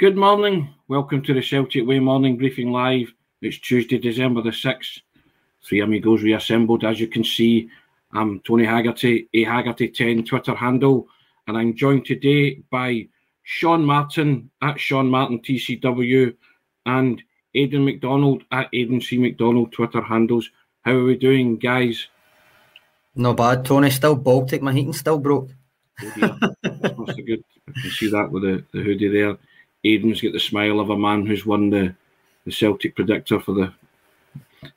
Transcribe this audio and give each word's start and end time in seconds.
Good 0.00 0.16
morning. 0.16 0.74
Welcome 0.88 1.22
to 1.22 1.32
the 1.32 1.40
Celtic 1.40 1.86
Way 1.86 2.00
Morning 2.00 2.36
Briefing 2.36 2.72
Live. 2.72 3.14
It's 3.40 3.60
Tuesday, 3.60 3.96
December 3.96 4.42
the 4.42 4.50
6th. 4.50 5.00
Three 5.64 5.82
amigos 5.82 6.20
reassembled. 6.20 6.82
As 6.82 6.98
you 6.98 7.06
can 7.06 7.22
see, 7.22 7.70
I'm 8.12 8.40
Tony 8.40 8.64
Haggerty, 8.64 9.28
a 9.32 9.44
Haggerty10 9.44 10.26
Twitter 10.26 10.52
handle, 10.52 11.06
and 11.46 11.56
I'm 11.56 11.76
joined 11.76 12.06
today 12.06 12.56
by 12.72 13.06
Sean 13.44 13.84
Martin 13.84 14.50
at 14.62 14.80
Sean 14.80 15.08
Martin 15.08 15.38
TCW 15.38 16.34
and 16.86 17.22
Aidan 17.54 17.84
McDonald 17.84 18.42
at 18.50 18.70
Aidan 18.72 19.00
C 19.00 19.16
McDonald 19.16 19.70
Twitter 19.70 20.02
handles. 20.02 20.50
How 20.80 20.90
are 20.90 21.04
we 21.04 21.16
doing, 21.16 21.56
guys? 21.56 22.08
Not 23.14 23.36
bad, 23.36 23.64
Tony. 23.64 23.90
Still 23.90 24.16
Baltic. 24.16 24.60
My 24.60 24.72
heating 24.72 24.92
still 24.92 25.20
broke. 25.20 25.50
Oh. 26.02 26.38
That's 26.64 27.20
good. 27.20 27.44
I 27.68 27.80
can 27.80 27.90
see 27.92 28.10
that 28.10 28.28
with 28.32 28.42
the, 28.42 28.64
the 28.72 28.82
hoodie 28.82 29.06
there. 29.06 29.38
Aidan's 29.84 30.20
got 30.20 30.32
the 30.32 30.40
smile 30.40 30.80
of 30.80 30.90
a 30.90 30.98
man 30.98 31.26
who's 31.26 31.44
won 31.46 31.70
the, 31.70 31.94
the 32.44 32.52
Celtic 32.52 32.96
predictor 32.96 33.38
for 33.40 33.52
the 33.52 33.72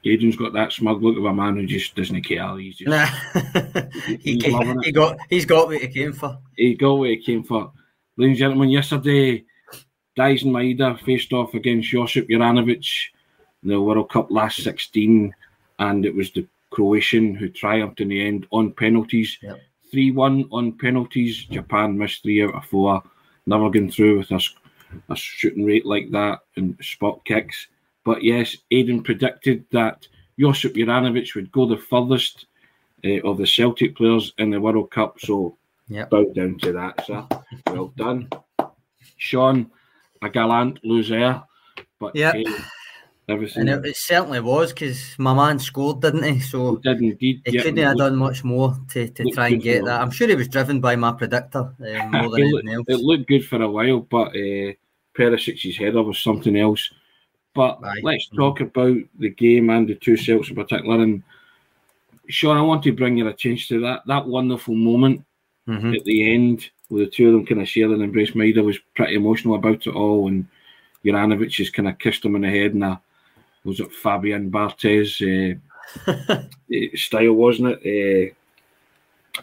Aidan's 0.08 0.36
got 0.36 0.54
that 0.54 0.72
smug 0.72 1.02
look 1.02 1.18
of 1.18 1.26
a 1.26 1.34
man 1.34 1.56
who 1.56 1.66
just 1.66 1.94
doesn't 1.94 2.22
care. 2.22 2.56
He's 2.56 2.76
just 2.78 2.88
Nah. 2.88 3.04
he, 4.20 4.40
it. 4.42 4.84
he 4.84 4.92
got. 4.92 5.18
He's 5.28 5.44
got 5.44 5.66
what 5.68 5.82
he 5.82 5.88
came 5.88 6.14
for. 6.14 6.38
he 6.56 6.74
got 6.74 6.94
what 6.94 7.10
he 7.10 7.18
came 7.18 7.44
for. 7.44 7.72
Ladies 8.16 8.32
and 8.32 8.38
gentlemen, 8.38 8.70
yesterday, 8.70 9.44
Daizen 10.18 10.46
Maeda 10.46 10.98
faced 11.04 11.34
off 11.34 11.52
against 11.52 11.90
Josip 11.90 12.28
Juranovic 12.28 12.86
the 13.62 13.80
World 13.80 14.10
Cup 14.10 14.30
last 14.30 14.62
16, 14.62 15.34
and 15.78 16.06
it 16.06 16.14
was 16.14 16.30
the 16.32 16.46
Croatian 16.70 17.34
who 17.34 17.48
triumphed 17.48 18.00
in 18.00 18.08
the 18.08 18.24
end 18.26 18.46
on 18.50 18.72
penalties. 18.72 19.38
Yep. 19.42 19.60
3 19.90 20.10
1 20.12 20.48
on 20.52 20.72
penalties. 20.78 21.44
Japan 21.44 21.98
missed 21.98 22.22
three 22.22 22.44
out 22.44 22.54
of 22.54 22.64
four. 22.64 23.02
Never 23.46 23.70
going 23.70 23.90
through 23.90 24.18
with 24.18 24.30
a, 24.30 24.40
a 25.08 25.16
shooting 25.16 25.64
rate 25.64 25.84
like 25.84 26.10
that 26.12 26.40
and 26.56 26.76
spot 26.80 27.24
kicks. 27.24 27.66
But 28.04 28.22
yes, 28.22 28.56
Aidan 28.70 29.02
predicted 29.02 29.64
that 29.72 30.06
Josip 30.38 30.74
Juranovic 30.74 31.34
would 31.34 31.50
go 31.50 31.66
the 31.66 31.76
furthest 31.76 32.46
uh, 33.04 33.20
of 33.22 33.38
the 33.38 33.46
Celtic 33.46 33.96
players 33.96 34.32
in 34.38 34.50
the 34.50 34.60
World 34.60 34.90
Cup. 34.90 35.18
So 35.20 35.56
Yep. 35.88 36.10
bow 36.10 36.24
down 36.32 36.56
to 36.58 36.72
that, 36.72 37.04
sir. 37.04 37.26
Well 37.66 37.92
done. 37.96 38.28
Sean, 39.16 39.68
a 40.22 40.30
gallant 40.30 40.78
loser, 40.84 41.42
but 41.98 42.14
Yep. 42.14 42.34
eh, 42.36 42.44
everything 43.30 43.68
And 43.68 43.84
it, 43.84 43.90
it 43.90 43.96
certainly 43.96 44.40
was 44.40 44.72
because 44.72 45.14
my 45.18 45.32
man 45.34 45.58
scored, 45.58 46.00
didn't 46.00 46.22
he? 46.24 46.40
So 46.40 46.76
did 46.76 47.00
indeed. 47.00 47.42
he 47.44 47.52
yeah, 47.56 47.62
couldn't 47.62 47.84
have 47.84 47.96
done 47.98 48.16
much 48.16 48.44
more 48.44 48.76
to, 48.90 49.08
to 49.08 49.24
try 49.32 49.48
and 49.48 49.62
get 49.62 49.84
that. 49.84 50.00
I'm 50.00 50.10
sure 50.10 50.28
he 50.28 50.34
was 50.36 50.48
driven 50.48 50.80
by 50.80 50.96
my 50.96 51.12
predictor 51.12 51.60
um, 51.60 51.74
more 52.10 52.30
than 52.30 52.40
it, 52.40 52.44
anything 52.44 52.52
looked, 52.52 52.68
else. 52.90 52.98
it 53.00 53.04
looked 53.04 53.28
good 53.28 53.44
for 53.44 53.62
a 53.62 53.70
while, 53.70 54.00
but 54.00 54.28
uh, 54.28 54.72
Perisic's 55.16 55.76
header 55.76 56.02
was 56.02 56.18
something 56.18 56.56
else. 56.56 56.90
But 57.54 57.80
let's 58.02 58.28
talk 58.28 58.60
about 58.60 58.96
the 59.18 59.30
game 59.30 59.70
and 59.70 59.88
the 59.88 59.96
two 59.96 60.16
Celts 60.16 60.50
in 60.50 60.54
particular. 60.54 61.02
And 61.02 61.22
Sean, 62.28 62.56
I 62.56 62.62
want 62.62 62.84
to 62.84 62.92
bring 62.92 63.16
your 63.18 63.28
attention 63.28 63.76
to 63.78 63.82
that 63.86 64.02
that 64.06 64.26
wonderful 64.26 64.74
moment 64.74 65.24
Mhm. 65.68 65.96
at 65.96 66.04
the 66.04 66.32
end 66.32 66.70
where 66.88 67.04
the 67.04 67.10
two 67.10 67.26
of 67.26 67.32
them 67.32 67.46
kind 67.46 67.60
of 67.60 67.68
shared 67.68 67.90
an 67.90 68.02
embrace. 68.02 68.32
Maeda 68.32 68.64
was 68.64 68.78
pretty 68.96 69.14
emotional 69.14 69.54
about 69.56 69.86
it 69.86 69.94
all, 69.94 70.26
and 70.28 70.46
Juranovic 71.04 71.50
just 71.50 71.72
kind 71.72 71.88
of 71.88 71.98
kissed 71.98 72.24
him 72.24 72.34
in 72.36 72.42
the 72.42 72.50
head. 72.50 72.72
And 72.74 72.84
uh, 72.84 72.96
was 73.64 73.80
it 73.80 73.92
Fabian 73.92 74.50
Barthez 74.50 75.20
uh, 75.20 75.56
eh, 76.72 76.88
style, 76.94 77.32
wasn't 77.32 77.78
it? 77.82 78.32
Uh, 78.32 78.34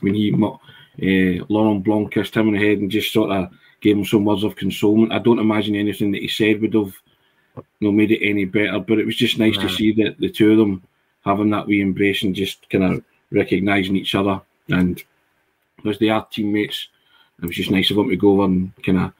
when 0.02 0.14
he, 0.14 0.34
uh, 0.34 1.46
Laurent 1.50 1.84
Blanc 1.84 2.12
kissed 2.12 2.36
him 2.36 2.50
in 2.50 2.54
the 2.56 2.68
head 2.68 2.80
and 2.80 2.92
just 2.92 3.14
sort 3.14 3.32
of 3.32 3.50
gave 3.82 3.98
him 3.98 4.06
some 4.06 4.26
words 4.26 4.44
of 4.44 4.56
consolement. 4.56 5.14
I 5.14 5.20
don't 5.20 5.40
imagine 5.40 5.76
anything 5.76 6.12
that 6.12 6.22
he 6.22 6.28
said 6.28 6.62
would 6.62 6.74
have 6.74 6.94
you 7.56 7.64
know, 7.88 7.92
made 7.92 8.12
it 8.12 8.26
any 8.26 8.46
better, 8.46 8.80
but 8.80 9.00
it 9.00 9.06
was 9.06 9.16
just 9.16 9.40
nice 9.40 9.58
to 9.58 9.70
see 9.70 9.92
that 9.94 10.18
the 10.20 10.30
two 10.30 10.52
of 10.52 10.58
them 10.58 10.84
having 11.26 11.50
that 11.52 11.68
wee 11.68 11.82
embrace 11.82 12.24
and 12.24 12.36
just 12.36 12.70
kind 12.70 12.84
of 12.84 13.04
recognising 13.32 13.96
each 13.96 14.16
other. 14.16 14.42
And 14.70 15.02
because 15.78 16.00
they 16.00 16.10
are 16.10 16.26
teammates, 16.26 16.90
it 17.42 17.46
was 17.46 17.56
just 17.56 17.72
nice 17.72 17.92
of 17.92 17.98
him 17.98 18.10
to 18.10 18.16
go 18.16 18.34
over 18.34 18.46
and 18.46 18.72
kind 18.84 19.00
of 19.00 19.14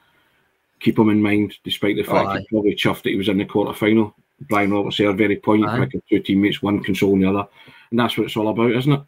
keep 0.80 0.98
him 0.98 1.10
in 1.10 1.22
mind, 1.22 1.54
despite 1.64 1.96
the 1.96 2.02
fact 2.02 2.28
aye. 2.28 2.38
he 2.40 2.46
probably 2.48 2.74
chuffed 2.74 3.02
that 3.02 3.10
he 3.10 3.16
was 3.16 3.28
in 3.28 3.38
the 3.38 3.44
quarter 3.44 3.72
final. 3.72 4.14
Brian 4.42 4.72
Roberts 4.72 4.98
there, 4.98 5.12
very 5.12 5.36
poignant, 5.36 5.72
Aye. 5.72 5.84
picking 5.84 6.02
two 6.08 6.20
teammates, 6.20 6.62
one 6.62 6.82
consoling 6.82 7.20
the 7.20 7.30
other. 7.30 7.48
And 7.90 7.98
that's 7.98 8.16
what 8.16 8.24
it's 8.24 8.36
all 8.36 8.48
about, 8.48 8.72
isn't 8.72 8.92
it? 8.92 9.00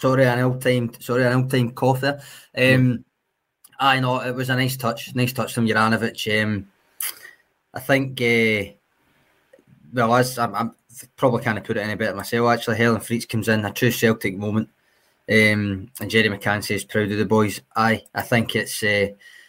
Sorry, 0.00 0.26
an 0.26 0.40
old 0.40 0.60
time. 0.60 0.92
Sorry, 1.00 1.24
an 1.24 1.32
old 1.32 1.50
time 1.50 1.70
cough 1.70 2.00
there. 2.00 2.20
Um, 2.56 3.04
I 3.78 4.00
know 4.00 4.20
it 4.20 4.34
was 4.34 4.50
a 4.50 4.56
nice 4.56 4.76
touch. 4.76 5.14
Nice 5.14 5.32
touch 5.32 5.54
from 5.54 5.66
Juranovic. 5.66 6.42
Um, 6.42 6.68
I 7.72 7.80
think. 7.80 8.20
Uh, 8.20 8.72
well, 9.92 10.14
as 10.16 10.38
I'm, 10.38 10.54
I'm 10.54 10.74
probably 11.16 11.42
can't 11.42 11.62
put 11.64 11.76
it 11.76 11.80
any 11.80 11.94
better 11.94 12.14
myself. 12.14 12.50
Actually, 12.50 12.76
Helen 12.76 13.00
Freets 13.00 13.26
comes 13.26 13.48
in 13.48 13.64
a 13.64 13.72
true 13.72 13.90
Celtic 13.90 14.36
moment, 14.36 14.68
um, 15.30 15.88
and 16.00 16.10
Jerry 16.10 16.28
McCann 16.28 16.62
says 16.62 16.84
proud 16.84 17.10
of 17.10 17.18
the 17.18 17.24
boys. 17.24 17.62
Aye, 17.74 18.02
I 18.14 18.22
think 18.22 18.56
it's. 18.56 18.82
Uh, 18.82 19.08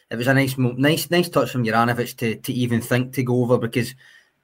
it 0.10 0.16
was 0.16 0.28
a 0.28 0.34
nice, 0.34 0.58
nice, 0.58 1.10
nice 1.10 1.30
touch 1.30 1.52
from 1.52 1.64
Juranovic 1.64 2.16
to 2.18 2.36
to 2.36 2.54
even 2.54 2.82
think 2.82 3.14
to 3.14 3.24
go 3.24 3.42
over 3.42 3.58
because. 3.58 3.96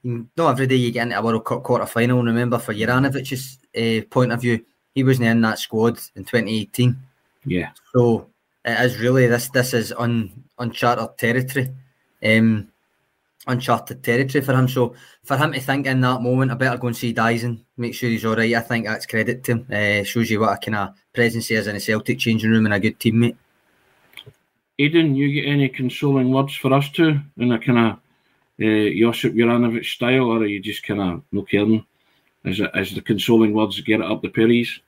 Not 0.04 0.50
every 0.50 0.66
day 0.66 0.78
you 0.78 0.92
get 0.92 1.04
into 1.04 1.20
a 1.20 1.22
World 1.22 1.46
Cup 1.46 1.62
quarter 1.62 1.86
final. 1.86 2.18
And 2.18 2.28
remember, 2.28 2.58
for 2.58 2.74
Juranovic's 2.74 3.60
uh, 3.78 4.04
point 4.10 4.32
of 4.32 4.42
view, 4.42 4.66
he 4.96 5.04
wasn't 5.04 5.28
in 5.28 5.42
that 5.42 5.60
squad 5.60 6.00
in 6.16 6.24
2018. 6.26 6.98
Yeah. 7.46 7.70
So 7.94 8.28
it 8.66 8.80
is 8.80 9.00
really 9.00 9.28
this 9.28 9.50
this 9.50 9.74
is 9.74 9.94
un, 9.98 10.32
uncharted 10.60 11.18
territory, 11.18 11.72
um, 12.24 12.70
uncharted 13.48 14.04
territory 14.04 14.44
for 14.44 14.54
him. 14.54 14.68
So 14.68 14.96
for 15.24 15.38
him 15.38 15.54
to 15.54 15.60
think 15.60 15.88
in 15.88 16.02
that 16.02 16.22
moment, 16.22 16.52
I 16.52 16.56
better 16.56 16.78
go 16.78 16.88
and 16.88 16.98
see 16.98 17.14
Daizen, 17.14 17.62
make 17.78 17.96
sure 17.96 18.10
he's 18.10 18.26
all 18.26 18.36
right. 18.36 18.54
I 18.54 18.60
think 18.60 18.86
that's 18.86 19.06
credit 19.06 19.44
to 19.46 19.52
him. 19.52 19.68
Uh, 19.72 20.04
shows 20.04 20.30
you 20.30 20.40
what 20.40 20.54
a 20.54 20.58
kind 20.58 20.76
of 20.76 20.96
presence 21.14 21.48
he 21.48 21.56
is 21.56 21.68
in 21.68 21.76
a 21.76 21.80
Celtic 21.80 22.20
changing 22.20 22.52
room 22.52 22.66
and 22.66 22.74
a 22.74 22.80
good 22.80 23.00
teammate. 23.00 23.36
Aidan, 24.80 25.16
you 25.16 25.32
get 25.32 25.50
any 25.50 25.70
consoling 25.70 26.32
words 26.32 26.56
for 26.56 26.74
us 26.74 26.90
two 26.90 27.20
in 27.38 27.52
a 27.52 27.60
kind 27.60 27.78
of 27.78 27.92
uh, 28.62 28.90
Josip 29.00 29.34
Juranovic 29.34 29.86
style, 29.86 30.32
or 30.32 30.38
are 30.38 30.46
you 30.46 30.60
just 30.60 30.84
kind 30.84 31.02
of 31.02 31.24
no 31.32 31.44
caring? 31.44 31.86
Is 32.46 32.60
it 32.60 32.72
is 32.76 32.96
the 32.96 33.02
consoling 33.02 33.54
words 33.54 33.80
get 33.82 34.00
it 34.00 34.06
up 34.06 34.22
the 34.22 34.30
Perry's, 34.30 34.80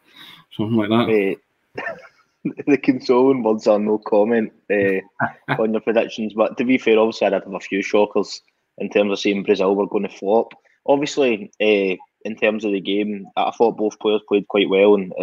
something 0.51 0.77
like 0.77 0.89
that? 0.89 1.37
Uh, 1.77 2.53
the 2.67 2.77
consoling 2.77 3.43
words 3.43 3.67
are 3.67 3.79
no 3.79 3.99
comment 3.99 4.51
uh, 4.71 5.01
on 5.61 5.73
your 5.73 5.81
predictions. 5.81 6.33
But 6.33 6.57
to 6.57 6.65
be 6.65 6.77
fair, 6.77 6.99
obviously, 6.99 7.27
I 7.27 7.29
did 7.31 7.43
have 7.43 7.53
a 7.53 7.59
few 7.59 7.81
shockers 7.81 8.41
in 8.77 8.89
terms 8.89 9.11
of 9.11 9.19
saying 9.19 9.43
Brazil 9.43 9.75
were 9.75 9.87
going 9.87 10.03
to 10.03 10.09
flop. 10.09 10.53
Obviously, 10.85 11.51
uh, 11.61 11.95
in 12.25 12.35
terms 12.35 12.65
of 12.65 12.71
the 12.71 12.81
game, 12.81 13.27
I 13.35 13.51
thought 13.51 13.77
both 13.77 13.99
players 13.99 14.21
played 14.27 14.47
quite 14.47 14.69
well, 14.69 14.95
and 14.95 15.13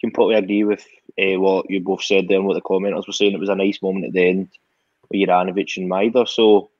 completely 0.00 0.34
agree 0.34 0.64
with 0.64 0.84
uh, 1.18 1.38
what 1.38 1.70
you 1.70 1.80
both 1.80 2.02
said 2.02 2.28
there 2.28 2.38
and 2.38 2.46
what 2.46 2.54
the 2.54 2.62
commenters 2.62 3.06
were 3.06 3.12
saying. 3.12 3.32
It 3.32 3.40
was 3.40 3.48
a 3.48 3.54
nice 3.54 3.80
moment 3.82 4.06
at 4.06 4.12
the 4.12 4.28
end 4.28 4.48
with 5.10 5.20
Juranovic 5.20 5.76
and 5.76 5.90
Maeda. 5.90 6.28
So, 6.28 6.70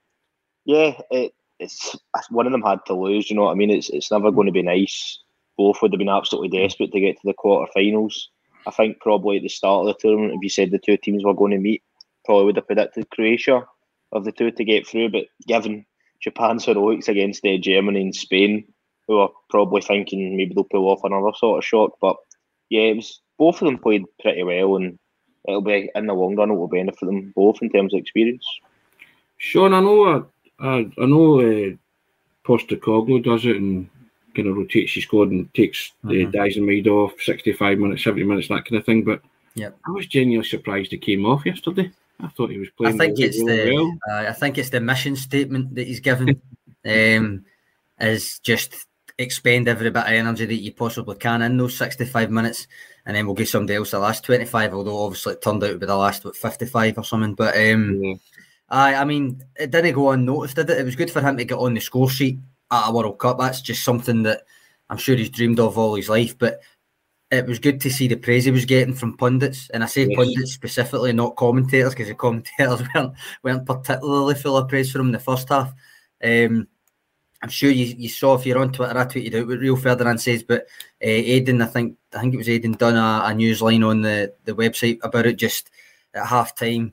yeah, 0.64 1.00
it, 1.11 1.34
it's 1.58 1.96
one 2.31 2.46
of 2.46 2.52
them 2.52 2.62
had 2.62 2.84
to 2.87 2.94
lose. 2.94 3.31
You 3.31 3.37
know 3.37 3.44
what 3.44 3.52
I 3.52 3.55
mean? 3.55 3.70
It's 3.70 3.90
it's 3.90 4.11
never 4.11 4.31
going 4.31 4.46
to 4.46 4.52
be 4.52 4.62
nice 4.62 5.19
both 5.61 5.82
would 5.82 5.93
have 5.93 5.99
been 5.99 6.08
absolutely 6.08 6.49
desperate 6.58 6.90
to 6.90 7.00
get 7.00 7.17
to 7.17 7.26
the 7.26 7.34
quarterfinals. 7.34 8.28
I 8.67 8.70
think 8.70 8.99
probably 8.99 9.37
at 9.37 9.43
the 9.43 9.50
start 9.50 9.87
of 9.87 9.88
the 9.88 10.00
tournament, 10.00 10.32
if 10.32 10.43
you 10.43 10.49
said 10.49 10.70
the 10.70 10.78
two 10.78 10.96
teams 10.96 11.23
were 11.23 11.34
going 11.34 11.52
to 11.52 11.58
meet, 11.58 11.82
probably 12.25 12.46
would 12.46 12.56
have 12.56 12.66
predicted 12.66 13.11
Croatia 13.11 13.66
of 14.12 14.25
the 14.25 14.32
two 14.32 14.50
to 14.52 14.64
get 14.64 14.87
through. 14.87 15.11
But 15.11 15.26
given 15.46 15.84
Japan's 16.23 16.64
heroics 16.64 17.08
against 17.08 17.44
uh, 17.44 17.58
Germany 17.58 18.00
and 18.00 18.14
Spain, 18.14 18.73
who 19.06 19.19
are 19.19 19.28
probably 19.50 19.82
thinking 19.82 20.34
maybe 20.34 20.55
they'll 20.55 20.64
pull 20.64 20.88
off 20.88 21.05
another 21.05 21.32
sort 21.37 21.58
of 21.58 21.64
shock. 21.64 21.93
But 22.00 22.16
yeah, 22.70 22.82
it 22.82 22.96
was 22.96 23.20
both 23.38 23.61
of 23.61 23.67
them 23.67 23.78
played 23.78 24.05
pretty 24.20 24.43
well, 24.43 24.76
and 24.76 24.99
it'll 25.46 25.61
be 25.61 25.90
in 25.94 26.06
the 26.06 26.14
long 26.14 26.37
run 26.37 26.50
it 26.50 26.55
will 26.55 26.69
benefit 26.69 27.05
them 27.05 27.32
both 27.37 27.58
in 27.61 27.70
terms 27.70 27.93
of 27.93 28.00
experience. 28.00 28.46
Sean, 29.37 29.75
I 29.75 29.81
know, 29.81 30.05
uh, 30.05 30.22
I, 30.58 30.90
I 30.99 31.06
know, 31.06 31.40
uh, 31.40 31.75
Postecoglou 32.44 33.22
does 33.22 33.44
it 33.44 33.56
and 33.56 33.88
kind 34.34 34.49
of 34.49 34.56
rotates 34.56 34.94
his 34.94 35.05
squad 35.05 35.31
and 35.31 35.52
takes 35.55 35.93
mm-hmm. 36.05 36.08
the 36.08 36.26
Daizen 36.26 36.62
Maeda 36.62 36.88
off, 36.88 37.20
65 37.20 37.78
minutes, 37.78 38.05
70 38.05 38.25
minutes, 38.25 38.49
that 38.49 38.64
kind 38.64 38.78
of 38.78 38.84
thing. 38.84 39.02
But 39.05 39.23
yeah, 39.55 39.70
I 39.87 39.90
was 39.90 40.06
genuinely 40.06 40.49
surprised 40.49 40.90
he 40.90 40.99
came 40.99 41.26
off 41.26 41.46
yesterday. 41.46 41.90
I 42.20 42.28
thought 42.28 42.50
he 42.50 42.58
was 42.58 42.69
playing. 42.76 42.94
I 42.94 42.99
think 42.99 43.19
it's 43.19 43.38
the 43.38 43.73
well. 43.75 43.99
uh, 44.11 44.28
I 44.28 44.32
think 44.32 44.58
it's 44.58 44.70
the 44.70 44.81
mission 44.81 45.16
statement 45.16 45.75
that 45.75 45.87
he's 45.87 46.00
given. 46.00 46.40
um, 46.87 47.44
is 48.00 48.38
just 48.40 48.87
expend 49.20 49.69
every 49.69 49.90
bit 49.90 50.02
of 50.02 50.08
energy 50.08 50.46
that 50.46 50.55
you 50.55 50.72
possibly 50.72 51.17
can 51.17 51.43
in 51.43 51.56
those 51.56 51.76
65 51.76 52.31
minutes, 52.31 52.67
and 53.06 53.17
then 53.17 53.26
we'll 53.26 53.34
give 53.34 53.49
somebody 53.49 53.76
else 53.76 53.90
the 53.90 53.99
last 53.99 54.25
25. 54.25 54.75
Although 54.75 55.05
obviously 55.05 55.34
it 55.34 55.43
turned 55.43 55.62
out 55.62 55.69
to 55.69 55.78
be 55.78 55.87
the 55.87 55.96
last 55.96 56.25
what 56.25 56.37
55 56.37 56.99
or 56.99 57.05
something. 57.05 57.34
But 57.34 57.56
um, 57.56 58.02
yeah. 58.02 58.14
I, 58.69 58.94
I 58.96 59.05
mean, 59.05 59.44
it 59.56 59.70
didn't 59.70 59.94
go 59.94 60.11
unnoticed, 60.11 60.56
did 60.56 60.70
it? 60.70 60.78
It 60.78 60.84
was 60.84 60.96
good 60.96 61.11
for 61.11 61.20
him 61.20 61.37
to 61.37 61.44
get 61.44 61.58
on 61.58 61.75
the 61.75 61.81
score 61.81 62.08
sheet 62.08 62.38
at 62.70 62.88
a 62.88 62.93
World 62.93 63.19
Cup. 63.19 63.38
That's 63.38 63.61
just 63.61 63.84
something 63.84 64.22
that 64.25 64.43
I'm 64.88 64.99
sure 64.99 65.17
he's 65.17 65.31
dreamed 65.31 65.61
of 65.61 65.76
all 65.76 65.94
his 65.94 66.08
life. 66.08 66.38
But 66.38 66.61
it 67.31 67.46
was 67.46 67.58
good 67.58 67.81
to 67.82 67.90
see 67.90 68.08
the 68.08 68.16
praise 68.16 68.44
he 68.44 68.50
was 68.50 68.64
getting 68.64 68.94
from 68.94 69.16
pundits, 69.16 69.70
and 69.70 69.84
I 69.84 69.87
say 69.87 70.06
yes. 70.06 70.16
pundits 70.16 70.52
specifically, 70.52 71.12
not 71.12 71.37
commentators, 71.37 71.94
because 71.94 72.08
the 72.08 72.14
commentators 72.14 72.82
weren't 72.94 73.14
weren't 73.43 73.66
particularly 73.66 74.34
full 74.34 74.56
of 74.56 74.69
praise 74.69 74.90
for 74.90 75.00
him 75.00 75.06
in 75.06 75.12
the 75.12 75.19
first 75.20 75.49
half. 75.49 75.73
Um, 76.23 76.66
I'm 77.42 77.48
sure 77.48 77.70
you, 77.70 77.87
you 77.87 78.08
saw 78.08 78.34
if 78.34 78.44
you're 78.44 78.58
on 78.58 78.72
Twitter, 78.72 78.98
I 78.98 79.04
tweeted 79.04 79.34
out 79.34 79.46
what 79.46 79.58
Rio 79.58 79.76
Ferdinand 79.76 80.19
says, 80.19 80.42
but 80.42 80.62
uh, 81.02 81.08
Aidan, 81.08 81.62
I 81.62 81.66
think 81.66 81.96
I 82.14 82.20
think 82.20 82.34
it 82.34 82.38
was 82.38 82.48
Aidan 82.48 82.72
done 82.72 82.96
a, 82.96 83.26
a 83.26 83.34
news 83.34 83.62
line 83.62 83.82
on 83.82 84.02
the, 84.02 84.34
the 84.44 84.52
website 84.52 84.98
about 85.02 85.26
it 85.26 85.37
just 85.37 85.70
at 86.14 86.26
half 86.26 86.54
time. 86.54 86.92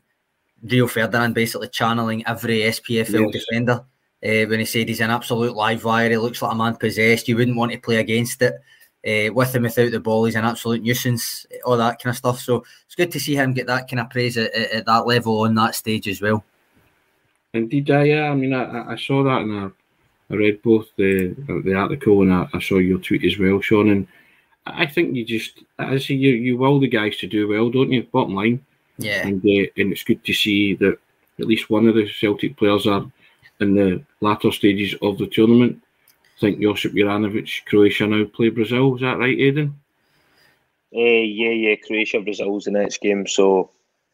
Rio 0.64 0.88
Ferdinand 0.88 1.34
basically 1.34 1.68
channeling 1.68 2.26
every 2.26 2.60
SPFL 2.60 3.34
yes. 3.34 3.44
defender 3.44 3.86
uh, 4.24 4.46
when 4.48 4.60
he 4.60 4.66
said 4.66 4.88
he's 4.88 5.02
an 5.02 5.12
absolute 5.12 5.56
live 5.56 5.84
wire. 5.84 6.10
He 6.10 6.18
looks 6.18 6.42
like 6.42 6.54
a 6.54 6.56
man 6.56 6.78
possessed. 6.78 7.28
You 7.28 7.36
wouldn't 7.36 7.58
want 7.58 7.74
to 7.74 7.80
play 7.80 7.98
against 7.98 8.42
it. 8.42 8.56
Uh, 9.06 9.32
with 9.34 9.56
him 9.56 9.64
without 9.64 9.92
the 9.92 10.00
ball, 10.00 10.26
he's 10.26 10.36
an 10.36 10.44
absolute 10.44 10.82
nuisance, 10.82 11.46
all 11.66 11.78
that 11.78 12.02
kind 12.02 12.12
of 12.12 12.18
stuff. 12.18 12.40
So 12.40 12.66
it's 12.86 12.96
good 12.96 13.12
to 13.12 13.20
see 13.20 13.36
him 13.36 13.54
get 13.54 13.68
that 13.68 13.90
kind 13.90 14.00
of 14.00 14.10
praise 14.10 14.38
at, 14.38 14.54
at, 14.54 14.72
at 14.72 14.86
that 14.86 15.06
level 15.06 15.42
on 15.42 15.56
that 15.56 15.76
stage 15.76 16.08
as 16.08 16.22
well. 16.22 16.44
Indeed, 17.54 17.90
uh, 17.90 18.00
yeah. 18.00 18.30
I 18.30 18.34
mean, 18.34 18.54
I, 18.54 18.94
I 18.94 18.96
saw 18.96 19.24
that 19.24 19.42
and 19.42 19.60
I, 19.60 19.70
I 20.30 20.36
read 20.36 20.62
both 20.62 20.88
the 20.98 21.36
the 21.64 21.74
article 21.74 22.22
and 22.22 22.34
I, 22.34 22.48
I, 22.54 22.60
saw 22.60 22.78
your 22.78 23.00
tweet 23.00 23.24
as 23.24 23.40
well, 23.40 23.62
Sean. 23.62 23.90
And 23.90 24.08
I 24.66 24.86
think 24.86 25.16
you 25.16 25.26
just, 25.26 25.64
I 25.80 25.98
see 25.98 26.16
you, 26.16 26.32
you 26.32 26.58
will 26.58 26.80
the 26.80 26.88
guys 26.88 27.18
to 27.18 27.28
do 27.28 27.48
well, 27.48 27.70
don't 27.70 27.92
you? 27.92 28.04
Bottom 28.04 28.36
line. 28.36 28.66
Yeah. 28.98 29.26
And, 29.26 29.40
uh, 29.40 29.70
and 29.78 29.92
it's 29.92 30.04
good 30.04 30.24
to 30.26 30.34
see 30.34 30.76
that 30.76 30.98
at 31.40 31.46
least 31.46 31.70
one 31.70 31.88
of 31.88 31.96
the 31.96 32.10
Celtic 32.10 32.58
players 32.58 32.88
are 32.88 33.06
in 33.60 33.76
the 33.76 34.04
latter 34.22 34.52
stages 34.52 34.96
of 35.02 35.18
the 35.18 35.28
tournament. 35.28 35.82
I 36.38 36.40
think 36.40 36.62
Josip 36.62 36.94
Juranovic, 36.94 37.66
Croatia 37.66 38.08
now 38.08 38.26
play 38.26 38.50
Brazil. 38.50 38.96
Is 38.96 39.02
that 39.02 39.18
right, 39.18 39.40
Aidan? 39.40 39.80
Uh, 40.94 41.00
yeah, 41.00 41.50
yeah, 41.50 41.76
Croatia, 41.76 42.22
Brazil's 42.22 42.66
the 42.66 42.72
next 42.72 43.02
game. 43.02 43.28
So 43.28 43.72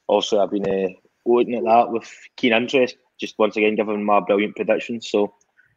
also 0.07 0.41
I've 0.41 0.51
been 0.51 0.67
uh, 0.67 0.93
looking 1.25 1.55
at 1.55 1.63
that 1.63 1.91
with 1.91 2.09
keen 2.35 2.53
interest. 2.53 2.97
Just 3.19 3.37
once 3.37 3.57
again 3.57 3.75
giving 3.75 4.03
my 4.03 4.19
brilliant 4.19 4.55
predictions. 4.55 5.09
So, 5.09 5.33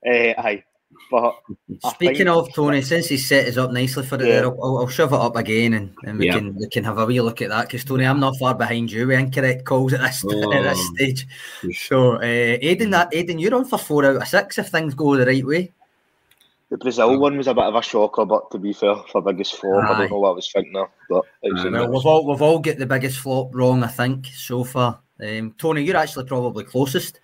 uh, 0.07 0.35
aye, 0.41 0.65
but 1.11 1.35
speaking 1.93 2.29
of 2.29 2.53
Tony, 2.53 2.83
since 2.83 3.07
he 3.07 3.17
set 3.17 3.47
us 3.47 3.57
up 3.57 3.71
nicely 3.71 4.05
for 4.05 4.17
it, 4.17 4.23
yeah. 4.23 4.41
there, 4.41 4.47
I'll, 4.47 4.79
I'll, 4.79 4.89
shove 4.89 5.13
it 5.13 5.21
up 5.21 5.37
again, 5.37 5.75
and, 5.75 5.95
and 6.05 6.19
we 6.19 6.27
yeah. 6.27 6.35
can 6.35 6.55
we 6.55 6.69
can 6.69 6.85
have 6.85 6.99
a 6.99 7.07
wee 7.07 7.21
look 7.21 7.43
at 7.43 7.51
that. 7.51 7.67
Because 7.67 7.85
Tony, 7.85 8.05
I'm 8.05 8.21
not 8.21 8.37
far 8.39 8.55
behind 8.55 8.91
you 8.91 9.07
with 9.07 9.19
incorrect 9.19 9.65
calls 9.65 9.93
at 9.93 10.01
this 10.01 10.25
oh. 10.27 10.53
at 10.55 10.63
this 10.63 10.89
stage. 10.89 11.27
So, 11.75 12.17
uh, 12.17 12.21
Aidan, 12.23 12.91
that 12.91 13.15
Aidan, 13.15 13.39
you're 13.39 13.55
on 13.55 13.65
for 13.65 13.79
four 13.79 14.05
out 14.05 14.17
of 14.17 14.29
six 14.29 14.59
if 14.59 14.69
things 14.69 14.95
go 14.95 15.17
the 15.17 15.27
right 15.27 15.47
way. 15.47 15.73
The 16.71 16.79
Brazil 16.79 17.21
one 17.21 17.37
was 17.37 17.47
a 17.47 17.55
bit 17.55 17.65
of 17.65 17.77
a 17.77 17.83
shocker, 17.83 18.25
but 18.25 18.51
to 18.51 18.59
be 18.59 18.73
fair, 18.73 18.97
for 19.13 19.23
biggest 19.23 19.55
flop, 19.55 19.85
Aye. 19.85 19.93
I 19.93 19.99
don't 19.99 20.11
know 20.11 20.19
what 20.19 20.31
I 20.31 20.35
was 20.35 20.51
thinking 20.51 20.77
of. 20.77 20.89
But 21.09 21.25
well, 21.43 21.93
we've 21.93 22.07
all 22.07 22.27
we've 22.27 22.43
all 22.43 22.59
get 22.59 22.79
the 22.79 22.87
biggest 22.87 23.19
flop 23.19 23.55
wrong, 23.55 23.85
I 23.85 23.89
think, 23.89 24.27
so 24.27 24.65
far. 24.65 25.01
Um, 25.21 25.55
Tony, 25.57 25.83
you're 25.83 25.97
actually 25.97 26.25
probably 26.25 26.65
closest 26.65 27.21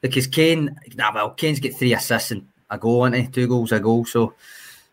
because 0.00 0.26
Kane. 0.26 0.76
Nah, 0.94 1.12
well, 1.14 1.30
Kane's 1.30 1.60
got 1.60 1.72
three 1.72 1.94
assists 1.94 2.30
and 2.30 2.46
a 2.70 2.78
goal, 2.78 3.04
into 3.04 3.30
two 3.30 3.48
goals 3.48 3.72
a 3.72 3.80
goal. 3.80 4.04
So 4.04 4.34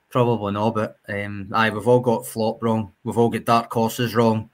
probably 0.10 0.54
not. 0.54 0.76
But 0.76 0.98
um, 1.08 1.50
aye, 1.54 1.70
we've 1.70 1.88
all 1.88 2.00
got 2.00 2.26
flop 2.26 2.62
wrong. 2.64 2.92
We've 3.04 3.18
all 3.18 3.30
got 3.30 3.46
dark 3.46 3.72
horses 3.72 4.16
wrong. 4.16 4.50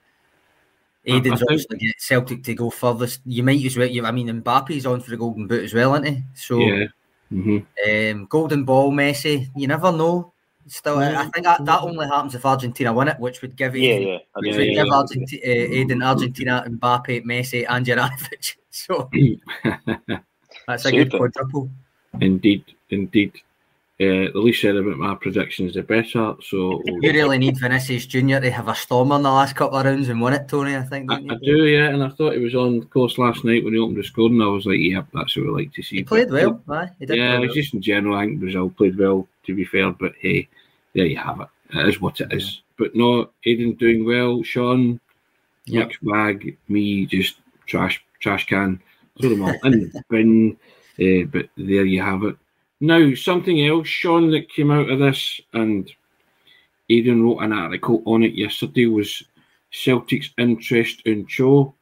Aidan's 1.06 1.42
obviously 1.42 1.78
get 1.78 2.00
Celtic 2.00 2.42
to 2.44 2.54
go 2.54 2.70
furthest. 2.70 3.20
You 3.26 3.42
might 3.42 3.64
as 3.64 3.76
well. 3.76 3.86
You, 3.86 4.04
I 4.06 4.10
mean, 4.10 4.42
Mbappe's 4.42 4.86
on 4.86 5.00
for 5.00 5.10
the 5.10 5.16
golden 5.16 5.46
boot 5.46 5.64
as 5.64 5.74
well, 5.74 5.94
isn't 5.94 6.06
he? 6.06 6.22
So, 6.34 6.58
yeah. 6.58 6.86
mm-hmm. 7.30 8.20
um, 8.20 8.26
golden 8.26 8.64
ball, 8.64 8.90
Messi. 8.90 9.50
You 9.54 9.68
never 9.68 9.92
know. 9.92 10.32
Still, 10.66 10.98
I 10.98 11.24
think 11.26 11.44
that, 11.44 11.62
that 11.66 11.82
only 11.82 12.06
happens 12.06 12.34
if 12.34 12.46
Argentina 12.46 12.90
win 12.90 13.08
it, 13.08 13.20
which 13.20 13.42
would 13.42 13.54
give 13.54 13.76
yeah, 13.76 13.98
yeah, 13.98 14.18
which 14.36 14.56
would 14.56 14.70
give 14.70 14.88
Argentina, 14.88 15.42
uh, 15.44 15.50
Aidan, 15.50 16.02
Argentina, 16.02 16.64
Mbappe, 16.66 17.22
Messi, 17.24 17.66
and 17.68 17.84
Juranovic. 17.84 18.56
So 18.70 19.08
that's 20.66 20.84
a 20.84 20.90
Super. 20.90 21.04
good 21.04 21.16
quadruple. 21.16 21.70
Indeed, 22.20 22.64
indeed. 22.90 23.32
Uh, 24.00 24.26
the 24.32 24.40
least 24.40 24.60
said 24.60 24.74
about 24.74 24.98
my 24.98 25.14
predictions, 25.14 25.74
the 25.74 25.82
better. 25.82 26.34
So 26.42 26.82
you 26.84 27.12
really 27.12 27.38
need 27.38 27.60
Vinicius 27.60 28.06
Junior 28.06 28.40
to 28.40 28.50
have 28.50 28.66
a 28.66 28.74
stormer 28.74 29.14
in 29.14 29.22
the 29.22 29.30
last 29.30 29.54
couple 29.54 29.78
of 29.78 29.84
rounds 29.84 30.08
and 30.08 30.20
win 30.20 30.34
it, 30.34 30.48
Tony. 30.48 30.74
I 30.74 30.82
think. 30.82 31.12
I, 31.12 31.14
I 31.14 31.36
do, 31.40 31.64
yeah. 31.64 31.90
And 31.90 32.02
I 32.02 32.08
thought 32.08 32.34
he 32.34 32.42
was 32.42 32.56
on 32.56 32.82
course 32.86 33.18
last 33.18 33.44
night 33.44 33.62
when 33.62 33.72
he 33.72 33.78
opened 33.78 33.98
the 33.98 34.02
score, 34.02 34.26
and 34.26 34.42
I 34.42 34.46
was 34.46 34.66
like, 34.66 34.80
"Yep, 34.80 35.06
that's 35.14 35.36
what 35.36 35.46
we 35.46 35.52
like 35.52 35.72
to 35.74 35.82
see." 35.82 35.98
He 35.98 36.02
played 36.02 36.28
but, 36.28 36.42
well. 36.66 36.80
Aye, 36.80 36.90
he 36.98 37.06
yeah, 37.06 37.36
it 37.36 37.46
was 37.46 37.54
just 37.54 37.72
in 37.72 37.80
general. 37.80 38.16
I 38.16 38.26
think 38.26 38.40
Brazil 38.40 38.68
played 38.70 38.98
well, 38.98 39.28
to 39.46 39.54
be 39.54 39.64
fair. 39.64 39.92
But 39.92 40.14
hey, 40.18 40.48
there 40.92 41.06
you 41.06 41.16
have 41.16 41.40
it. 41.42 41.48
It 41.78 41.88
is 41.88 42.00
what 42.00 42.20
it 42.20 42.32
is. 42.32 42.62
But 42.76 42.96
no, 42.96 43.30
Aidan 43.46 43.74
doing 43.74 44.04
well. 44.04 44.42
Sean, 44.42 44.98
yep. 45.66 45.86
mixed 45.86 46.04
bag. 46.04 46.58
Me 46.66 47.06
just 47.06 47.36
trash 47.66 48.04
trash 48.18 48.48
can. 48.48 48.80
Throw 49.20 49.30
them 49.30 49.42
all 49.42 49.58
in 49.64 49.90
the 49.92 50.02
bin. 50.08 50.56
Uh, 51.00 51.26
but 51.26 51.48
there 51.56 51.84
you 51.84 52.00
have 52.00 52.22
it. 52.22 52.36
Now, 52.80 53.14
something 53.14 53.66
else, 53.66 53.88
Sean, 53.88 54.30
that 54.30 54.52
came 54.52 54.70
out 54.70 54.90
of 54.90 54.98
this, 54.98 55.40
and 55.52 55.90
Aidan 56.90 57.22
wrote 57.22 57.38
an 57.38 57.52
article 57.52 58.02
on 58.04 58.22
it 58.22 58.34
yesterday, 58.34 58.86
was 58.86 59.22
Celtic's 59.70 60.30
interest 60.38 61.02
in 61.06 61.26
Cho. 61.26 61.74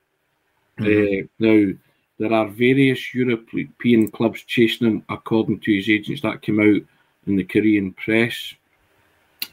Mm-hmm. 0.78 1.24
Uh, 1.24 1.28
now, 1.38 1.72
there 2.18 2.32
are 2.32 2.48
various 2.48 3.14
European 3.14 4.10
clubs 4.10 4.42
chasing 4.42 4.86
him, 4.86 5.04
according 5.08 5.60
to 5.60 5.74
his 5.74 5.88
agents. 5.88 6.22
That 6.22 6.42
came 6.42 6.60
out 6.60 6.82
in 7.26 7.36
the 7.36 7.44
Korean 7.44 7.92
press. 7.92 8.54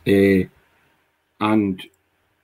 Uh, 0.08 0.48
and 1.42 1.82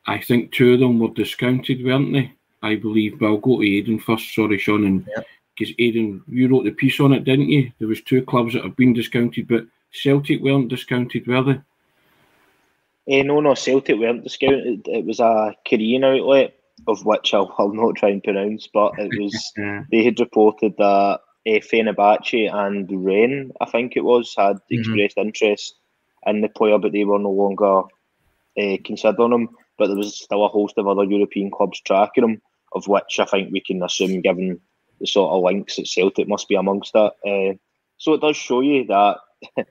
I 0.08 0.20
think 0.20 0.52
two 0.52 0.74
of 0.74 0.80
them 0.80 1.00
were 1.00 1.10
discounted, 1.10 1.84
weren't 1.84 2.14
they? 2.14 2.34
I 2.66 2.76
believe. 2.76 3.20
But 3.20 3.28
I'll 3.28 3.38
go 3.38 3.62
to 3.62 3.68
Aidan 3.68 4.00
first. 4.00 4.34
Sorry, 4.34 4.58
Sean. 4.58 4.86
And 4.86 5.08
yep 5.16 5.26
because 5.58 5.74
Aidan, 5.80 6.24
you 6.28 6.48
wrote 6.48 6.66
the 6.66 6.72
piece 6.72 7.00
on 7.00 7.14
it, 7.14 7.24
didn't 7.24 7.50
you? 7.50 7.72
There 7.80 7.88
was 7.88 8.02
two 8.02 8.22
clubs 8.22 8.54
that 8.54 8.64
have 8.64 8.76
been 8.76 8.94
discounted, 8.94 9.48
but 9.48 9.66
Celtic 9.92 10.42
weren't 10.42 10.70
discounted, 10.70 11.28
were 11.28 11.44
they? 11.44 11.62
Eh, 13.20 13.24
no, 13.24 13.40
no, 13.40 13.54
Celtic 13.54 13.98
weren't 13.98 14.24
discounted. 14.24 14.88
It 14.88 15.06
was 15.06 15.20
a 15.20 15.56
Korean 15.68 16.04
outlet, 16.04 16.56
of 16.88 17.06
which 17.06 17.34
I'll, 17.34 17.54
I'll 17.58 17.74
not 17.74 17.96
try 17.96 18.10
and 18.10 18.24
pronounce, 18.24 18.68
but 18.68 18.94
it 18.98 19.12
was 19.20 19.54
they 19.92 20.04
had 20.04 20.20
reported 20.20 20.76
that 20.78 21.22
eh, 21.46 21.60
Fenerbahce 21.60 22.54
and 22.54 22.90
Rennes, 23.06 23.52
I 23.62 23.66
think 23.66 23.96
it 23.96 24.04
was, 24.04 24.34
had 24.38 24.58
mm-hmm. 24.58 24.80
expressed 24.80 25.18
interest 25.18 25.76
in 26.26 26.42
the 26.42 26.50
player, 26.50 26.78
but 26.78 26.92
they 26.92 27.06
were 27.06 27.20
no 27.20 27.32
longer 27.32 27.84
eh, 28.58 28.78
considering 28.84 29.32
him. 29.32 29.50
But 29.78 29.88
there 29.88 29.98
was 29.98 30.18
still 30.18 30.46
a 30.46 30.50
host 30.50 30.78
of 30.78 30.88
other 30.88 31.04
European 31.04 31.52
clubs 31.52 31.82
tracking 31.82 32.24
him, 32.24 32.42
of 32.76 32.88
which 32.88 33.20
I 33.20 33.26
think 33.26 33.52
we 33.52 33.62
can 33.62 33.82
assume, 33.84 34.22
given 34.22 34.60
the 35.00 35.08
sort 35.08 35.32
of 35.34 35.44
links 35.44 35.76
that 35.78 35.88
Celtic 35.88 36.28
must 36.28 36.48
be 36.48 36.56
amongst 36.56 36.94
that. 36.94 37.14
Uh, 37.26 37.58
so 37.98 38.14
it 38.14 38.22
does 38.22 38.38
show 38.38 38.62
you 38.62 38.86
that 38.88 39.18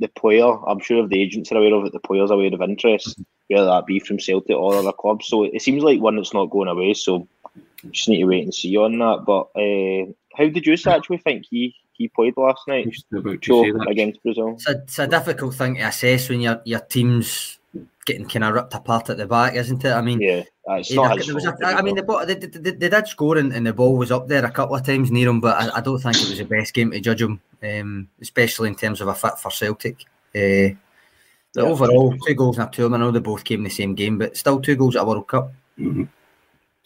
the 0.00 0.08
player, 0.08 0.46
I'm 0.66 0.80
sure 0.80 1.04
if 1.04 1.10
the 1.10 1.20
agents 1.20 1.52
are 1.52 1.58
aware 1.58 1.74
of 1.74 1.84
it, 1.86 1.92
the 1.92 2.00
player's 2.00 2.30
aware 2.30 2.52
of 2.52 2.62
interest, 2.62 3.20
whether 3.48 3.66
that 3.66 3.86
be 3.86 4.00
from 4.00 4.18
Celtic 4.18 4.56
or 4.56 4.74
other 4.74 4.92
clubs. 4.92 5.26
So 5.26 5.44
it 5.44 5.62
seems 5.62 5.82
like 5.82 6.00
one 6.00 6.16
that's 6.16 6.34
not 6.34 6.50
going 6.50 6.68
away. 6.68 6.94
So 6.94 7.28
just 7.90 8.08
need 8.08 8.18
to 8.18 8.24
wait 8.24 8.44
and 8.44 8.54
see 8.54 8.76
on 8.76 8.98
that. 8.98 9.24
But 9.26 9.48
uh, 9.54 10.12
how 10.36 10.48
did 10.50 10.66
you 10.66 10.76
actually 10.86 11.18
think 11.18 11.46
he 11.48 11.74
he 11.98 12.08
played 12.08 12.34
last 12.36 12.62
night. 12.68 12.94
About 13.12 13.42
to 13.42 13.46
So 13.46 13.62
say 13.64 13.70
that. 13.72 13.88
against 13.90 14.22
Brazil. 14.22 14.54
It's 14.54 14.68
a, 14.68 14.70
it's 14.82 14.98
a 15.00 15.06
difficult 15.06 15.54
thing 15.54 15.74
to 15.74 15.80
assess 15.82 16.28
when 16.28 16.40
your 16.40 16.62
your 16.64 16.80
team's 16.80 17.58
getting 18.08 18.26
kind 18.26 18.44
of 18.44 18.54
ripped 18.54 18.74
apart 18.74 19.08
at 19.10 19.18
the 19.18 19.26
back, 19.26 19.54
isn't 19.54 19.84
it? 19.84 19.92
I 19.92 20.00
mean, 20.02 20.20
Yeah, 20.20 20.42
uh, 20.68 20.74
it's 20.80 20.92
not 20.92 21.10
did- 21.10 21.18
his 21.18 21.26
there 21.26 21.34
was 21.36 21.44
a- 21.44 21.50
fault, 21.50 21.60
to 21.60 21.66
be 21.68 21.72
I 21.74 21.82
mean, 21.82 21.94
fair. 21.94 22.02
the 22.02 22.06
ball, 22.06 22.26
they, 22.26 22.34
they, 22.34 22.46
they, 22.48 22.70
they 22.72 22.88
did 22.88 23.06
score 23.06 23.36
and, 23.38 23.52
and 23.52 23.64
the 23.66 23.72
ball 23.72 23.96
was 23.96 24.10
up 24.10 24.26
there 24.26 24.44
a 24.44 24.50
couple 24.50 24.74
of 24.74 24.84
times 24.84 25.10
near 25.12 25.28
him, 25.28 25.40
but 25.40 25.56
I, 25.56 25.76
I 25.78 25.80
don't 25.80 25.98
think 26.00 26.16
it 26.16 26.28
was 26.28 26.38
the 26.38 26.44
best 26.44 26.74
game 26.74 26.90
to 26.90 27.00
judge 27.00 27.22
him, 27.22 27.40
um, 27.62 28.08
especially 28.20 28.68
in 28.68 28.74
terms 28.74 29.00
of 29.00 29.08
a 29.08 29.14
fit 29.14 29.38
for 29.38 29.50
Celtic. 29.52 30.00
Uh, 30.34 30.74
but 31.54 31.62
Yeah. 31.64 31.70
overall, 31.70 32.14
two 32.26 32.34
goals 32.34 32.56
in 32.58 32.64
a 32.64 32.70
tournament. 32.70 33.02
I 33.02 33.06
know 33.06 33.10
they 33.12 33.20
both 33.20 33.44
came 33.44 33.60
in 33.60 33.64
the 33.64 33.70
same 33.70 33.94
game, 33.94 34.18
but 34.18 34.36
still 34.36 34.60
two 34.60 34.76
goals 34.76 34.96
at 34.96 35.02
a 35.02 35.06
World 35.06 35.26
Cup. 35.28 35.52
Mhm. 35.78 36.08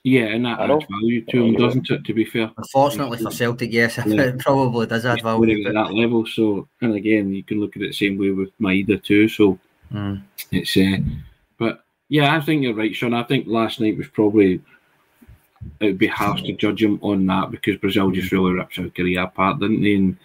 Yeah, 0.05 0.25
and 0.35 0.45
that 0.47 0.59
adds 0.59 0.85
value 0.91 1.25
to 1.27 1.45
him, 1.45 1.55
doesn't 1.55 1.89
it? 1.89 2.05
To 2.05 2.13
be 2.13 2.25
fair, 2.25 2.51
Unfortunately 2.59 3.19
for 3.19 3.31
Celtic, 3.31 3.73
yes, 3.73 3.99
Yeah. 4.07 4.23
it 4.23 4.39
probably 4.41 4.87
does 4.87 5.07
add 5.07 5.23
value. 5.23 5.65
at 5.69 5.75
that 5.75 5.95
level. 5.95 6.27
So, 6.27 6.67
and 6.81 6.95
again, 6.95 7.33
you 7.33 7.45
can 7.45 7.61
look 7.61 7.77
at 7.77 7.83
it 7.83 7.89
the 7.89 7.93
same 7.93 8.19
way 8.19 8.31
with 8.31 8.51
Maeda 8.61 9.01
too. 9.03 9.29
So 9.29 9.59
Mm. 9.93 10.23
it's, 10.51 10.77
uh, 10.77 10.99
but 11.59 11.85
yeah, 12.09 12.35
I 12.35 12.41
think 12.41 12.63
you're 12.63 12.75
right, 12.75 12.95
Sean. 12.95 13.15
I 13.15 13.23
think 13.25 13.47
last 13.47 13.81
night 13.81 13.97
was 13.99 14.09
probably 14.09 14.61
it 15.81 15.87
would 15.87 15.99
be 15.99 16.07
harsh 16.09 16.43
to 16.43 16.53
judge 16.55 16.83
him 16.83 16.99
on 17.03 17.25
that 17.27 17.51
because 17.51 17.77
Brazil 17.77 18.11
just 18.11 18.33
really 18.33 18.53
ripped 18.53 18.75
South 18.75 18.93
Korea 18.95 19.25
apart, 19.25 19.61
didn't 19.61 19.83
they? 19.83 19.95
And 19.95 20.17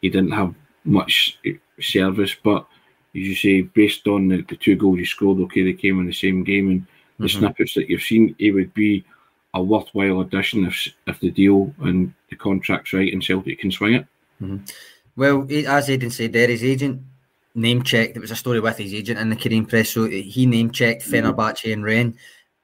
he 0.00 0.08
didn't 0.08 0.30
have 0.32 0.54
much 0.84 1.38
service, 1.80 2.36
but 2.42 2.66
as 3.16 3.22
you 3.22 3.34
say, 3.34 3.62
based 3.62 4.06
on 4.06 4.28
the, 4.28 4.42
the 4.42 4.56
two 4.56 4.76
goals 4.76 4.98
he 4.98 5.04
scored, 5.04 5.40
okay, 5.40 5.62
they 5.62 5.72
came 5.72 5.98
in 6.00 6.06
the 6.06 6.12
same 6.12 6.44
game, 6.44 6.68
and 6.70 6.86
the 7.18 7.26
Mhm. 7.26 7.38
snippets 7.38 7.74
that 7.74 7.88
you've 7.88 8.02
seen, 8.02 8.34
he 8.38 8.50
would 8.50 8.72
be 8.74 9.04
a 9.54 9.62
worthwhile 9.62 10.20
addition 10.20 10.64
if 10.66 10.88
if 11.06 11.20
the 11.20 11.30
deal 11.30 11.72
and 11.80 12.12
the 12.30 12.36
contract's 12.36 12.92
right 12.92 13.12
and 13.12 13.22
Celtic 13.22 13.60
can 13.60 13.70
swing 13.70 13.94
it. 13.94 14.06
Well, 15.16 15.46
he- 15.46 15.64
as 15.66 15.88
Aidan 15.88 16.10
said 16.10 16.32
there, 16.32 16.48
his 16.48 16.64
agent 16.64 17.02
name 17.54 17.82
checked. 17.82 18.16
It 18.16 18.20
was 18.20 18.30
a 18.30 18.36
story 18.36 18.60
with 18.60 18.78
his 18.78 18.92
agent 18.94 19.18
in 19.20 19.30
the 19.30 19.36
Korean 19.36 19.66
press. 19.66 19.90
So 19.90 20.06
he 20.06 20.46
name 20.46 20.70
checked 20.70 21.02
Fenerbahce 21.04 21.72
and 21.72 21.84
Rennes 21.84 22.16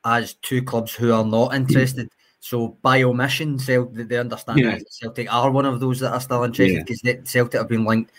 as 0.04 0.34
two 0.34 0.62
clubs 0.62 0.94
who 0.94 1.12
are 1.12 1.24
not 1.24 1.54
interested. 1.54 2.08
So 2.40 2.76
by 2.82 3.02
omission, 3.02 3.58
Cel- 3.58 3.90
they 3.92 4.16
understand 4.16 4.58
Yeah. 4.60 4.78
that 4.78 4.92
Celtic 4.92 5.32
are 5.32 5.50
one 5.50 5.66
of 5.66 5.78
those 5.78 6.00
that 6.00 6.12
are 6.12 6.20
still 6.20 6.42
interested 6.42 6.76
Yeah. 6.78 6.82
because 6.84 7.30
Celtic 7.30 7.60
have 7.60 7.68
been 7.68 7.84
linked 7.84 8.10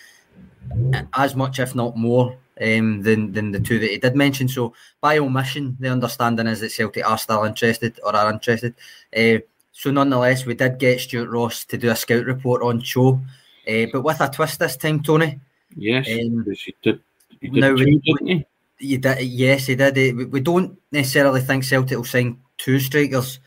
as 1.14 1.36
much, 1.36 1.60
if 1.60 1.74
not 1.76 1.98
more, 1.98 2.38
um, 2.62 3.02
than 3.02 3.32
than 3.34 3.52
the 3.52 3.60
two 3.60 3.80
that 3.80 3.90
he 3.90 3.98
did 3.98 4.16
mention. 4.16 4.48
So 4.48 4.74
by 5.02 5.18
omission, 5.18 5.76
the 5.80 5.90
understanding 5.90 6.46
is 6.48 6.60
that 6.60 6.72
Celtic 6.72 7.06
are 7.08 7.18
still 7.18 7.44
interested 7.46 8.00
or 8.06 8.16
are 8.16 8.32
interested. 8.32 8.76
Uh, 9.18 9.40
so 9.72 9.90
nonetheless, 9.90 10.46
we 10.46 10.54
did 10.54 10.78
get 10.78 11.00
Stuart 11.00 11.30
Ross 11.30 11.66
to 11.66 11.78
do 11.78 11.90
a 11.90 11.96
scout 11.96 12.26
report 12.26 12.62
on 12.62 12.80
Cho. 12.82 13.20
Uh, 13.68 13.86
but 13.92 14.04
with 14.04 14.22
a 14.22 14.30
twist 14.30 14.60
this 14.60 14.78
time, 14.78 15.02
Tony. 15.02 15.40
Yes, 15.76 16.08
Um, 16.10 16.44
did. 16.84 17.00
He 17.40 17.50
did 17.50 17.62
now 17.62 17.76
two, 17.76 18.02
we-? 18.22 18.46
You 18.80 18.98
did, 18.98 19.22
yes, 19.22 19.68
he 19.68 19.76
did. 19.76 19.98
Eh, 19.98 20.12
We 20.12 20.26
we 20.26 20.40
don't 20.42 20.78
necessarily 20.92 21.42
think 21.42 21.64
Celtic 21.64 21.98
will 21.98 22.04
sign 22.04 22.38
two 22.58 22.80
strikers 22.80 23.40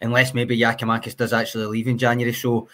unless 0.00 0.34
maybe 0.34 0.58
Giakoumakis 0.58 1.16
does 1.16 1.32
actually 1.32 1.66
leave 1.66 1.88
in 1.88 1.98
January. 1.98 2.32
So, 2.32 2.68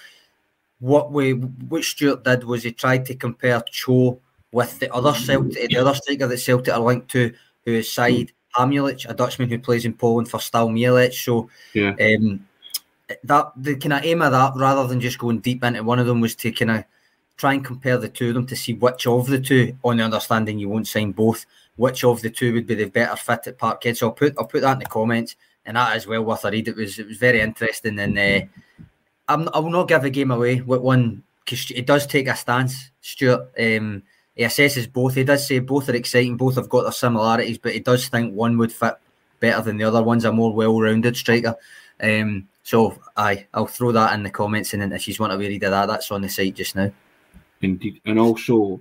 what 0.81 1.13
we 1.13 1.33
what 1.33 1.85
Stuart 1.85 2.25
did 2.25 2.45
was 2.45 2.63
he 2.65 2.73
tried 2.73 3.07
to 3.07 3.15
compare 3.15 3.63
Cho 3.71 4.19
with 4.53 4.79
the 4.81 4.93
other 4.93 5.15
Celtic, 5.15 5.69
the 5.71 5.77
other 5.77 5.95
striker 5.95 6.27
that 6.27 6.39
Celtic 6.39 6.73
are 6.75 6.81
linked 6.81 7.11
to, 7.11 7.33
who 7.65 7.73
is 7.73 7.93
Said 7.93 8.33
Hamulic, 8.57 9.09
a 9.09 9.15
Dutchman 9.15 9.49
who 9.51 9.59
plays 9.59 9.85
in 9.85 9.93
Poland 9.95 10.29
for 10.31 10.39
Stal 10.39 10.71
Mielec. 10.71 11.13
So, 11.13 11.51
Yeah. 11.75 11.95
um, 12.01 12.47
that 13.25 13.53
the 13.57 13.77
kind 13.77 13.93
of 13.93 14.05
aim 14.05 14.23
of 14.23 14.33
that, 14.33 14.53
rather 14.57 14.87
than 14.89 15.01
just 15.01 15.19
going 15.19 15.41
deep 15.41 15.63
into 15.63 15.83
one 15.85 15.99
of 15.99 16.07
them, 16.07 16.21
was 16.21 16.35
to 16.37 16.51
kind 16.51 16.71
of 16.71 16.85
try 17.37 17.55
and 17.55 17.65
compare 17.65 17.99
the 17.99 18.09
two 18.09 18.29
of 18.29 18.35
them 18.35 18.47
to 18.47 18.57
see 18.57 18.75
which 18.75 19.07
of 19.07 19.27
the 19.27 19.41
two, 19.41 19.77
on 19.85 19.99
the 19.99 20.05
understanding 20.05 20.59
you 20.59 20.69
won't 20.69 20.89
sign 20.89 21.13
both, 21.13 21.45
which 21.77 22.05
of 22.05 22.23
the 22.23 22.31
two 22.31 22.53
would 22.55 22.67
be 22.67 22.75
the 22.75 22.87
better 22.87 23.17
fit 23.17 23.47
at 23.47 23.59
Parkhead. 23.59 23.97
So 23.97 24.09
I'll 24.09 24.13
put 24.13 24.35
I'll 24.39 24.47
put 24.47 24.63
that 24.63 24.75
in 24.75 24.79
the 24.81 24.87
comments, 24.87 25.37
and 25.65 25.77
that 25.77 25.97
is 25.97 26.07
well 26.07 26.25
worth 26.25 26.45
a 26.45 26.51
read. 26.51 26.69
It 26.69 26.77
was 26.77 26.99
it 26.99 27.07
was 27.07 27.19
very 27.19 27.41
interesting, 27.41 27.99
and 27.99 28.19
uh, 28.19 28.47
I'm, 29.29 29.49
I 29.53 29.59
will 29.59 29.71
not 29.71 29.89
give 29.89 30.05
a 30.05 30.11
game 30.11 30.31
away 30.31 30.61
with 30.61 30.81
one 30.81 31.23
because 31.45 31.71
it 31.71 31.87
does 31.87 32.07
take 32.07 32.29
a 32.29 32.37
stance. 32.37 32.91
Stuart, 33.01 33.51
um, 33.59 34.03
he 34.35 34.45
assesses 34.45 34.91
both. 34.91 35.15
He 35.15 35.25
does 35.25 35.47
say 35.47 35.59
both 35.61 35.89
are 35.89 35.95
exciting, 35.95 36.37
both 36.37 36.57
have 36.57 36.69
got 36.69 36.83
their 36.83 36.93
similarities, 36.93 37.59
but 37.59 37.73
he 37.73 37.81
does 37.81 38.09
think 38.09 38.35
one 38.35 38.59
would 38.59 38.73
fit 38.73 38.95
better 39.41 39.63
than 39.63 39.77
the 39.77 39.85
other. 39.85 40.03
One's 40.03 40.25
a 40.25 40.33
more 40.33 40.53
well-rounded 40.53 41.17
striker. 41.17 41.55
Um, 42.01 42.49
so 42.63 42.99
aye, 43.17 43.47
I'll 43.55 43.67
throw 43.67 43.93
that 43.93 44.15
in 44.15 44.23
the 44.23 44.31
comments, 44.31 44.73
and 44.73 44.83
then 44.83 44.93
if 44.93 45.07
you 45.07 45.15
want 45.19 45.33
to 45.33 45.39
read 45.39 45.63
of 45.63 45.71
that, 45.71 45.87
that's 45.87 46.11
on 46.11 46.23
the 46.23 46.29
site 46.29 46.55
just 46.55 46.75
now. 46.75 46.91
Indeed. 47.63 48.01
And 48.05 48.19
also, 48.19 48.81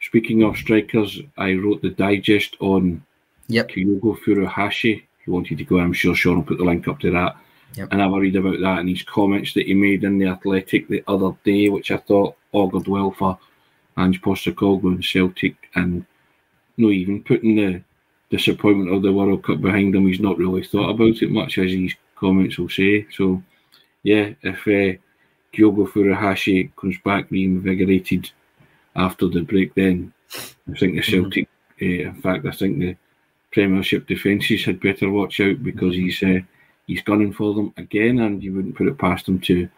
speaking 0.00 0.42
of 0.42 0.56
strikers, 0.56 1.20
I 1.36 1.54
wrote 1.54 1.82
the 1.82 1.90
digest 1.90 2.56
on 2.60 3.04
Yep. 3.48 3.70
Kyogo 3.70 4.18
Furuhashi. 4.18 4.96
If 4.96 5.26
you 5.26 5.32
wanted 5.32 5.58
to 5.58 5.64
go, 5.64 5.78
I'm 5.78 5.92
sure 5.92 6.14
Sean 6.14 6.36
will 6.36 6.42
put 6.42 6.58
the 6.58 6.64
link 6.64 6.86
up 6.86 7.00
to 7.00 7.10
that. 7.10 7.36
Yep. 7.74 7.88
And 7.90 8.00
have 8.00 8.12
a 8.12 8.18
read 8.20 8.36
about 8.36 8.60
that 8.60 8.78
and 8.80 8.88
his 8.88 9.02
comments 9.02 9.54
that 9.54 9.66
he 9.66 9.74
made 9.74 10.04
in 10.04 10.18
the 10.18 10.26
Athletic 10.26 10.88
the 10.88 11.02
other 11.06 11.32
day, 11.44 11.68
which 11.68 11.90
I 11.90 11.98
thought 11.98 12.36
augured 12.52 12.88
well 12.88 13.10
for 13.10 13.38
Ange 13.96 14.20
Postecoglou 14.22 14.94
and 14.94 15.04
Celtic. 15.04 15.56
And 15.74 16.04
you 16.76 16.86
no, 16.86 16.92
even 16.92 17.22
putting 17.22 17.56
the 17.56 17.82
disappointment 18.30 18.92
of 18.92 19.02
the 19.02 19.12
World 19.12 19.42
Cup 19.44 19.60
behind 19.60 19.94
him, 19.94 20.06
he's 20.06 20.20
not 20.20 20.38
really 20.38 20.64
thought 20.64 20.90
about 20.90 21.22
it 21.22 21.30
much, 21.30 21.58
as 21.58 21.72
his 21.72 21.94
comments 22.16 22.58
will 22.58 22.68
say. 22.68 23.06
So, 23.14 23.42
yeah, 24.02 24.30
if 24.42 24.66
uh, 24.66 24.98
Kyogo 25.52 25.88
Furuhashi 25.88 26.70
comes 26.76 26.96
back 27.04 27.30
reinvigorated 27.30 28.30
after 28.96 29.28
the 29.28 29.40
break, 29.40 29.74
then 29.74 30.12
I 30.34 30.76
think 30.78 30.96
the 30.96 31.02
Celtic, 31.02 31.48
uh, 31.80 31.84
in 31.84 32.14
fact, 32.20 32.46
I 32.46 32.50
think 32.50 32.78
the 32.78 32.96
Premiership 33.52 34.06
defences 34.06 34.64
had 34.64 34.80
better 34.80 35.10
watch 35.10 35.40
out 35.40 35.62
because 35.62 35.94
he's 35.94 36.22
uh, 36.22 36.40
he's 36.86 37.02
gunning 37.02 37.32
for 37.32 37.54
them 37.54 37.72
again, 37.76 38.18
and 38.20 38.42
you 38.42 38.54
wouldn't 38.54 38.76
put 38.76 38.88
it 38.88 38.98
past 38.98 39.28
him 39.28 39.40
to 39.40 39.68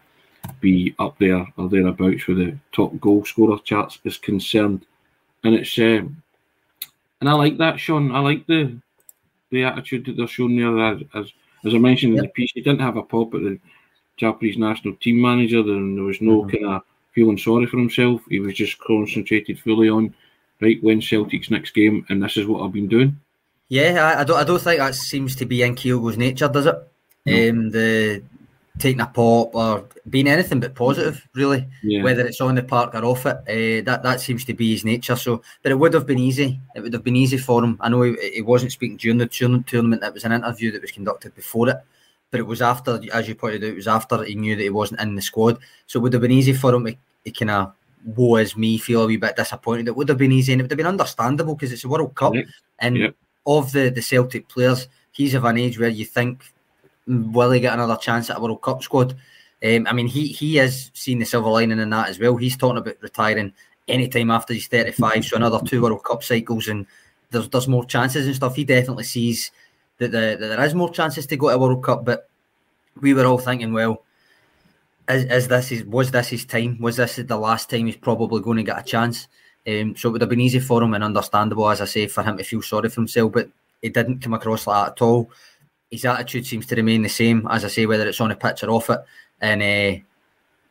be 0.61 0.95
up 0.99 1.17
there 1.19 1.47
or 1.57 1.69
thereabouts 1.69 2.27
with 2.27 2.39
the 2.39 2.57
top 2.73 2.99
goal 3.01 3.25
scorer 3.25 3.59
charts 3.59 3.99
is 4.05 4.19
concerned. 4.19 4.87
And 5.45 5.55
it's 5.55 5.79
uh, 5.79 6.03
and 7.21 7.29
I 7.29 7.33
like 7.33 7.59
that, 7.59 7.79
Sean. 7.79 8.13
I 8.13 8.21
like 8.21 8.47
the 8.47 8.77
the 9.51 9.65
attitude 9.65 10.07
that 10.07 10.17
they're 10.17 10.27
showing 10.27 10.57
there. 10.57 10.95
As 10.95 11.03
as, 11.15 11.33
as 11.65 11.75
I 11.75 11.79
mentioned 11.79 12.17
in 12.17 12.23
the 12.23 12.29
piece, 12.29 12.53
he 12.55 12.63
didn't 12.63 12.81
have 12.81 12.97
a 12.97 13.03
pop 13.03 13.35
at 13.35 13.43
the 13.43 13.59
Japanese 14.21 14.59
national 14.59 14.95
team 14.97 15.21
manager. 15.21 15.63
Then 15.63 15.95
there 15.97 16.05
was 16.05 16.21
no 16.21 16.43
Mhm. 16.45 16.53
kind 16.53 16.67
of 16.67 16.83
feeling 17.15 17.39
sorry 17.39 17.67
for 17.67 17.79
himself. 17.79 18.21
He 18.29 18.39
was 18.39 18.55
just 18.55 18.79
concentrated 18.79 19.59
fully 19.59 19.89
on 19.89 20.15
right 20.61 20.83
when 20.83 21.01
Celtic's 21.01 21.51
next 21.51 21.73
game, 21.75 22.05
and 22.09 22.23
this 22.23 22.37
is 22.37 22.47
what 22.47 22.63
I've 22.63 22.73
been 22.73 22.89
doing. 22.89 23.17
Yeah, 23.69 23.93
I, 24.17 24.21
I 24.21 24.25
don't. 24.25 24.37
I 24.39 24.45
don't 24.45 24.61
think 24.61 24.79
that 24.79 24.95
seems 24.95 25.35
to 25.37 25.47
be 25.47 25.63
in 25.63 25.75
Kyogo's 25.75 26.17
nature, 26.19 26.49
does 26.49 26.67
it? 26.67 26.77
No. 27.27 27.51
Um, 27.51 27.71
the 27.71 28.23
taking 28.79 29.01
a 29.01 29.07
pop 29.07 29.55
or 29.55 29.85
being 30.09 30.27
anything 30.27 30.59
but 30.61 30.75
positive, 30.75 31.27
really. 31.35 31.67
Yeah, 31.83 32.03
Whether 32.03 32.27
it's 32.27 32.41
on 32.41 32.55
the 32.55 32.63
park 32.63 32.95
or 32.95 33.05
off 33.05 33.27
it, 33.27 33.37
uh, 33.37 33.85
that 33.85 34.01
that 34.03 34.21
seems 34.21 34.45
to 34.47 34.55
be 34.55 34.71
his 34.73 34.85
nature. 34.85 35.17
So, 35.17 35.43
but 35.63 35.73
it 35.73 35.79
would 35.79 35.93
have 35.95 36.07
been 36.07 36.19
easy. 36.19 36.59
It 36.75 36.81
would 36.81 36.93
have 36.95 37.05
been 37.05 37.17
easy 37.17 37.37
for 37.37 37.63
him. 37.63 37.77
I 37.81 37.89
know 37.91 38.03
he, 38.03 38.17
he 38.37 38.43
wasn't 38.43 38.73
speaking 38.73 38.97
during 38.97 39.19
the 39.19 39.27
tournament. 39.27 40.03
It 40.03 40.15
was 40.15 40.25
an 40.25 40.33
interview 40.33 40.73
that 40.73 40.83
was 40.83 40.93
conducted 40.93 41.35
before 41.35 41.69
it, 41.71 41.77
but 42.31 42.41
it 42.41 42.47
was 42.47 42.63
after, 42.63 43.01
as 43.13 43.29
you 43.29 43.35
pointed 43.35 43.65
out, 43.65 43.71
it 43.71 43.77
was 43.77 43.89
after 43.89 44.23
he 44.23 44.35
knew 44.35 44.57
that 44.57 44.63
he 44.63 44.71
wasn't 44.71 45.01
in 45.01 45.15
the 45.15 45.23
squad. 45.23 45.59
So 45.87 45.99
it 45.99 46.03
would 46.03 46.13
have 46.13 46.23
been 46.23 46.31
easy 46.31 46.53
for 46.53 46.75
him 46.75 46.85
to, 46.85 46.97
to 47.25 47.31
kind 47.31 47.51
of 47.51 47.73
woe 48.05 48.37
as 48.37 48.57
me 48.57 48.79
feel 48.79 49.03
a 49.03 49.07
wee 49.07 49.17
bit 49.17 49.37
disappointed. 49.37 49.89
It 49.89 49.97
would 49.97 50.09
have 50.09 50.19
been 50.19 50.33
easy 50.33 50.53
and 50.53 50.61
it 50.61 50.65
would 50.65 50.71
have 50.71 50.79
been 50.79 50.87
understandable 50.87 51.55
because 51.55 51.73
it's 51.73 51.85
a 51.85 51.89
World 51.89 52.15
Cup. 52.15 52.33
Correct. 52.33 52.51
And 52.79 52.97
Yep. 52.97 53.15
of 53.47 53.73
the, 53.73 53.91
the 53.91 54.03
Celtic 54.03 54.49
players, 54.49 54.89
he's 55.13 55.35
of 55.35 55.45
an 55.45 55.59
age 55.59 55.79
where 55.79 55.89
you 55.89 56.05
think, 56.05 56.43
"Mm, 57.09 57.33
will 57.33 57.51
he 57.51 57.61
get 57.61 57.75
another 57.75 57.97
chance 57.97 58.31
at 58.31 58.37
a 58.37 58.41
World 58.41 58.63
Cup 58.63 58.83
squad? 58.83 59.17
Um, 59.63 59.87
I 59.87 59.93
mean, 59.93 60.07
he 60.07 60.29
he 60.29 60.57
has 60.57 60.91
seen 60.95 61.19
the 61.19 61.27
silver 61.27 61.51
lining 61.51 61.79
in 61.81 61.91
that 61.91 62.09
as 62.09 62.19
well. 62.19 62.37
He's 62.37 62.57
talking 62.57 62.79
about 62.79 62.97
retiring 63.03 63.53
anytime 63.89 64.31
after 64.31 64.55
he's 64.55 64.69
35, 64.69 65.25
so 65.25 65.37
another 65.37 65.61
two 65.65 65.83
World 65.83 66.03
Cup 66.05 66.23
cycles, 66.23 66.69
and 66.69 66.87
there's 67.31 67.49
there's 67.51 67.69
more 67.69 67.85
chances 67.85 68.27
and 68.27 68.35
stuff. 68.37 68.57
He 68.57 68.65
definitely 68.65 69.05
sees 69.05 69.51
that, 70.01 70.11
the, 70.11 70.37
that 70.39 70.41
there 70.41 70.65
is 70.65 70.75
more 70.75 70.91
chances 70.91 71.27
to 71.27 71.37
go 71.37 71.49
to 71.49 71.55
a 71.55 71.59
World 71.59 71.85
Cup, 71.85 72.05
but 72.05 72.29
we 73.01 73.15
were 73.15 73.27
all 73.27 73.39
thinking, 73.39 73.73
well, 73.73 74.03
is, 75.09 75.25
is 75.25 75.49
this 75.49 75.69
his, 75.69 75.85
was 75.85 76.11
this 76.11 76.29
his 76.29 76.45
time? 76.45 76.79
Was 76.81 76.97
this 76.97 77.17
the 77.17 77.37
last 77.37 77.71
time 77.71 77.87
he's 77.87 77.97
probably 77.97 78.41
going 78.41 78.57
to 78.57 78.63
get 78.63 78.81
a 78.81 78.83
chance? 78.83 79.29
Um, 79.69 79.95
so 79.95 80.09
it 80.09 80.13
would 80.13 80.21
have 80.23 80.31
been 80.31 80.41
easy 80.41 80.59
for 80.59 80.83
him 80.83 80.95
and 80.95 81.05
understandable, 81.05 81.69
as 81.69 81.81
I 81.81 81.85
say, 81.85 82.07
for 82.07 82.23
him 82.23 82.39
to 82.39 82.45
feel 82.45 82.63
sorry 82.63 82.89
for 82.89 83.03
himself, 83.03 83.33
but 83.33 83.51
it 83.83 83.95
didn't 83.95 84.21
come 84.21 84.35
across 84.35 84.67
like 84.67 84.87
that 84.87 84.93
at 84.93 85.03
all. 85.03 85.31
His 85.91 86.05
attitude 86.05 86.47
seems 86.47 86.67
to 86.67 86.77
remain 86.77 87.03
the 87.03 87.09
same, 87.09 87.47
as 87.51 87.65
I 87.65 87.69
say, 87.69 87.85
whether 87.85 88.09
it's 88.09 88.21
on 88.21 88.31
a 88.31 88.37
pitch 88.37 88.63
or 88.63 88.71
off 88.71 88.91
it. 88.91 89.01
And 89.41 89.63
uh, 89.63 90.01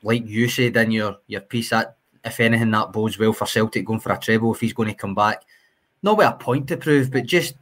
like 0.01 0.27
you 0.27 0.47
said 0.49 0.75
in 0.77 0.91
your, 0.91 1.17
your 1.27 1.41
piece, 1.41 1.69
that 1.69 1.97
if 2.25 2.39
anything, 2.39 2.71
that 2.71 2.91
bodes 2.91 3.19
well 3.19 3.33
for 3.33 3.45
Celtic 3.45 3.85
going 3.85 3.99
for 3.99 4.11
a 4.11 4.19
treble 4.19 4.53
if 4.53 4.61
he's 4.61 4.73
going 4.73 4.89
to 4.89 4.95
come 4.95 5.13
back. 5.13 5.43
Not 6.01 6.17
with 6.17 6.27
a 6.27 6.31
point 6.31 6.67
to 6.69 6.77
prove, 6.77 7.11
but 7.11 7.25
just 7.25 7.55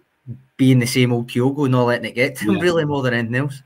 being 0.58 0.80
the 0.80 0.88
same 0.88 1.14
old 1.14 1.30
Kyogo, 1.30 1.70
not 1.70 1.86
letting 1.86 2.06
it 2.06 2.16
get 2.16 2.36
to 2.38 2.46
him, 2.46 2.56
Yeah. 2.56 2.62
really, 2.62 2.86
more 2.86 3.02
than 3.02 3.14
anything 3.14 3.36
else. 3.36 3.62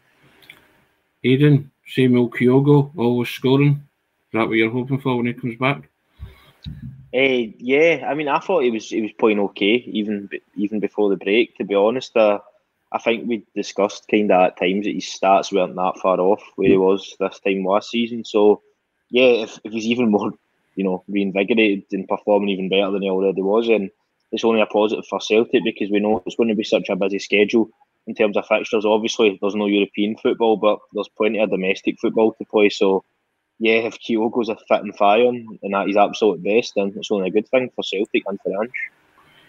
Aidan, 1.24 1.72
old 2.16 2.34
Kyogo, 2.34 2.92
always 2.98 3.30
scoring. 3.30 3.88
Is 4.28 4.34
that 4.34 4.48
what 4.48 4.58
you're 4.58 4.72
hoping 4.72 5.00
for 5.00 5.18
when 5.18 5.28
he 5.28 5.34
comes 5.34 5.56
back? 5.58 5.90
Uh, 7.14 7.52
yeah, 7.58 8.06
I 8.08 8.14
mean, 8.14 8.30
I 8.30 8.40
thought 8.40 8.64
he 8.64 8.72
was 8.72 8.90
he 8.90 9.02
was 9.02 9.12
playing 9.20 9.40
okay 9.40 9.84
even 9.86 10.30
even 10.56 10.80
before 10.80 11.10
the 11.10 11.18
break. 11.18 11.58
To 11.58 11.66
be 11.66 11.76
honest, 11.76 12.16
uh, 12.16 12.40
I 12.92 13.00
think 13.00 13.28
we 13.28 13.46
discussed 13.54 14.08
kind 14.10 14.32
of 14.32 14.42
at 14.42 14.58
times 14.58 14.86
that 14.86 14.96
his 14.96 15.06
stats 15.06 15.52
weren't 15.52 15.76
that 15.76 16.00
far 16.02 16.20
off 16.20 16.42
where 16.56 16.70
he 16.70 16.78
was 16.78 17.16
this 17.20 17.40
time 17.40 17.66
last 17.66 17.90
season. 17.90 18.24
So, 18.24 18.62
yeah, 19.10 19.44
if, 19.44 19.60
if 19.66 19.74
he's 19.74 19.88
even 19.88 20.10
more, 20.10 20.32
you 20.76 20.86
know, 20.86 21.04
reinvigorated 21.10 21.84
and 21.92 22.08
performing 22.08 22.50
even 22.50 22.70
better 22.70 22.92
than 22.92 23.02
he 23.02 23.10
already 23.10 23.42
was, 23.42 23.68
and 23.68 23.92
it's 24.32 24.46
only 24.46 24.62
a 24.62 24.66
positive 24.66 25.06
for 25.10 25.20
Celtic 25.20 25.64
because 25.64 25.90
we 25.92 26.00
know 26.00 26.24
it's 26.26 26.36
going 26.36 26.50
to 26.50 26.56
be 26.56 26.64
such 26.64 26.90
a 26.90 26.96
busy 26.96 27.20
schedule 27.20 27.70
in 28.08 28.16
terms 28.16 28.38
of 28.38 28.46
fixtures. 28.48 28.86
Obviously, 28.86 29.38
there's 29.42 29.56
no 29.56 29.68
European 29.68 30.16
football, 30.18 30.58
but 30.58 30.80
there's 30.94 31.10
plenty 31.18 31.40
of 31.40 31.50
domestic 31.50 31.98
football 32.00 32.34
to 32.34 32.46
play. 32.46 32.70
So, 32.70 33.04
yeah, 33.60 33.80
if 33.80 34.00
Kyogo's 34.00 34.50
a 34.50 34.56
fit 34.68 34.84
and 34.84 34.96
firing 34.96 35.60
and 35.62 35.74
that 35.74 35.88
he's 35.88 35.98
absolute 35.98 36.44
best, 36.44 36.74
then 36.76 36.94
it's 36.96 37.12
only 37.12 37.30
a 37.30 37.32
good 37.32 37.48
thing 37.50 37.70
for 37.76 37.84
Celtic 37.84 38.24
and 38.26 38.40
for 38.42 38.64
Ange. 38.64 38.72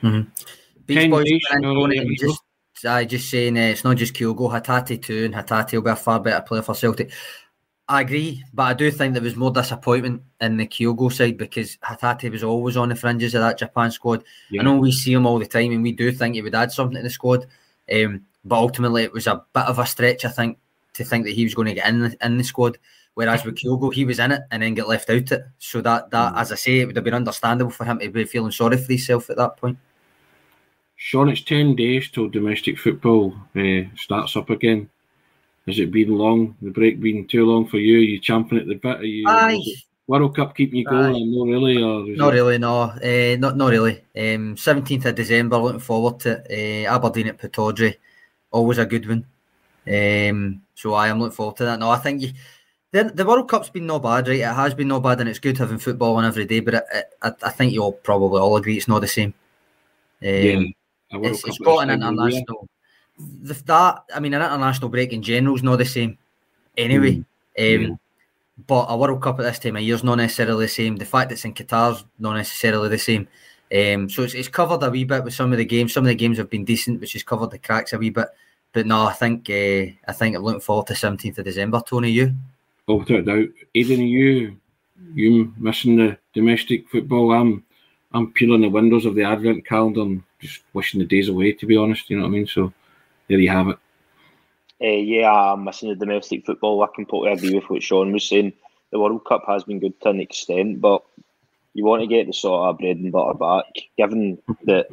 Mm-hmm. 0.03 0.31
Beach 0.87 1.11
Boys, 1.11 1.25
just, 2.19 2.43
I 2.85 3.05
just 3.05 3.31
saying 3.31 3.57
uh, 3.57 3.61
it's 3.61 3.85
not 3.85 3.97
just 3.97 4.15
Kyogo, 4.15 4.51
Hatate 4.51 5.03
too, 5.03 5.25
and 5.27 5.35
Hatate 5.35 5.75
will 5.75 5.83
be 5.83 5.91
a 5.91 5.97
far 5.97 6.19
better 6.19 6.43
player 6.43 6.63
for 6.63 6.75
Celtic. 6.75 7.13
I 7.93 8.01
agree, 8.01 8.43
but 8.55 8.63
I 8.63 8.73
do 8.73 8.91
think 8.91 9.13
there 9.13 9.23
was 9.23 9.37
more 9.37 9.51
disappointment 9.51 10.23
in 10.41 10.57
the 10.57 10.67
Kyogo 10.67 11.13
side 11.13 11.37
because 11.37 11.77
Hatate 11.85 12.31
was 12.31 12.43
always 12.43 12.75
on 12.75 12.89
the 12.89 12.95
fringes 12.97 13.35
of 13.35 13.43
that 13.43 13.59
Japan 13.59 13.91
squad. 13.91 14.25
Yeah. 14.49 14.63
I 14.63 14.65
know 14.65 14.79
we 14.79 14.93
see 14.93 15.13
him 15.13 15.27
all 15.27 15.39
the 15.39 15.45
time, 15.45 15.73
and 15.73 15.83
we 15.83 15.93
do 15.93 16.11
think 16.11 16.35
he 16.35 16.41
would 16.41 16.55
add 16.55 16.73
something 16.73 16.97
to 16.97 17.03
the 17.03 17.11
squad. 17.11 17.45
Um, 17.95 18.23
but 18.47 18.57
ultimately, 18.57 19.03
it 19.03 19.13
was 19.13 19.27
a 19.27 19.45
bit 19.53 19.65
of 19.65 19.79
a 19.79 19.85
stretch, 19.85 20.25
I 20.25 20.31
think, 20.31 20.57
to 20.95 21.05
think 21.05 21.27
that 21.27 21.35
he 21.35 21.45
was 21.45 21.55
going 21.55 21.69
to 21.69 21.75
get 21.75 21.87
in 21.87 22.01
the, 22.01 22.17
in 22.23 22.39
the 22.39 22.45
squad. 22.45 22.79
Whereas 23.13 23.45
with 23.45 23.57
Kyogo, 23.57 23.93
he 23.93 24.07
was 24.07 24.21
in 24.21 24.33
it 24.33 24.41
and 24.51 24.63
then 24.63 24.73
get 24.73 24.89
left 24.89 25.11
out 25.11 25.31
it. 25.31 25.43
So 25.59 25.83
that 25.83 26.11
that, 26.13 26.33
mm. 26.33 26.41
as 26.41 26.51
I 26.51 26.55
say, 26.55 26.81
it 26.81 26.87
would 26.87 26.97
have 26.97 27.05
been 27.05 27.13
understandable 27.13 27.73
for 27.73 27.85
him 27.85 27.99
to 27.99 28.09
be 28.09 28.25
feeling 28.25 28.53
sorry 28.53 28.79
for 28.79 28.91
himself 28.91 29.29
at 29.29 29.37
that 29.37 29.59
point. 29.59 29.77
Sean, 30.97 31.29
it's 31.29 31.43
ten 31.43 31.77
days 31.77 32.09
till 32.09 32.31
domestic 32.31 32.79
football 32.79 33.37
uh, 33.55 33.83
starts 33.97 34.35
up 34.35 34.49
again. 34.49 34.89
Has 35.67 35.79
it 35.79 35.93
been 35.93 36.11
long? 36.11 36.57
The 36.61 36.71
break 36.71 37.01
been 37.01 37.27
too 37.27 37.47
long 37.47 37.69
for 37.69 37.79
you? 37.79 37.99
Are 37.99 38.01
you 38.01 38.19
champing 38.19 38.59
at 38.59 38.67
the 38.67 38.75
bit? 38.75 38.99
Are 38.99 39.05
you 39.05 39.25
Aye. 39.29 39.63
World 40.09 40.35
Cup 40.35 40.57
keeping 40.57 40.81
you 40.81 40.85
going? 40.85 41.15
Aye. 41.15 41.23
Not 41.25 41.47
really, 41.47 41.77
or 41.81 42.05
not 42.17 42.35
it... 42.35 42.37
really. 42.37 42.59
No, 42.59 42.83
uh, 42.83 43.37
not 43.39 43.57
not 43.57 43.71
really. 43.71 44.03
Um, 44.17 44.57
seventeenth 44.57 45.07
of 45.07 45.15
December. 45.15 45.57
Looking 45.59 45.79
forward 45.79 46.19
to 46.21 46.41
uh, 46.41 46.95
Aberdeen 46.95 47.29
at 47.29 47.39
Pittodrie. 47.39 47.97
Always 48.51 48.79
a 48.79 48.87
good 48.87 49.09
one. 49.09 49.25
Um, 49.87 50.63
so 50.75 50.95
I 50.95 51.09
am 51.09 51.21
looking 51.21 51.37
forward 51.37 51.57
to 51.59 51.65
that. 51.65 51.79
No, 51.79 51.91
I 51.91 51.99
think 51.99 52.23
you, 52.23 52.33
the, 52.91 53.05
the 53.05 53.25
World 53.25 53.49
Cup's 53.49 53.71
been 53.71 53.87
no 53.87 54.01
bad, 54.01 54.29
right? 54.29 54.41
It 54.41 54.45
has 54.45 54.75
been 54.75 54.89
no 54.89 55.01
bad, 55.01 55.21
and 55.21 55.29
it's 55.29 55.39
good 55.39 55.59
having 55.59 55.79
football 55.79 56.17
on 56.17 56.25
every 56.25 56.45
day. 56.45 56.59
But 56.59 56.75
it, 56.75 56.85
it, 56.93 57.07
I, 57.23 57.33
I 57.45 57.51
think 57.51 57.73
you'll 57.73 57.93
probably 57.93 58.41
all 58.41 58.57
agree 58.57 58.77
it's 58.77 58.89
not 58.89 59.01
the 59.01 59.09
same. 59.09 59.33
Um, 60.21 60.29
yeah, 60.29 60.65
it's, 61.13 61.45
it's 61.47 61.59
got 61.59 61.89
an 61.89 61.91
international 61.91 62.69
the, 63.19 63.55
that 63.67 64.05
I 64.15 64.21
mean, 64.21 64.35
an 64.35 64.43
international 64.43 64.91
break 64.91 65.13
in 65.13 65.23
general 65.23 65.57
is 65.57 65.63
not 65.63 65.77
the 65.77 65.85
same 65.85 66.19
anyway. 66.77 67.25
Mm. 67.59 67.91
Um, 67.91 67.99
But 68.67 68.87
a 68.89 68.97
World 68.97 69.23
Cup 69.23 69.41
at 69.41 69.45
this 69.45 69.59
time 69.59 69.77
of 69.77 69.83
year 69.83 69.95
is 69.95 70.05
not 70.05 70.17
necessarily 70.17 70.67
the 70.67 70.73
same. 70.73 70.97
The 70.97 71.05
fact 71.05 71.33
it's 71.33 71.45
in 71.45 71.55
Qatar 71.55 71.97
is 71.97 72.05
not 72.19 72.37
necessarily 72.37 72.89
the 72.89 72.99
same. 72.99 73.27
Um, 73.75 74.09
so 74.11 74.23
it's, 74.23 74.35
it's 74.35 74.49
covered 74.49 74.83
a 74.83 74.91
wee 74.91 75.05
bit 75.05 75.25
with 75.25 75.35
some 75.35 75.53
of 75.53 75.59
the 75.59 75.65
games. 75.65 75.95
Some 75.95 76.05
of 76.05 76.09
the 76.09 76.15
games 76.15 76.37
have 76.39 76.51
been 76.51 76.65
decent, 76.65 77.01
which 77.01 77.15
has 77.15 77.23
covered 77.23 77.51
the 77.51 77.59
cracks 77.59 77.93
a 77.93 77.99
wee 77.99 78.11
bit. 78.11 78.29
But 78.73 78.87
no, 78.87 79.07
I 79.07 79.13
think 79.15 79.49
uh, 79.49 79.93
I 80.07 80.13
think 80.13 80.37
I'm 80.37 80.43
looking 80.43 80.61
forward 80.61 80.87
to 80.89 80.95
17th 80.95 81.39
of 81.39 81.45
December. 81.45 81.83
Tony, 81.87 82.11
you? 82.11 82.35
Oh, 82.89 82.97
without 82.97 83.25
doubt. 83.25 83.49
Aidan, 83.75 84.01
you 84.03 84.57
you 85.15 85.53
missing 85.57 85.97
the 85.97 86.19
domestic 86.35 86.89
football? 86.89 87.33
I'm 87.33 87.65
I'm 88.13 88.33
peeling 88.33 88.61
the 88.61 88.69
windows 88.69 89.07
of 89.07 89.15
the 89.15 89.25
advent 89.25 89.67
calendar 89.67 90.03
and 90.03 90.23
just 90.41 90.63
wishing 90.75 91.01
the 91.01 91.07
days 91.07 91.29
away. 91.29 91.53
To 91.53 91.67
be 91.67 91.77
honest, 91.77 92.11
you 92.11 92.17
know 92.17 92.25
what 92.25 92.29
I 92.29 92.33
mean. 92.33 92.47
So 92.47 92.73
there 93.33 93.41
you 93.41 93.51
have 93.51 93.69
it. 93.69 93.79
Uh, 94.83 94.89
yeah, 94.89 95.31
I'm 95.31 95.65
missing 95.65 95.89
the 95.89 95.95
domestic 95.95 96.45
football. 96.45 96.83
I 96.83 96.89
completely 96.95 97.33
agree 97.33 97.55
with 97.55 97.71
what 97.71 97.83
Sean 97.83 98.13
was 98.13 98.29
saying. 98.29 98.53
The 98.91 98.99
World 98.99 99.25
Cup 99.25 99.45
has 99.47 99.65
been 99.65 99.79
good 99.79 99.99
to 100.03 100.11
an 100.11 100.21
extent, 100.21 100.81
but 100.81 101.03
you 101.73 101.85
want 101.85 102.03
to 102.03 102.07
get 102.07 102.27
the 102.27 102.33
sort 102.33 102.69
of 102.69 102.79
bread 102.79 102.99
and 102.99 103.13
butter 103.13 103.39
back, 103.39 103.65
given 103.97 104.39
that 104.65 104.89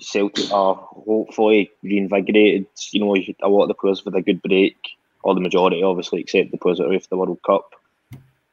Celtic 0.00 0.52
are 0.52 0.74
hopefully 0.74 1.70
reinvigorated. 1.82 2.66
You 2.90 3.00
know, 3.00 3.14
a 3.14 3.48
lot 3.48 3.62
of 3.62 3.68
the 3.68 3.74
players 3.74 4.04
with 4.04 4.14
a 4.14 4.20
good 4.20 4.42
break, 4.42 4.76
or 5.22 5.34
the 5.34 5.40
majority, 5.40 5.82
obviously, 5.82 6.20
except 6.20 6.50
the 6.50 6.58
players 6.58 6.78
that 6.78 6.88
are 6.88 6.98
the 7.08 7.16
World 7.16 7.40
Cup. 7.46 7.70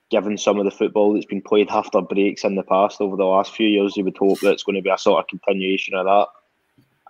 Given 0.10 0.38
some 0.38 0.60
of 0.60 0.66
the 0.66 0.72
football 0.72 1.14
that's 1.14 1.26
been 1.26 1.42
played 1.42 1.70
after 1.70 2.02
breaks 2.02 2.44
in 2.44 2.56
the 2.56 2.64
past 2.64 3.02
over 3.02 3.16
the 3.16 3.26
last 3.26 3.56
few 3.56 3.68
years, 3.68 3.98
you 3.98 4.04
would 4.04 4.18
hope 4.18 4.40
that 4.42 4.52
it's 4.52 4.64
going 4.64 4.76
to 4.76 4.82
be 4.82 4.90
a 4.90 4.98
sort 4.98 5.24
of 5.24 5.28
continuation 5.28 5.96
of 5.96 6.06
that. 6.06 6.28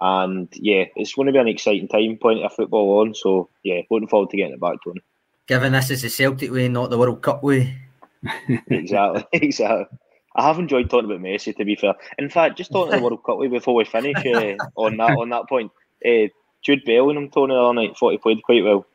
And 0.02 0.50
yeah, 0.54 0.86
it's 0.96 1.14
going 1.14 1.28
to 1.28 1.32
be 1.32 1.38
an 1.38 1.48
exciting 1.48 1.88
time, 1.88 2.18
plenty 2.20 2.44
of 2.44 2.54
football 2.54 3.00
on. 3.00 3.14
So 3.14 3.50
yeah, 3.64 3.82
looking 3.90 4.08
forward 4.08 4.32
to 4.32 4.38
getting 4.38 4.56
it 4.56 4.60
back, 4.60 4.78
Tony. 4.84 5.02
Given 5.48 5.74
this 5.74 5.92
is 5.92 6.02
the 6.02 6.10
Celtic 6.10 6.52
way, 6.52 6.68
not 6.68 6.90
the 6.90 6.98
World 6.98 7.22
Cup 7.22 7.44
way. 7.44 7.78
exactly, 8.68 9.26
exactly. 9.34 9.98
I 10.36 10.48
have 10.48 10.60
enjoyed 10.60 10.90
talking 10.90 11.06
about 11.06 11.22
Messi. 11.22 11.56
To 11.56 11.66
be 11.66 11.76
fair, 11.76 11.94
in 12.18 12.30
fact, 12.30 12.58
just 12.58 12.72
talking 12.72 12.98
the 12.98 13.04
World 13.04 13.24
Cup 13.24 13.38
way 13.38 13.48
before 13.48 13.76
we 13.76 13.86
finish 13.86 14.18
uh, 14.26 14.56
on 14.76 14.98
that 14.98 15.18
on 15.18 15.30
that 15.30 15.48
point. 15.48 15.72
Uh, 16.04 16.28
Jude 16.64 16.84
Bellingham, 16.86 17.30
Tony, 17.30 17.54
the 17.54 17.60
other 17.60 17.74
night, 17.74 17.98
thought 17.98 18.12
he 18.12 18.18
played 18.18 18.42
quite 18.44 18.64
well. 18.64 18.86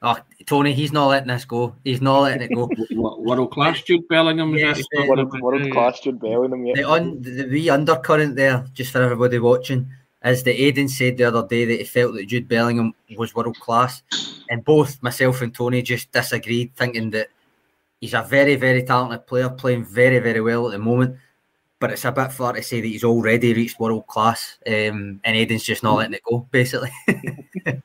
Oh, 0.00 0.16
Tony, 0.46 0.72
he's 0.72 0.92
not 0.92 1.08
letting 1.08 1.28
this 1.28 1.44
go. 1.44 1.74
He's 1.82 2.00
not 2.00 2.20
letting 2.20 2.42
it 2.42 2.54
go. 2.54 2.70
world 2.92 3.50
class 3.50 3.82
Jude 3.82 4.06
Bellingham. 4.08 4.54
Yes, 4.56 4.80
uh, 4.96 5.06
world, 5.06 5.40
world 5.40 5.72
class 5.72 6.00
Jude 6.00 6.20
Bellingham. 6.20 6.66
Yeah. 6.66 6.74
The, 6.76 6.88
un, 6.88 7.20
the 7.20 7.48
wee 7.48 7.68
undercurrent 7.68 8.36
there, 8.36 8.64
just 8.74 8.92
for 8.92 9.02
everybody 9.02 9.40
watching, 9.40 9.90
as 10.22 10.42
the 10.42 10.50
Aidan 10.50 10.88
said 10.88 11.16
the 11.16 11.24
other 11.24 11.46
day 11.46 11.64
that 11.64 11.78
he 11.78 11.84
felt 11.84 12.14
that 12.14 12.26
Jude 12.26 12.48
Bellingham 12.48 12.94
was 13.16 13.34
world 13.34 13.58
class, 13.60 14.02
and 14.50 14.64
both 14.64 15.02
myself 15.02 15.42
and 15.42 15.54
Tony 15.54 15.82
just 15.82 16.10
disagreed, 16.12 16.72
thinking 16.74 17.10
that 17.10 17.28
he's 18.00 18.14
a 18.14 18.22
very, 18.22 18.56
very 18.56 18.82
talented 18.82 19.26
player, 19.26 19.48
playing 19.48 19.84
very, 19.84 20.18
very 20.18 20.40
well 20.40 20.66
at 20.66 20.72
the 20.72 20.78
moment. 20.78 21.16
But 21.80 21.92
it's 21.92 22.04
a 22.04 22.10
bit 22.10 22.32
far 22.32 22.54
to 22.54 22.62
say 22.62 22.80
that 22.80 22.88
he's 22.88 23.04
already 23.04 23.54
reached 23.54 23.78
world 23.78 24.08
class, 24.08 24.58
um, 24.66 25.20
and 25.22 25.36
Aidan's 25.36 25.62
just 25.62 25.84
not 25.84 25.96
letting 25.96 26.14
it 26.14 26.22
go, 26.28 26.44
basically. 26.50 26.90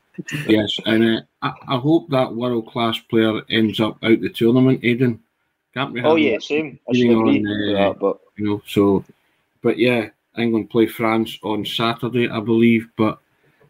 yes, 0.48 0.76
and 0.84 1.18
uh, 1.18 1.20
I, 1.42 1.52
I, 1.68 1.78
hope 1.78 2.10
that 2.10 2.34
world 2.34 2.66
class 2.66 2.98
player 2.98 3.42
ends 3.50 3.78
up 3.78 3.96
out 4.02 4.20
the 4.20 4.30
tournament, 4.30 4.80
Aidan. 4.82 5.20
Can't 5.74 5.92
we? 5.92 6.02
Oh 6.02 6.16
yeah, 6.16 6.38
same. 6.40 6.80
I 6.88 6.92
should 6.92 7.10
agree 7.10 7.38
on, 7.38 7.76
uh, 7.76 7.78
that, 7.78 7.98
but 8.00 8.18
you 8.36 8.46
know, 8.46 8.62
so, 8.66 9.04
but 9.62 9.78
yeah, 9.78 10.08
England 10.36 10.70
play 10.70 10.86
France 10.86 11.38
on 11.42 11.64
Saturday, 11.64 12.28
I 12.28 12.40
believe, 12.40 12.88
but 12.96 13.20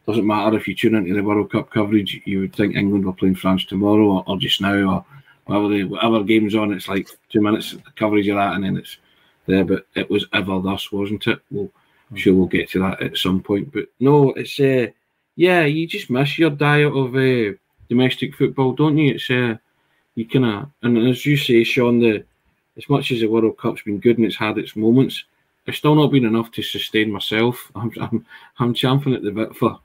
doesn't 0.07 0.27
matter 0.27 0.57
if 0.57 0.69
you 0.69 0.75
tune 0.75 0.95
into 0.95 1.15
the 1.15 1.23
World 1.23 1.51
Cup 1.51 1.71
coverage, 1.71 2.21
you 2.27 2.41
would 2.41 2.55
think 2.55 2.77
England 2.77 3.07
were 3.07 3.13
playing 3.13 3.37
France 3.37 3.65
tomorrow 3.65 4.05
or, 4.05 4.25
or 4.27 4.37
just 4.37 4.61
now 4.61 4.75
or 4.75 5.05
whatever 5.47 5.69
the, 5.69 5.85
whatever 5.85 6.23
game's 6.23 6.55
on. 6.55 6.73
It's 6.73 6.89
like 6.89 7.09
two 7.31 7.41
minutes 7.41 7.75
coverage 7.97 8.29
of 8.29 8.37
that, 8.37 8.55
and 8.55 8.65
then 8.65 8.77
it's 8.77 8.99
there. 9.47 9.65
But 9.65 9.87
it 9.95 10.11
was 10.11 10.27
ever 10.33 10.61
thus, 10.61 10.93
wasn't 10.93 11.27
it? 11.27 11.41
Well, 11.51 11.71
I'm 12.11 12.17
sure 12.17 12.35
we'll 12.35 12.47
get 12.47 12.71
to 12.71 12.81
that 12.81 13.03
at 13.03 13.17
some 13.17 13.43
point. 13.43 13.73
But 13.73 13.87
no, 13.99 14.33
it's 14.35 14.61
uh, 14.61 14.89
yeah, 15.37 15.65
you 15.65 15.87
just 15.87 16.11
miss 16.11 16.39
your 16.39 16.51
diet 16.51 16.93
of 16.93 17.15
uh, 17.15 17.57
domestic 17.89 18.35
football, 18.35 18.73
don't 18.73 18.99
you? 18.99 19.15
It's 19.15 19.31
uh, 19.31 19.57
you 20.15 20.29
kind 20.29 20.45
of 20.45 20.71
and 20.83 20.99
as 21.09 21.25
you 21.25 21.37
say, 21.37 21.65
Sean, 21.65 22.01
the 22.01 22.25
as 22.77 22.89
much 22.91 23.11
as 23.11 23.21
the 23.21 23.27
World 23.27 23.57
Cup's 23.57 23.83
been 23.83 24.01
good 24.01 24.19
and 24.19 24.27
it's 24.27 24.37
had 24.37 24.59
its 24.59 24.77
moments 24.77 25.25
it's 25.67 25.79
still 25.79 25.95
not 25.95 26.13
been 26.13 26.25
enough 26.25 26.51
to 26.53 26.63
sustain 26.63 27.11
myself. 27.11 27.71
I'm 27.75 27.91
I'm, 28.01 28.27
I'm 28.59 28.75
champing 28.75 29.15
at 29.15 29.23
the 29.23 29.31
bit 29.31 29.55
for 29.57 29.79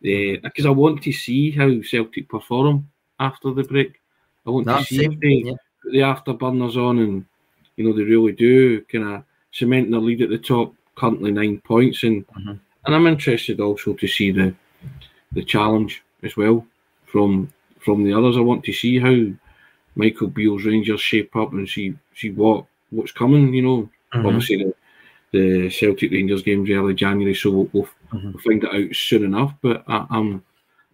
because 0.00 0.66
uh, 0.66 0.68
I 0.68 0.72
want 0.72 1.02
to 1.02 1.12
see 1.12 1.50
how 1.50 1.80
Celtic 1.82 2.28
perform 2.28 2.88
after 3.20 3.52
the 3.52 3.62
break. 3.62 4.00
I 4.46 4.50
want 4.50 4.66
That's 4.66 4.88
to 4.88 4.94
see 4.94 5.04
if 5.04 5.20
they 5.20 5.48
yeah. 5.48 5.52
put 5.82 5.92
the 5.92 5.98
afterburners 5.98 6.76
on 6.76 6.98
and 6.98 7.24
you 7.76 7.84
know 7.84 7.96
they 7.96 8.02
really 8.02 8.32
do 8.32 8.82
kind 8.82 9.04
of 9.04 9.24
cement 9.52 9.90
their 9.90 10.00
lead 10.00 10.22
at 10.22 10.30
the 10.30 10.38
top, 10.38 10.74
currently 10.96 11.30
nine 11.30 11.60
points, 11.64 12.02
and 12.02 12.26
mm-hmm. 12.28 12.54
and 12.86 12.94
I'm 12.94 13.06
interested 13.06 13.60
also 13.60 13.94
to 13.94 14.08
see 14.08 14.32
the 14.32 14.54
the 15.32 15.44
challenge 15.44 16.02
as 16.22 16.36
well 16.36 16.66
from 17.06 17.52
from 17.78 18.04
the 18.04 18.12
others. 18.12 18.36
I 18.36 18.40
want 18.40 18.64
to 18.64 18.72
see 18.72 18.98
how 18.98 19.32
Michael 19.94 20.28
Beale's 20.28 20.64
Rangers 20.64 21.00
shape 21.00 21.34
up 21.36 21.52
and 21.52 21.68
see 21.68 21.94
see 22.14 22.30
what 22.30 22.66
what's 22.90 23.12
coming. 23.12 23.54
You 23.54 23.62
know, 23.62 23.90
mm-hmm. 24.14 24.26
obviously 24.26 24.56
the 24.56 24.74
the 25.32 25.70
Celtic 25.70 26.12
Rangers 26.12 26.42
games 26.42 26.70
early 26.70 26.94
January, 26.94 27.34
so 27.34 27.50
we'll, 27.50 27.70
we'll, 27.72 27.88
mm-hmm. 28.12 28.32
we'll 28.32 28.42
find 28.42 28.62
it 28.62 28.74
out 28.74 28.94
soon 28.94 29.24
enough. 29.24 29.54
But 29.62 29.82
I, 29.88 30.06
um, 30.10 30.44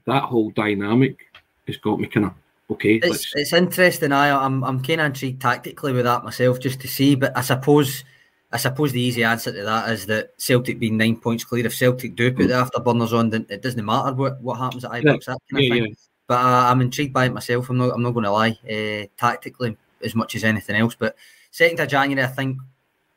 that 0.06 0.22
whole 0.22 0.50
dynamic 0.50 1.18
has 1.66 1.76
got 1.76 2.00
me 2.00 2.06
kind 2.06 2.26
of 2.26 2.32
okay. 2.70 3.00
It's, 3.02 3.32
it's 3.34 3.52
interesting. 3.52 4.12
I 4.12 4.30
I'm 4.30 4.64
I'm 4.64 4.82
kind 4.82 5.00
of 5.00 5.06
intrigued 5.06 5.42
tactically 5.42 5.92
with 5.92 6.04
that 6.04 6.24
myself, 6.24 6.60
just 6.60 6.80
to 6.80 6.88
see. 6.88 7.14
But 7.14 7.36
I 7.36 7.42
suppose 7.42 8.04
I 8.50 8.56
suppose 8.56 8.92
the 8.92 9.00
easy 9.00 9.24
answer 9.24 9.52
to 9.52 9.62
that 9.62 9.90
is 9.90 10.06
that 10.06 10.30
Celtic 10.38 10.78
being 10.78 10.96
nine 10.96 11.16
points 11.16 11.44
clear. 11.44 11.66
If 11.66 11.74
Celtic 11.74 12.16
do 12.16 12.32
put 12.32 12.46
mm. 12.46 12.48
the 12.48 12.54
afterburners 12.54 13.12
on, 13.12 13.30
then 13.30 13.44
it 13.50 13.60
doesn't 13.60 13.84
matter 13.84 14.14
what, 14.14 14.40
what 14.40 14.58
happens 14.58 14.84
at 14.84 14.92
Ibrox. 14.92 15.04
Yeah. 15.04 15.34
That 15.34 15.38
kind 15.50 15.64
yeah, 15.64 15.74
thing. 15.74 15.86
Yeah. 15.86 15.94
But 16.28 16.38
uh, 16.38 16.70
I'm 16.70 16.80
intrigued 16.80 17.12
by 17.12 17.26
it 17.26 17.32
myself. 17.32 17.68
I'm 17.68 17.78
not 17.78 17.90
I'm 17.90 18.02
not 18.02 18.12
going 18.12 18.24
to 18.24 18.30
lie. 18.30 18.58
Uh, 18.70 19.06
tactically, 19.18 19.76
as 20.02 20.14
much 20.14 20.34
as 20.34 20.44
anything 20.44 20.76
else. 20.76 20.94
But 20.94 21.16
second 21.50 21.80
of 21.80 21.88
January, 21.88 22.24
I 22.24 22.28
think 22.28 22.58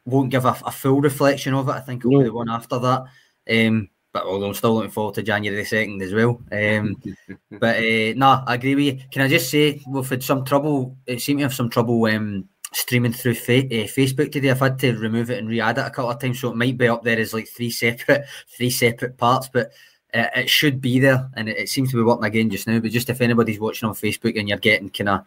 won't 0.05 0.31
give 0.31 0.45
a, 0.45 0.55
a 0.65 0.71
full 0.71 1.01
reflection 1.01 1.53
of 1.53 1.69
it. 1.69 1.73
I 1.73 1.79
think 1.79 2.01
it'll 2.01 2.11
no. 2.11 2.19
be 2.19 2.25
the 2.25 2.33
one 2.33 2.49
after 2.49 2.79
that. 2.79 3.05
Um, 3.49 3.89
but 4.13 4.25
although 4.25 4.47
I'm 4.47 4.53
still 4.53 4.75
looking 4.75 4.91
forward 4.91 5.15
to 5.15 5.23
January 5.23 5.61
the 5.61 5.65
second 5.65 6.01
as 6.01 6.13
well. 6.13 6.41
Um, 6.51 7.01
but 7.51 7.77
uh, 7.77 8.13
nah, 8.15 8.43
I 8.45 8.55
agree 8.55 8.75
with 8.75 8.85
you. 8.85 8.99
Can 9.11 9.21
I 9.21 9.27
just 9.27 9.49
say 9.49 9.81
we've 9.87 10.09
had 10.09 10.23
some 10.23 10.43
trouble? 10.43 10.97
It 11.05 11.21
seemed 11.21 11.39
to 11.39 11.43
have 11.43 11.53
some 11.53 11.69
trouble 11.69 12.03
um, 12.05 12.49
streaming 12.73 13.13
through 13.13 13.35
fa- 13.35 13.65
uh, 13.65 13.87
Facebook 13.87 14.31
today. 14.31 14.51
I've 14.51 14.59
had 14.59 14.79
to 14.79 14.97
remove 14.97 15.31
it 15.31 15.39
and 15.39 15.47
re-add 15.47 15.77
it 15.77 15.85
a 15.85 15.89
couple 15.89 16.11
of 16.11 16.19
times, 16.19 16.39
so 16.39 16.49
it 16.49 16.57
might 16.57 16.77
be 16.77 16.87
up 16.87 17.03
there 17.03 17.19
as 17.19 17.33
like 17.33 17.47
three 17.47 17.69
separate 17.69 18.25
three 18.55 18.69
separate 18.69 19.17
parts. 19.17 19.49
But 19.51 19.71
uh, 20.13 20.27
it 20.35 20.49
should 20.49 20.81
be 20.81 20.99
there, 20.99 21.29
and 21.35 21.47
it, 21.47 21.57
it, 21.57 21.69
seems 21.69 21.91
to 21.91 21.97
be 21.97 22.03
working 22.03 22.25
again 22.25 22.49
just 22.49 22.67
now. 22.67 22.79
But 22.79 22.91
just 22.91 23.09
if 23.09 23.21
anybody's 23.21 23.59
watching 23.59 23.87
on 23.87 23.95
Facebook 23.95 24.37
and 24.37 24.49
you're 24.49 24.57
getting 24.57 24.89
kind 24.89 25.09
of 25.09 25.19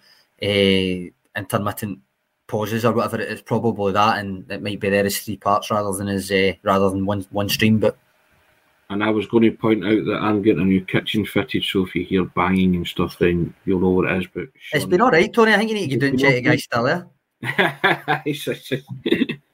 uh, 0.43 1.11
intermittent 1.37 2.01
pauses 2.47 2.85
or 2.85 2.93
whatever, 2.93 3.21
it's 3.21 3.43
probably 3.43 3.93
that, 3.93 4.19
and 4.19 4.51
it 4.51 4.63
might 4.63 4.81
be 4.81 4.91
there 4.91 5.05
as 5.05 5.19
three 5.19 5.37
parts 5.37 5.71
rather 5.71 5.93
than 5.97 6.09
as 6.09 6.31
uh, 6.31 6.53
rather 6.63 6.91
than 6.91 7.07
one 7.07 7.27
one 7.31 7.49
stream. 7.49 7.79
But 7.79 7.97
and 8.91 9.03
I 9.03 9.11
was 9.11 9.27
going 9.27 9.45
to 9.45 9.51
point 9.51 9.85
out 9.85 10.05
that 10.05 10.19
I'm 10.21 10.43
getting 10.43 10.63
a 10.63 10.67
new 10.67 10.85
kitchen 10.85 11.25
fitted, 11.25 11.65
so 11.65 11.87
if 11.87 11.95
you 11.95 12.05
hear 12.05 12.25
banging 12.25 12.77
and 12.77 12.87
stuff, 12.87 13.19
then 13.19 13.55
you'll 13.65 13.81
know 13.81 13.91
what 13.91 14.11
it 14.11 14.23
is. 14.23 14.27
But 14.33 14.49
Sean, 14.59 14.81
it's 14.81 14.87
been 14.87 15.01
all 15.01 15.11
right, 15.11 15.33
Tony. 15.33 15.53
I 15.55 15.59
think 15.59 15.71
you 15.71 15.77
need 15.77 15.91
to 15.91 15.97
get 15.97 16.01
down 16.01 16.11
and 16.11 16.21
check 16.21 16.35
the 16.35 16.41
guy 16.43 16.57
still 16.57 16.83
there. 16.85 17.09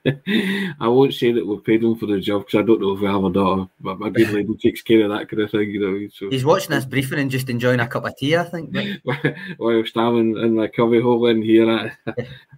I 0.06 0.88
won't 0.88 1.12
say 1.12 1.32
that 1.32 1.46
we've 1.46 1.62
paid 1.62 1.82
him 1.82 1.96
for 1.96 2.06
the 2.06 2.20
job 2.20 2.46
because 2.46 2.60
I 2.60 2.62
don't 2.62 2.80
know 2.80 2.92
if 2.92 3.00
we 3.00 3.06
have 3.06 3.22
a 3.22 3.30
daughter, 3.30 3.68
but 3.80 3.98
my 3.98 4.08
good 4.08 4.30
lady 4.30 4.54
takes 4.62 4.82
care 4.82 5.02
of 5.04 5.10
that 5.10 5.28
kind 5.28 5.42
of 5.42 5.50
thing, 5.50 5.70
you 5.70 5.80
know. 5.80 6.08
So 6.12 6.30
he's 6.30 6.44
watching 6.44 6.70
this 6.70 6.86
briefing 6.86 7.18
and 7.18 7.30
just 7.30 7.50
enjoying 7.50 7.80
a 7.80 7.86
cup 7.86 8.06
of 8.06 8.16
tea, 8.16 8.36
I 8.36 8.44
think. 8.44 8.74
While 9.58 9.84
standing 9.84 10.38
in 10.38 10.56
my 10.56 10.68
cubby 10.68 11.00
hole 11.00 11.26
in 11.26 11.42
here, 11.42 11.70
I, 11.70 11.92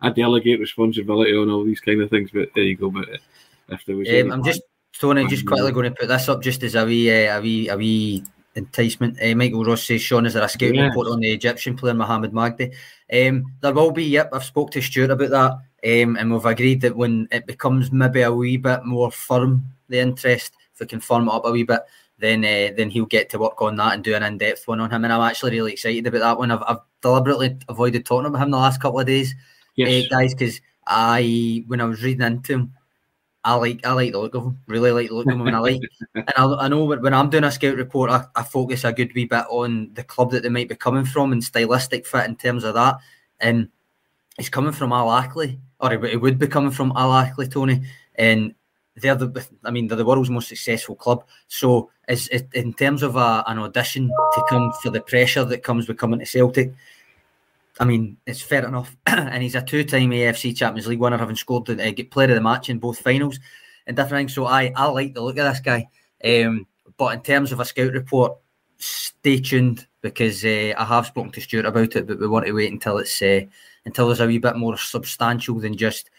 I, 0.00 0.10
delegate 0.10 0.60
responsibility 0.60 1.36
on 1.36 1.50
all 1.50 1.64
these 1.64 1.80
kind 1.80 2.00
of 2.00 2.10
things. 2.10 2.30
But 2.32 2.50
there 2.54 2.64
you 2.64 2.76
go. 2.76 2.90
But 2.90 3.08
if 3.68 3.84
there 3.86 3.96
was, 3.96 4.08
um, 4.08 4.30
I'm 4.30 4.44
just 4.44 4.62
Tony, 4.98 5.26
just 5.26 5.46
quickly 5.46 5.72
going 5.72 5.92
to 5.92 5.98
put 5.98 6.08
this 6.08 6.28
up 6.28 6.42
just 6.42 6.62
as 6.62 6.76
a 6.76 6.84
wee, 6.84 7.10
uh, 7.10 7.38
a 7.38 7.40
wee, 7.40 7.68
a 7.68 7.76
wee 7.76 8.24
enticement. 8.54 9.18
Uh, 9.20 9.34
Michael 9.34 9.64
Ross 9.64 9.84
says, 9.84 10.00
Sean, 10.00 10.26
is 10.26 10.34
there 10.34 10.44
a 10.44 10.48
scouting 10.48 10.76
yes. 10.76 10.90
report 10.90 11.08
on 11.08 11.20
the 11.20 11.32
Egyptian 11.32 11.76
player 11.76 11.94
Mohamed 11.94 12.32
Magdi? 12.32 12.72
Um, 13.12 13.52
there 13.60 13.74
will 13.74 13.90
be, 13.90 14.04
yep. 14.04 14.30
I've 14.32 14.44
spoke 14.44 14.70
to 14.72 14.80
Stuart 14.80 15.10
about 15.10 15.30
that. 15.30 15.58
Um, 15.84 16.16
and 16.16 16.32
we've 16.32 16.44
agreed 16.44 16.80
that 16.82 16.96
when 16.96 17.26
it 17.32 17.46
becomes 17.46 17.90
maybe 17.90 18.22
a 18.22 18.32
wee 18.32 18.56
bit 18.56 18.84
more 18.84 19.10
firm, 19.10 19.66
the 19.88 19.98
interest, 19.98 20.54
if 20.72 20.80
we 20.80 20.86
can 20.86 21.00
firm 21.00 21.28
it 21.28 21.32
up 21.32 21.44
a 21.44 21.50
wee 21.50 21.64
bit, 21.64 21.80
then 22.18 22.44
uh, 22.44 22.72
then 22.76 22.88
he'll 22.88 23.04
get 23.04 23.28
to 23.30 23.38
work 23.38 23.60
on 23.60 23.76
that 23.76 23.94
and 23.94 24.04
do 24.04 24.14
an 24.14 24.22
in-depth 24.22 24.68
one 24.68 24.80
on 24.80 24.90
him. 24.90 25.04
And 25.04 25.12
I'm 25.12 25.28
actually 25.28 25.52
really 25.52 25.72
excited 25.72 26.06
about 26.06 26.20
that 26.20 26.38
one. 26.38 26.52
I've, 26.52 26.62
I've 26.66 26.78
deliberately 27.00 27.58
avoided 27.68 28.06
talking 28.06 28.26
about 28.26 28.42
him 28.42 28.52
the 28.52 28.58
last 28.58 28.80
couple 28.80 29.00
of 29.00 29.06
days, 29.06 29.34
yes. 29.74 30.04
uh, 30.04 30.08
guys, 30.08 30.34
because 30.34 30.60
I 30.86 31.64
when 31.66 31.80
I 31.80 31.84
was 31.84 32.02
reading 32.02 32.24
into 32.24 32.52
him, 32.54 32.72
I 33.42 33.56
like 33.56 33.84
I 33.84 33.92
like 33.92 34.12
the 34.12 34.20
look 34.20 34.36
of 34.36 34.44
him. 34.44 34.58
Really 34.68 34.92
like 34.92 35.08
the 35.08 35.16
look 35.16 35.26
of 35.26 35.32
him, 35.32 35.46
and 35.48 35.56
I 35.56 35.58
like. 35.58 35.80
and 36.14 36.30
I, 36.36 36.44
I 36.44 36.68
know 36.68 36.84
when 36.84 37.12
I'm 37.12 37.28
doing 37.28 37.42
a 37.42 37.50
scout 37.50 37.76
report, 37.76 38.08
I, 38.08 38.24
I 38.36 38.44
focus 38.44 38.84
a 38.84 38.92
good 38.92 39.12
wee 39.14 39.24
bit 39.24 39.46
on 39.50 39.90
the 39.94 40.04
club 40.04 40.30
that 40.30 40.44
they 40.44 40.48
might 40.48 40.68
be 40.68 40.76
coming 40.76 41.04
from 41.04 41.32
and 41.32 41.42
stylistic 41.42 42.06
fit 42.06 42.26
in 42.26 42.36
terms 42.36 42.62
of 42.62 42.74
that. 42.74 42.98
And 43.40 43.68
he's 44.36 44.48
coming 44.48 44.72
from 44.72 44.92
Al 44.92 45.08
Ahly, 45.08 45.58
or 45.80 45.92
it 45.92 46.20
would 46.20 46.38
be 46.38 46.46
coming 46.46 46.70
from 46.70 46.92
Al 46.96 47.10
Ahly, 47.10 47.50
Tony. 47.50 47.82
And 48.14 48.54
they're 48.96 49.14
the, 49.14 49.46
I 49.64 49.70
mean, 49.70 49.88
they're 49.88 49.96
the 49.96 50.04
world's 50.04 50.30
most 50.30 50.48
successful 50.48 50.94
club. 50.94 51.24
So, 51.48 51.90
is 52.08 52.28
in 52.52 52.74
terms 52.74 53.02
of 53.02 53.16
a, 53.16 53.44
an 53.46 53.58
audition 53.58 54.08
to 54.08 54.44
come 54.48 54.72
for 54.82 54.90
the 54.90 55.00
pressure 55.00 55.44
that 55.44 55.62
comes 55.62 55.88
with 55.88 55.98
coming 55.98 56.18
to 56.18 56.26
Celtic, 56.26 56.72
I 57.80 57.84
mean, 57.84 58.18
it's 58.26 58.42
fair 58.42 58.66
enough. 58.66 58.94
and 59.06 59.42
he's 59.42 59.54
a 59.54 59.62
two-time 59.62 60.10
AFC 60.10 60.56
Champions 60.56 60.86
League 60.86 61.00
winner, 61.00 61.16
having 61.16 61.36
scored 61.36 61.66
the 61.66 61.72
uh, 61.82 62.04
player 62.10 62.28
of 62.28 62.34
the 62.34 62.40
match 62.40 62.68
in 62.68 62.78
both 62.78 62.98
finals 62.98 63.38
and 63.86 63.96
different 63.96 64.20
things. 64.20 64.34
So 64.34 64.46
I, 64.46 64.72
I 64.76 64.86
like 64.86 65.14
the 65.14 65.22
look 65.22 65.38
of 65.38 65.44
this 65.44 65.60
guy. 65.60 65.88
Um, 66.24 66.66
but 66.96 67.14
in 67.14 67.22
terms 67.22 67.50
of 67.50 67.60
a 67.60 67.64
scout 67.64 67.92
report, 67.92 68.36
stay 68.78 69.40
tuned 69.40 69.86
because 70.02 70.44
uh, 70.44 70.74
I 70.76 70.84
have 70.84 71.06
spoken 71.06 71.32
to 71.32 71.40
Stuart 71.40 71.66
about 71.66 71.96
it, 71.96 72.06
but 72.06 72.20
we 72.20 72.28
want 72.28 72.46
to 72.46 72.52
wait 72.52 72.72
until 72.72 72.98
it's 72.98 73.22
uh, 73.22 73.42
until 73.84 74.06
there's 74.06 74.20
a 74.20 74.26
wee 74.26 74.38
bit 74.38 74.56
more 74.56 74.76
substantial 74.76 75.58
than 75.58 75.76
just 75.76 76.10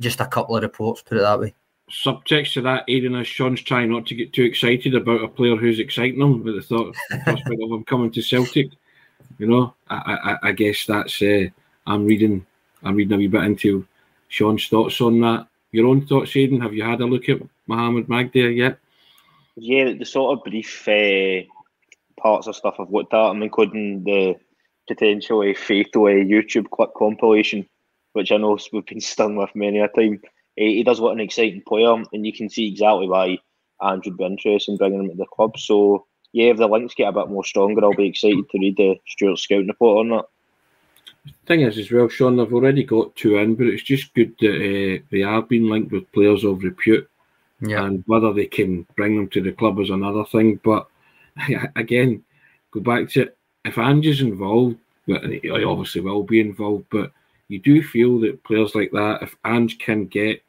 just 0.00 0.20
a 0.20 0.26
couple 0.26 0.56
of 0.56 0.62
reports. 0.62 1.02
Put 1.02 1.18
it 1.18 1.22
that 1.22 1.40
way. 1.40 1.54
Subtext 1.90 2.54
to 2.54 2.62
that, 2.62 2.84
Aidan, 2.88 3.14
as 3.16 3.26
Sean's 3.26 3.60
trying 3.60 3.90
not 3.90 4.06
to 4.06 4.14
get 4.14 4.32
too 4.32 4.44
excited 4.44 4.94
about 4.94 5.22
a 5.22 5.28
player 5.28 5.56
who's 5.56 5.78
exciting 5.78 6.20
him 6.20 6.42
with 6.42 6.54
the 6.54 6.62
thought 6.62 6.96
prospect 7.24 7.62
of 7.62 7.70
him 7.70 7.84
coming 7.84 8.10
to 8.12 8.22
Celtic. 8.22 8.70
You 9.38 9.46
know, 9.46 9.74
I, 9.88 10.36
I, 10.42 10.48
I 10.48 10.52
guess 10.52 10.86
that's 10.86 11.20
uh, 11.20 11.46
I'm 11.86 12.06
reading 12.06 12.46
I'm 12.82 12.96
reading 12.96 13.14
a 13.14 13.18
wee 13.18 13.26
bit 13.26 13.44
into 13.44 13.86
Sean's 14.28 14.68
thoughts 14.68 15.00
on 15.00 15.20
that. 15.20 15.46
Your 15.72 15.86
own 15.86 16.06
thoughts, 16.06 16.36
Aidan? 16.36 16.60
Have 16.60 16.74
you 16.74 16.82
had 16.82 17.00
a 17.00 17.06
look 17.06 17.28
at 17.28 17.40
Mohamed 17.66 18.08
Magdi 18.08 18.56
yet? 18.56 18.78
Yeah, 19.56 19.92
the 19.92 20.04
sort 20.04 20.38
of 20.38 20.44
brief 20.44 20.88
uh, 20.88 21.42
parts 22.20 22.46
of 22.46 22.56
stuff 22.56 22.76
I've 22.78 22.90
looked 22.90 23.12
at. 23.12 23.20
I'm 23.20 23.42
including 23.42 24.04
the 24.04 24.36
potential 24.88 25.40
uh, 25.40 25.54
fatal 25.54 26.06
uh, 26.06 26.10
YouTube 26.10 26.70
clip 26.70 26.90
compilation, 26.96 27.66
which 28.12 28.32
I 28.32 28.36
know 28.36 28.58
we've 28.72 28.86
been 28.86 29.00
stung 29.00 29.36
with 29.36 29.54
many 29.54 29.80
a 29.80 29.88
time. 29.88 30.20
Uh, 30.24 30.28
he 30.56 30.82
does 30.82 31.00
what 31.00 31.12
an 31.12 31.20
exciting 31.20 31.62
player, 31.66 32.02
and 32.12 32.26
you 32.26 32.32
can 32.32 32.48
see 32.48 32.68
exactly 32.68 33.08
why 33.08 33.38
Andrew 33.80 34.12
would 34.12 34.18
be 34.18 34.24
interested 34.24 34.72
in 34.72 34.78
bringing 34.78 35.00
him 35.00 35.10
to 35.10 35.16
the 35.16 35.26
club. 35.26 35.58
So 35.58 36.06
yeah, 36.32 36.50
if 36.50 36.56
the 36.56 36.66
links 36.66 36.94
get 36.94 37.08
a 37.08 37.12
bit 37.12 37.28
more 37.28 37.44
stronger, 37.44 37.84
I'll 37.84 37.94
be 37.94 38.08
excited 38.08 38.48
to 38.50 38.58
read 38.58 38.76
the 38.76 38.96
Stuart 39.06 39.38
scouting 39.38 39.68
report 39.68 40.00
on 40.00 40.16
that. 40.16 41.32
thing 41.46 41.60
is, 41.60 41.78
as 41.78 41.90
well, 41.90 42.08
Sean, 42.08 42.36
they've 42.36 42.52
already 42.52 42.84
got 42.84 43.14
two 43.16 43.36
in, 43.36 43.54
but 43.54 43.66
it's 43.66 43.82
just 43.82 44.14
good 44.14 44.34
that 44.40 44.56
uh, 44.56 45.04
they 45.10 45.22
are 45.22 45.42
being 45.42 45.68
linked 45.68 45.92
with 45.92 46.10
players 46.12 46.44
of 46.44 46.62
repute. 46.62 47.08
Yeah. 47.60 47.84
And 47.84 48.02
whether 48.06 48.32
they 48.32 48.46
can 48.46 48.86
bring 48.96 49.16
them 49.16 49.28
to 49.28 49.40
the 49.40 49.52
club 49.52 49.78
is 49.78 49.90
another 49.90 50.24
thing. 50.24 50.58
But 50.64 50.88
again, 51.76 52.24
go 52.72 52.80
back 52.80 53.10
to 53.10 53.22
it. 53.22 53.38
If 53.64 53.78
Ange's 53.78 54.20
involved, 54.20 54.78
he 55.06 55.50
obviously 55.50 56.00
will 56.00 56.22
be 56.22 56.40
involved, 56.40 56.86
but 56.90 57.12
you 57.48 57.58
do 57.58 57.82
feel 57.82 58.18
that 58.20 58.42
players 58.44 58.74
like 58.74 58.90
that, 58.92 59.22
if 59.22 59.36
Ange 59.44 59.78
can 59.78 60.06
get 60.06 60.42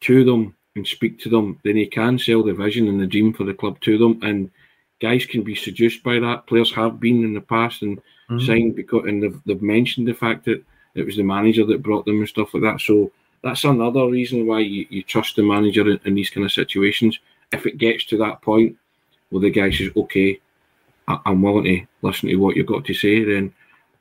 to 0.00 0.24
them 0.24 0.54
and 0.74 0.86
speak 0.86 1.18
to 1.20 1.28
them, 1.28 1.58
then 1.64 1.76
he 1.76 1.86
can 1.86 2.18
sell 2.18 2.42
the 2.42 2.54
vision 2.54 2.88
and 2.88 3.00
the 3.00 3.06
dream 3.06 3.32
for 3.32 3.44
the 3.44 3.54
club 3.54 3.80
to 3.80 3.98
them. 3.98 4.20
And 4.22 4.50
guys 5.00 5.26
can 5.26 5.42
be 5.42 5.54
seduced 5.54 6.02
by 6.02 6.18
that. 6.20 6.46
Players 6.46 6.72
have 6.72 7.00
been 7.00 7.24
in 7.24 7.34
the 7.34 7.40
past 7.40 7.82
and 7.82 7.98
mm-hmm. 7.98 8.38
signed 8.40 8.76
because, 8.76 9.04
and 9.06 9.22
they've, 9.22 9.40
they've 9.46 9.62
mentioned 9.62 10.08
the 10.08 10.14
fact 10.14 10.44
that 10.46 10.64
it 10.94 11.04
was 11.04 11.16
the 11.16 11.22
manager 11.22 11.64
that 11.66 11.82
brought 11.82 12.06
them 12.06 12.18
and 12.18 12.28
stuff 12.28 12.54
like 12.54 12.62
that. 12.62 12.80
So 12.80 13.12
that's 13.42 13.64
another 13.64 14.06
reason 14.08 14.46
why 14.46 14.60
you, 14.60 14.86
you 14.88 15.02
trust 15.02 15.36
the 15.36 15.42
manager 15.42 15.88
in, 15.90 16.00
in, 16.04 16.14
these 16.14 16.30
kind 16.30 16.44
of 16.44 16.52
situations. 16.52 17.18
If 17.52 17.66
it 17.66 17.78
gets 17.78 18.04
to 18.06 18.18
that 18.18 18.42
point 18.42 18.76
where 19.28 19.42
the 19.42 19.50
guy 19.50 19.70
says, 19.70 19.90
"Okay, 19.96 20.40
I, 21.08 21.18
am 21.26 21.42
willing 21.42 21.64
to 21.64 21.86
listen 22.02 22.28
to 22.28 22.36
what 22.36 22.56
you've 22.56 22.66
got 22.66 22.84
to 22.84 22.94
say," 22.94 23.24
then 23.24 23.52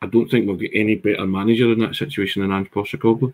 I 0.01 0.07
don't 0.07 0.29
think 0.29 0.47
we'll 0.47 0.57
get 0.57 0.71
any 0.73 0.95
better 0.95 1.25
manager 1.25 1.71
in 1.71 1.79
that 1.79 1.95
situation 1.95 2.41
than 2.41 2.51
Ange 2.51 2.71
Postecoglou. 2.71 3.33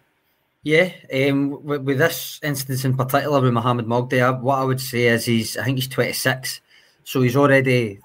Yeah, 0.64 0.92
um, 1.12 1.64
with, 1.64 1.82
with, 1.82 1.98
this 1.98 2.40
instance 2.44 2.86
in 2.86 2.96
particular 2.96 3.42
with 3.42 3.54
Mohamed 3.54 3.88
Magdi, 3.88 4.42
what 4.42 4.60
I 4.60 4.64
would 4.64 4.80
say 4.80 5.08
is 5.08 5.26
he's 5.26 5.58
I 5.58 5.64
think 5.64 5.78
he's 5.78 5.88
26 5.88 6.62
so 7.04 7.22
he's 7.22 7.36
already 7.36 8.00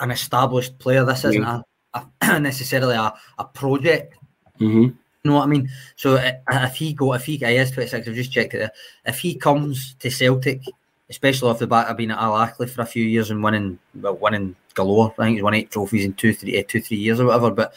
an 0.00 0.10
established 0.10 0.78
player. 0.78 1.04
This 1.04 1.24
isn't 1.24 1.44
a, 1.44 1.64
a 1.94 2.40
necessarily 2.40 2.96
a, 2.96 3.12
a 3.38 3.44
project. 3.44 4.14
Mm-hmm. 4.60 4.82
You 4.82 5.30
know 5.30 5.34
what 5.34 5.44
I 5.44 5.46
mean? 5.46 5.68
So 5.96 6.16
if 6.48 6.74
he 6.76 6.92
go, 6.92 7.14
if 7.14 7.24
he, 7.24 7.34
is 7.34 7.70
26, 7.72 8.08
I've 8.08 8.14
just 8.14 8.32
checked 8.32 8.54
it 8.54 8.58
there. 8.58 8.72
If 9.04 9.18
he 9.18 9.34
comes 9.34 9.94
to 9.98 10.10
Celtic, 10.10 10.62
especially 11.10 11.50
off 11.50 11.58
the 11.58 11.66
back 11.66 11.88
of 11.88 11.96
being 11.96 12.10
at 12.10 12.18
Al 12.18 12.32
Ahly 12.32 12.68
for 12.68 12.82
a 12.82 12.86
few 12.86 13.04
years 13.04 13.30
and 13.30 13.42
winning, 13.42 13.78
well, 13.94 14.16
winning 14.16 14.56
galore. 14.74 15.14
I 15.18 15.24
think 15.24 15.34
he's 15.36 15.42
won 15.42 15.54
eight 15.54 15.70
trophies 15.70 16.04
in 16.04 16.14
two, 16.14 16.34
three, 16.34 16.58
uh, 16.58 16.64
two, 16.66 16.80
three 16.80 16.96
years 16.96 17.20
or 17.20 17.26
whatever. 17.26 17.50
But 17.50 17.74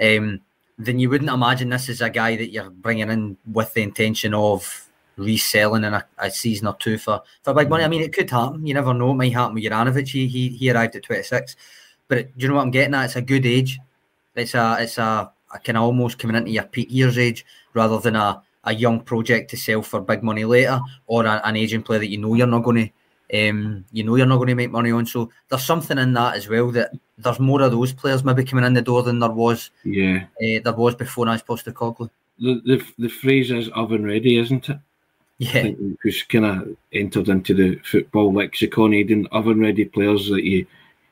um, 0.00 0.40
then 0.78 0.98
you 0.98 1.10
wouldn't 1.10 1.30
imagine 1.30 1.68
this 1.68 1.88
is 1.88 2.00
a 2.00 2.10
guy 2.10 2.36
that 2.36 2.50
you're 2.50 2.70
bringing 2.70 3.10
in 3.10 3.36
with 3.52 3.74
the 3.74 3.82
intention 3.82 4.32
of 4.34 4.86
reselling 5.16 5.84
in 5.84 5.92
a, 5.92 6.06
a, 6.18 6.30
season 6.30 6.66
or 6.66 6.76
two 6.76 6.96
for, 6.96 7.22
for 7.42 7.52
big 7.52 7.68
money. 7.68 7.84
I 7.84 7.88
mean, 7.88 8.02
it 8.02 8.14
could 8.14 8.30
happen. 8.30 8.66
You 8.66 8.74
never 8.74 8.94
know. 8.94 9.10
It 9.10 9.16
might 9.16 9.32
happen 9.32 9.54
with 9.54 9.64
Juranovic. 9.64 10.08
He, 10.08 10.26
he, 10.26 10.48
he 10.48 10.70
arrived 10.70 10.96
at 10.96 11.02
26. 11.02 11.56
But 12.08 12.18
it, 12.18 12.38
do 12.38 12.42
you 12.42 12.48
know 12.48 12.56
what 12.56 12.62
I'm 12.62 12.70
getting 12.70 12.94
at? 12.94 13.04
It's 13.04 13.16
a 13.16 13.22
good 13.22 13.44
age. 13.44 13.78
It's 14.34 14.54
a 14.54 14.78
it's 14.80 14.96
a, 14.96 15.30
a 15.52 15.58
kind 15.58 15.76
of 15.76 15.84
almost 15.84 16.18
coming 16.18 16.36
into 16.36 16.50
your 16.50 16.64
peak 16.64 16.88
years 16.90 17.18
age 17.18 17.44
rather 17.74 17.98
than 17.98 18.16
a, 18.16 18.42
a 18.64 18.74
young 18.74 19.00
project 19.00 19.50
to 19.50 19.56
sell 19.56 19.82
for 19.82 20.00
big 20.00 20.22
money 20.22 20.44
later 20.44 20.80
or 21.06 21.24
a, 21.24 21.40
an 21.44 21.56
aging 21.56 21.82
player 21.82 21.98
that 21.98 22.10
you 22.10 22.18
know 22.18 22.34
you're 22.34 22.46
not 22.46 22.62
going 22.62 22.76
to 22.76 22.90
um, 23.32 23.84
you 23.92 24.02
know 24.02 24.16
you're 24.16 24.26
not 24.26 24.36
going 24.36 24.48
to 24.48 24.54
make 24.54 24.70
money 24.70 24.90
on. 24.90 25.06
So 25.06 25.30
there's 25.48 25.64
something 25.64 25.98
in 25.98 26.12
that 26.14 26.36
as 26.36 26.48
well 26.48 26.70
that 26.72 26.92
there's 27.16 27.38
more 27.38 27.62
of 27.62 27.70
those 27.70 27.92
players 27.92 28.24
maybe 28.24 28.44
coming 28.44 28.64
in 28.64 28.74
the 28.74 28.82
door 28.82 29.02
than 29.02 29.18
there 29.18 29.30
was. 29.30 29.70
Yeah, 29.84 30.24
uh, 30.42 30.60
there 30.64 30.72
was 30.72 30.94
before 30.94 31.28
Ange 31.28 31.44
Postecoglou. 31.44 32.10
The, 32.38 32.60
the 32.64 32.84
the 32.98 33.08
phrase 33.08 33.50
is 33.50 33.68
oven 33.70 34.04
ready, 34.04 34.38
isn't 34.38 34.68
it? 34.68 34.78
Yeah. 35.38 35.70
Who's 36.02 36.22
kind 36.24 36.44
of 36.44 36.76
entered 36.92 37.30
into 37.30 37.54
the 37.54 37.76
football 37.76 38.30
lexicon, 38.30 38.92
Aidan, 38.92 39.26
oven 39.32 39.58
ready 39.58 39.86
players 39.86 40.28
that 40.28 40.44
you, 40.44 40.66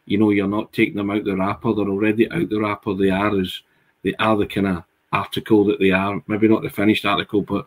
you 0.05 0.19
know, 0.19 0.29
you're 0.29 0.47
not 0.47 0.71
taking 0.75 0.97
them 0.97 1.11
out 1.11 1.25
the 1.25 1.35
wrapper, 1.35 1.73
they're 1.73 1.89
already 1.89 2.31
out 2.31 2.51
the 2.51 2.61
wrapper. 2.61 2.93
They 2.93 3.09
are 3.09 3.41
as 3.41 3.63
they 4.03 4.15
are 4.19 4.37
the 4.37 4.47
kind 4.47 4.67
of 4.67 4.85
article 5.13 5.65
that 5.65 5.79
they 5.79 5.91
are. 5.91 6.23
Maybe 6.27 6.49
not 6.49 6.63
the 6.63 6.71
finished 6.71 7.05
article, 7.05 7.43
but 7.43 7.67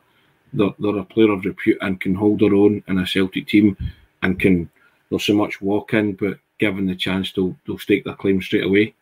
they're, 0.54 0.74
they're 0.80 0.98
a 0.98 1.06
player 1.06 1.32
of 1.32 1.46
repute 1.46 1.78
and 1.82 2.02
can 2.02 2.16
hold 2.16 2.40
their 2.40 2.54
own 2.54 2.84
in 2.88 3.00
a 3.00 3.08
Celtic 3.08 3.48
team 3.48 3.78
and 4.22 4.40
can 4.40 4.70
not 5.10 5.22
so 5.22 5.34
much 5.34 5.62
walk 5.62 5.94
in, 5.94 6.14
but 6.14 6.40
given 6.60 6.86
the 6.86 6.96
chance, 6.96 7.32
they'll, 7.34 7.56
they'll 7.66 7.78
stake 7.78 8.06
their 8.06 8.16
claim 8.16 8.42
straight 8.42 8.64
away 8.64 8.94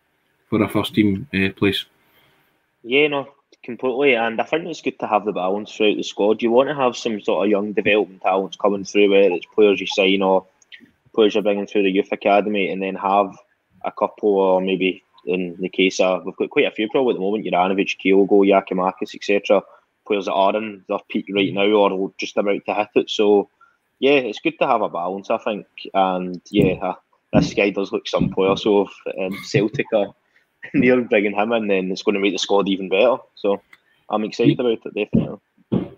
for 0.50 0.62
a 0.64 0.70
first 0.70 0.96
team 0.96 1.28
uh, 1.34 1.50
place. 1.56 1.86
Yeah, 2.84 3.08
no, 3.08 3.28
completely. 3.64 4.16
And 4.16 4.40
I 4.40 4.46
think 4.46 4.66
it's 4.66 4.82
good 4.82 5.00
to 5.00 5.08
have 5.08 5.26
the 5.26 5.34
balance 5.34 5.76
throughout 5.76 5.98
the 5.98 6.04
squad. 6.04 6.42
You 6.42 6.52
want 6.52 6.70
to 6.70 6.76
have 6.76 6.96
some 6.96 7.22
sort 7.22 7.46
of 7.46 7.52
young 7.52 7.74
development 7.74 8.22
talents 8.22 8.58
coming 8.58 8.86
through, 8.86 9.12
whether 9.12 9.34
it's 9.36 9.46
players 9.54 9.80
you 9.80 9.88
sign 9.88 10.22
or 10.22 10.46
players 11.14 11.36
you're 11.36 11.44
bringing 11.44 11.68
through 11.68 11.84
the 11.84 11.92
youth 11.92 12.12
academy, 12.12 12.72
and 12.72 12.82
then 12.82 12.96
have 12.96 13.36
a 13.84 13.92
couple, 13.92 14.38
or 14.38 14.62
maybe 14.62 15.04
in 15.26 15.56
the 15.60 15.70
case 15.70 16.00
of 16.00 16.26
we've 16.26 16.36
got 16.36 16.50
quite 16.50 16.66
a 16.66 16.72
few 16.72 16.90
probably 16.90 17.12
at 17.12 17.16
the 17.16 17.22
moment: 17.22 17.46
Juranovic, 17.46 17.98
Kyogo, 18.04 18.48
Giakoumakis, 18.48 19.16
etc. 19.16 19.62
Players 20.08 20.26
that 20.26 20.34
are 20.34 20.56
in 20.56 20.84
their 20.88 21.00
peak 21.10 21.28
right 21.34 21.54
now 21.54 21.66
or 21.66 22.12
just 22.18 22.38
about 22.38 22.66
to 22.66 22.74
hit 22.74 22.88
it. 22.96 23.10
So 23.10 23.50
yeah, 24.00 24.14
it's 24.14 24.40
good 24.40 24.58
to 24.60 24.68
have 24.68 24.82
a 24.82 24.90
balance, 24.90 25.30
I 25.30 25.38
think. 25.38 25.68
And 25.94 26.42
yeah, 26.50 26.94
this 27.34 27.54
guy 27.54 27.70
does 27.70 27.92
look 27.92 28.08
some 28.08 28.30
player. 28.30 28.56
So 28.56 28.88
if 28.88 29.18
um, 29.20 29.38
Celtic 29.44 29.86
are 29.94 30.14
near 30.74 31.02
bringing 31.02 31.36
him 31.36 31.52
in, 31.52 31.68
then 31.68 31.92
it's 31.92 32.04
going 32.04 32.16
to 32.16 32.22
make 32.22 32.34
the 32.34 32.40
squad 32.40 32.70
even 32.70 32.90
better. 32.90 33.18
So 33.36 33.62
I'm 34.10 34.24
excited 34.24 34.60
about 34.60 34.80
it, 34.86 34.96
definitely. 34.96 35.40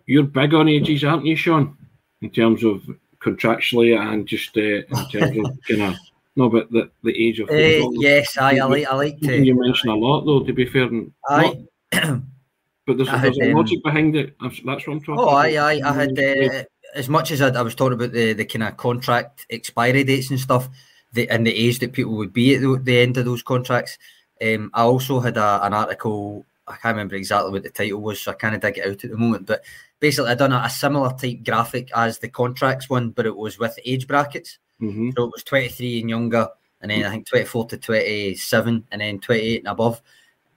You're 0.05 0.23
big 0.23 0.53
on 0.53 0.67
ages, 0.67 1.03
aren't 1.03 1.25
you, 1.25 1.35
Sean? 1.35 1.77
In 2.21 2.31
terms 2.31 2.63
of 2.63 2.83
contractually 3.19 3.97
and 3.97 4.27
just 4.27 4.57
uh, 4.57 4.61
in 4.61 5.09
terms 5.09 5.37
of 5.37 5.59
you 5.69 5.83
of 5.83 5.95
no, 6.35 6.49
but 6.49 6.71
the, 6.71 6.89
the 7.03 7.11
age 7.11 7.39
of 7.39 7.49
uh, 7.49 7.53
yes, 7.53 8.37
I, 8.37 8.59
I 8.59 8.65
like 8.65 8.87
I 8.87 8.95
like 8.95 9.19
to. 9.21 9.43
You 9.43 9.59
mention 9.59 9.89
a 9.89 9.95
lot 9.95 10.25
though. 10.25 10.43
To 10.43 10.53
be 10.53 10.65
fair, 10.65 10.89
I. 11.27 11.65
but 11.91 12.97
there's, 12.97 13.09
there's 13.09 13.09
had, 13.09 13.35
a 13.37 13.53
logic 13.53 13.79
um, 13.85 13.91
behind 13.91 14.15
it. 14.15 14.35
That's 14.41 14.63
what 14.63 14.87
I'm 14.87 14.99
talking. 15.01 15.13
About. 15.13 15.23
Oh, 15.23 15.29
about. 15.29 15.45
I, 15.45 15.79
I, 15.79 15.89
I 15.89 15.93
had 15.93 16.17
uh, 16.17 16.63
as 16.95 17.09
much 17.09 17.31
as 17.31 17.41
I, 17.41 17.49
I 17.49 17.61
was 17.61 17.75
talking 17.75 17.93
about 17.93 18.13
the 18.13 18.33
the 18.33 18.45
kind 18.45 18.63
of 18.63 18.77
contract 18.77 19.45
expiry 19.49 20.05
dates 20.05 20.29
and 20.29 20.39
stuff, 20.39 20.69
the, 21.11 21.29
and 21.29 21.45
the 21.45 21.53
age 21.53 21.79
that 21.79 21.91
people 21.91 22.13
would 22.13 22.31
be 22.31 22.55
at 22.55 22.61
the, 22.61 22.79
the 22.81 22.99
end 22.99 23.17
of 23.17 23.25
those 23.25 23.43
contracts. 23.43 23.97
Um, 24.41 24.71
I 24.73 24.83
also 24.83 25.19
had 25.19 25.37
a, 25.37 25.65
an 25.65 25.73
article. 25.73 26.45
I 26.65 26.77
can't 26.77 26.95
remember 26.95 27.15
exactly 27.15 27.51
what 27.51 27.63
the 27.63 27.69
title 27.69 27.99
was, 27.99 28.21
so 28.21 28.31
I 28.31 28.35
kind 28.35 28.55
of 28.55 28.61
dig 28.61 28.77
it 28.77 28.87
out 28.87 29.03
at 29.03 29.11
the 29.11 29.17
moment. 29.17 29.45
But 29.47 29.63
basically, 29.99 30.31
I 30.31 30.35
done 30.35 30.53
a, 30.53 30.61
a, 30.65 30.69
similar 30.69 31.11
type 31.11 31.43
graphic 31.43 31.89
as 31.93 32.19
the 32.19 32.29
contracts 32.29 32.89
one, 32.89 33.09
but 33.09 33.25
it 33.25 33.35
was 33.35 33.59
with 33.59 33.77
age 33.83 34.07
brackets. 34.07 34.57
Mm-hmm. 34.81 35.11
So 35.15 35.25
it 35.25 35.31
was 35.31 35.43
23 35.43 36.01
and 36.01 36.09
younger, 36.09 36.49
and 36.81 36.91
then 36.91 37.05
I 37.05 37.11
think 37.11 37.27
24 37.27 37.67
to 37.67 37.77
27, 37.77 38.85
and 38.91 39.01
then 39.01 39.19
28 39.19 39.59
and 39.59 39.67
above. 39.67 40.01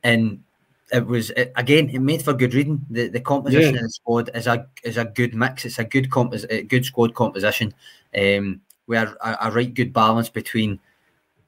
And 0.03 0.43
it 0.93 1.07
was 1.07 1.31
it, 1.31 1.53
again, 1.57 1.91
it 1.91 2.01
made 2.01 2.23
for 2.23 2.33
good 2.33 2.55
reading. 2.55 2.85
The 2.91 3.09
the 3.09 3.21
composition 3.21 3.75
yeah. 3.75 3.81
of 3.81 3.87
the 3.87 3.91
squad 3.91 4.31
is 4.35 4.47
a 4.47 4.67
is 4.83 4.97
a 4.97 5.05
good 5.05 5.35
mix. 5.35 5.65
It's 5.65 5.79
a 5.79 5.85
good 5.85 6.11
comp, 6.11 6.35
a 6.35 6.63
good 6.63 6.85
squad 6.85 7.15
composition. 7.15 7.75
Um, 8.17 8.61
where 8.87 9.17
a, 9.23 9.39
a 9.43 9.51
right 9.51 9.73
good 9.73 9.93
balance 9.93 10.29
between 10.29 10.79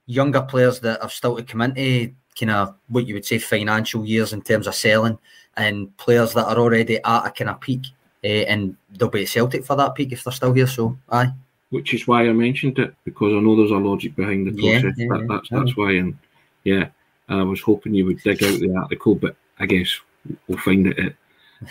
younger 0.07 0.43
players 0.43 0.81
that 0.81 1.03
have 1.03 1.13
still 1.13 1.37
to 1.37 1.43
come 1.43 1.61
into 1.61 2.15
kind 2.39 2.51
of 2.51 2.75
what 2.89 3.07
you 3.07 3.15
would 3.15 3.25
say 3.25 3.39
financial 3.39 4.05
years 4.05 4.33
in 4.33 4.43
terms 4.43 4.67
of 4.67 4.75
selling, 4.75 5.19
and 5.57 5.95
players 5.97 6.35
that 6.35 6.47
are 6.47 6.59
already 6.59 6.97
at 6.97 7.27
a 7.27 7.31
kind 7.31 7.51
of 7.51 7.61
peak, 7.61 7.87
uh, 8.25 8.27
and 8.27 8.77
they'll 8.91 9.09
be 9.09 9.23
at 9.23 9.29
Celtic 9.29 9.65
for 9.65 9.77
that 9.77 9.95
peak 9.95 10.13
if 10.13 10.25
they're 10.25 10.33
still 10.33 10.53
here. 10.53 10.67
So, 10.67 10.99
aye. 11.11 11.33
Which 11.71 11.95
is 11.95 12.07
why 12.07 12.29
I 12.29 12.33
mentioned 12.33 12.79
it 12.79 12.95
because 13.05 13.33
I 13.33 13.41
know 13.41 13.57
there's 13.57 13.73
a 13.73 13.75
logic 13.75 14.15
behind 14.15 14.47
the 14.47 14.53
process. 14.53 14.95
Yeah, 14.97 15.07
yeah, 15.07 15.19
that, 15.19 15.27
that's 15.29 15.51
yeah. 15.51 15.59
that's 15.59 15.77
why, 15.77 15.93
and 15.93 16.17
yeah, 16.65 16.89
I 17.29 17.43
was 17.43 17.61
hoping 17.61 17.95
you 17.95 18.07
would 18.07 18.23
dig 18.23 18.43
out 18.45 18.61
the 18.61 18.75
article, 18.77 19.15
but 19.15 19.37
I 19.59 19.67
guess 19.67 20.01
we'll 20.47 20.59
find 20.59 20.87
it 20.87 20.99
at 20.99 21.15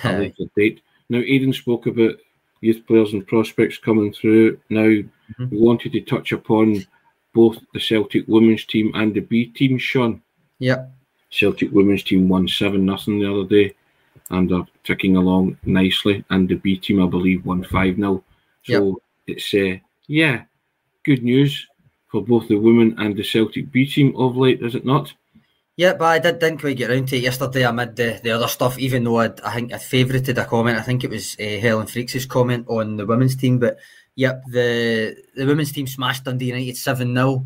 a 0.04 0.18
later 0.20 0.44
date. 0.56 0.82
Now, 1.10 1.20
Aidan 1.20 1.54
spoke 1.54 1.86
about 1.86 2.16
youth 2.62 2.86
players 2.88 3.14
and 3.14 3.28
prospects 3.28 3.78
coming 3.78 4.12
through. 4.12 4.60
Now, 4.70 4.82
mm-hmm. 4.82 5.50
we 5.50 5.58
wanted 5.58 5.94
to 5.94 6.02
touch 6.02 6.32
upon 6.32 6.86
both 7.34 7.58
the 7.74 7.80
Celtic 7.80 8.28
women's 8.28 8.66
team 8.66 8.92
and 8.96 9.14
the 9.14 9.20
B 9.20 9.48
team, 9.48 9.78
Sean. 9.78 10.22
Yeah. 10.60 10.86
Celtic 11.30 11.72
women's 11.72 12.04
team 12.04 12.28
won 12.30 12.48
7 12.48 12.84
nothing 12.84 13.20
the 13.20 13.32
other 13.32 13.48
day 13.48 13.76
and 14.30 14.52
are 14.52 14.66
ticking 14.84 15.18
along 15.18 15.58
nicely. 15.64 16.24
And 16.30 16.48
the 16.48 16.56
B 16.56 16.78
team, 16.78 17.04
I 17.04 17.08
believe, 17.08 17.46
won 17.46 17.64
5 17.64 17.96
0. 17.98 18.24
So 18.64 19.02
yep. 19.28 19.38
it's, 19.38 19.54
uh, 19.54 19.78
yeah, 20.08 20.44
good 21.04 21.24
news 21.24 21.68
for 22.08 22.24
both 22.24 22.48
the 22.48 22.56
women 22.56 22.96
and 22.98 23.16
the 23.16 23.24
Celtic 23.24 23.72
B 23.72 23.86
team 23.86 24.16
of 24.16 24.38
late, 24.38 24.62
is 24.62 24.76
it 24.76 24.86
not? 24.86 25.14
Yeah, 25.78 25.94
but 25.94 26.06
I 26.06 26.20
did, 26.20 26.40
didn't 26.40 26.60
quite 26.60 26.78
get 26.78 26.90
around 26.90 27.10
to 27.10 27.18
it 27.18 27.24
yesterday 27.24 27.64
amid 27.64 27.98
the, 27.98 28.22
the 28.24 28.32
other 28.32 28.48
stuff, 28.48 28.80
even 28.80 29.04
though 29.04 29.20
I'd, 29.20 29.42
I 29.42 29.54
think 29.54 29.74
I 29.74 29.78
favourited 29.78 30.38
a 30.38 30.46
comment. 30.46 30.78
I 30.78 30.82
think 30.82 31.04
it 31.04 31.10
was 31.10 31.36
uh, 31.38 31.60
Helen 31.60 31.88
Freaks' 31.88 32.26
comment 32.26 32.66
on 32.70 32.96
the 32.96 33.06
women's 33.06 33.36
team. 33.36 33.60
But 33.60 33.78
yep, 34.16 34.42
the 34.48 35.18
the 35.36 35.46
women's 35.46 35.74
team 35.74 35.86
smashed 35.86 36.24
Dundee 36.24 36.46
United 36.46 36.78
7 36.78 37.14
0. 37.14 37.46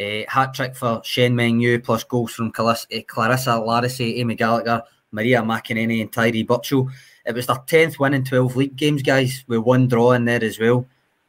Uh, 0.00 0.22
hat 0.28 0.54
trick 0.54 0.76
for 0.76 1.00
Shen 1.04 1.34
Meng 1.34 1.80
plus 1.80 2.04
goals 2.04 2.32
from 2.32 2.50
Clarissa, 2.50 2.86
uh, 2.96 3.00
Clarissa 3.06 3.50
Larisey, 3.50 4.18
Amy 4.18 4.34
Gallagher, 4.34 4.82
Maria 5.12 5.42
McAneny, 5.42 6.00
and 6.00 6.12
Tyree 6.12 6.44
Birchall. 6.44 6.90
It 7.24 7.34
was 7.34 7.46
their 7.46 7.56
10th 7.56 7.98
win 7.98 8.14
in 8.14 8.24
12 8.24 8.56
league 8.56 8.76
games, 8.76 9.02
guys, 9.02 9.44
with 9.46 9.60
one 9.60 9.86
draw 9.86 10.12
in 10.12 10.24
there 10.24 10.42
as 10.42 10.58
well. 10.58 10.86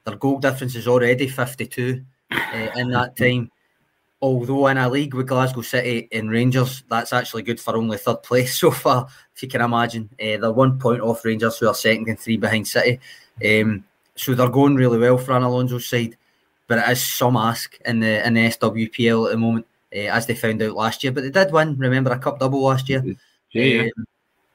Their 0.09 0.17
goal 0.17 0.39
difference 0.39 0.75
is 0.75 0.87
already 0.87 1.27
52 1.27 2.03
uh, 2.31 2.67
in 2.75 2.89
that 2.91 3.15
time 3.15 3.51
although 4.21 4.67
in 4.67 4.77
a 4.77 4.89
league 4.89 5.13
with 5.13 5.27
Glasgow 5.27 5.61
City 5.61 6.07
and 6.11 6.29
Rangers, 6.29 6.83
that's 6.89 7.13
actually 7.13 7.43
good 7.43 7.59
for 7.59 7.75
only 7.75 7.97
third 7.97 8.23
place 8.23 8.55
so 8.59 8.71
far, 8.71 9.07
if 9.35 9.43
you 9.43 9.49
can 9.49 9.61
imagine. 9.61 10.09
Uh, 10.13 10.37
they're 10.37 10.51
one 10.51 10.79
point 10.79 11.01
off 11.01 11.25
Rangers, 11.25 11.57
who 11.57 11.67
are 11.67 11.73
second 11.75 12.09
and 12.09 12.19
three 12.19 12.37
behind 12.37 12.67
City. 12.67 12.99
Um, 13.45 13.85
so 14.15 14.33
they're 14.33 14.49
going 14.49 14.75
really 14.75 14.99
well 14.99 15.17
for 15.17 15.31
An 15.33 15.43
Alonso's 15.43 15.87
side, 15.87 16.17
but 16.67 16.79
it 16.79 16.91
is 16.91 17.15
some 17.15 17.37
ask 17.37 17.77
in 17.85 18.01
the 18.01 18.25
in 18.25 18.33
the 18.33 18.47
SWPL 18.47 19.27
at 19.27 19.31
the 19.31 19.37
moment, 19.37 19.65
uh, 19.95 19.99
as 19.99 20.25
they 20.25 20.35
found 20.35 20.61
out 20.61 20.75
last 20.75 21.03
year. 21.03 21.13
But 21.13 21.23
they 21.23 21.29
did 21.29 21.53
win, 21.53 21.77
remember, 21.77 22.11
a 22.11 22.19
cup 22.19 22.39
double 22.39 22.61
last 22.61 22.89
year. 22.89 23.01
Yeah, 23.51 23.63
yeah. 23.63 23.81
Um, 23.83 24.05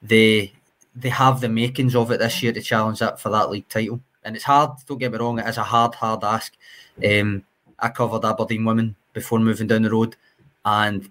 they 0.03 0.53
they 0.95 1.09
have 1.09 1.41
the 1.41 1.49
makings 1.49 1.95
of 1.95 2.11
it 2.11 2.19
this 2.19 2.43
year 2.43 2.53
to 2.53 2.61
challenge 2.61 2.99
that 2.99 3.19
for 3.19 3.29
that 3.29 3.49
league 3.49 3.67
title. 3.67 3.99
And 4.25 4.35
it's 4.35 4.43
hard, 4.43 4.71
don't 4.87 4.97
get 4.97 5.11
me 5.11 5.17
wrong, 5.17 5.39
it 5.39 5.47
is 5.47 5.57
a 5.57 5.63
hard, 5.63 5.95
hard 5.95 6.23
ask. 6.23 6.53
Um, 7.03 7.43
I 7.79 7.89
covered 7.89 8.25
Aberdeen 8.25 8.65
women 8.65 8.95
before 9.13 9.39
moving 9.39 9.67
down 9.67 9.83
the 9.83 9.91
road, 9.91 10.15
and 10.65 11.09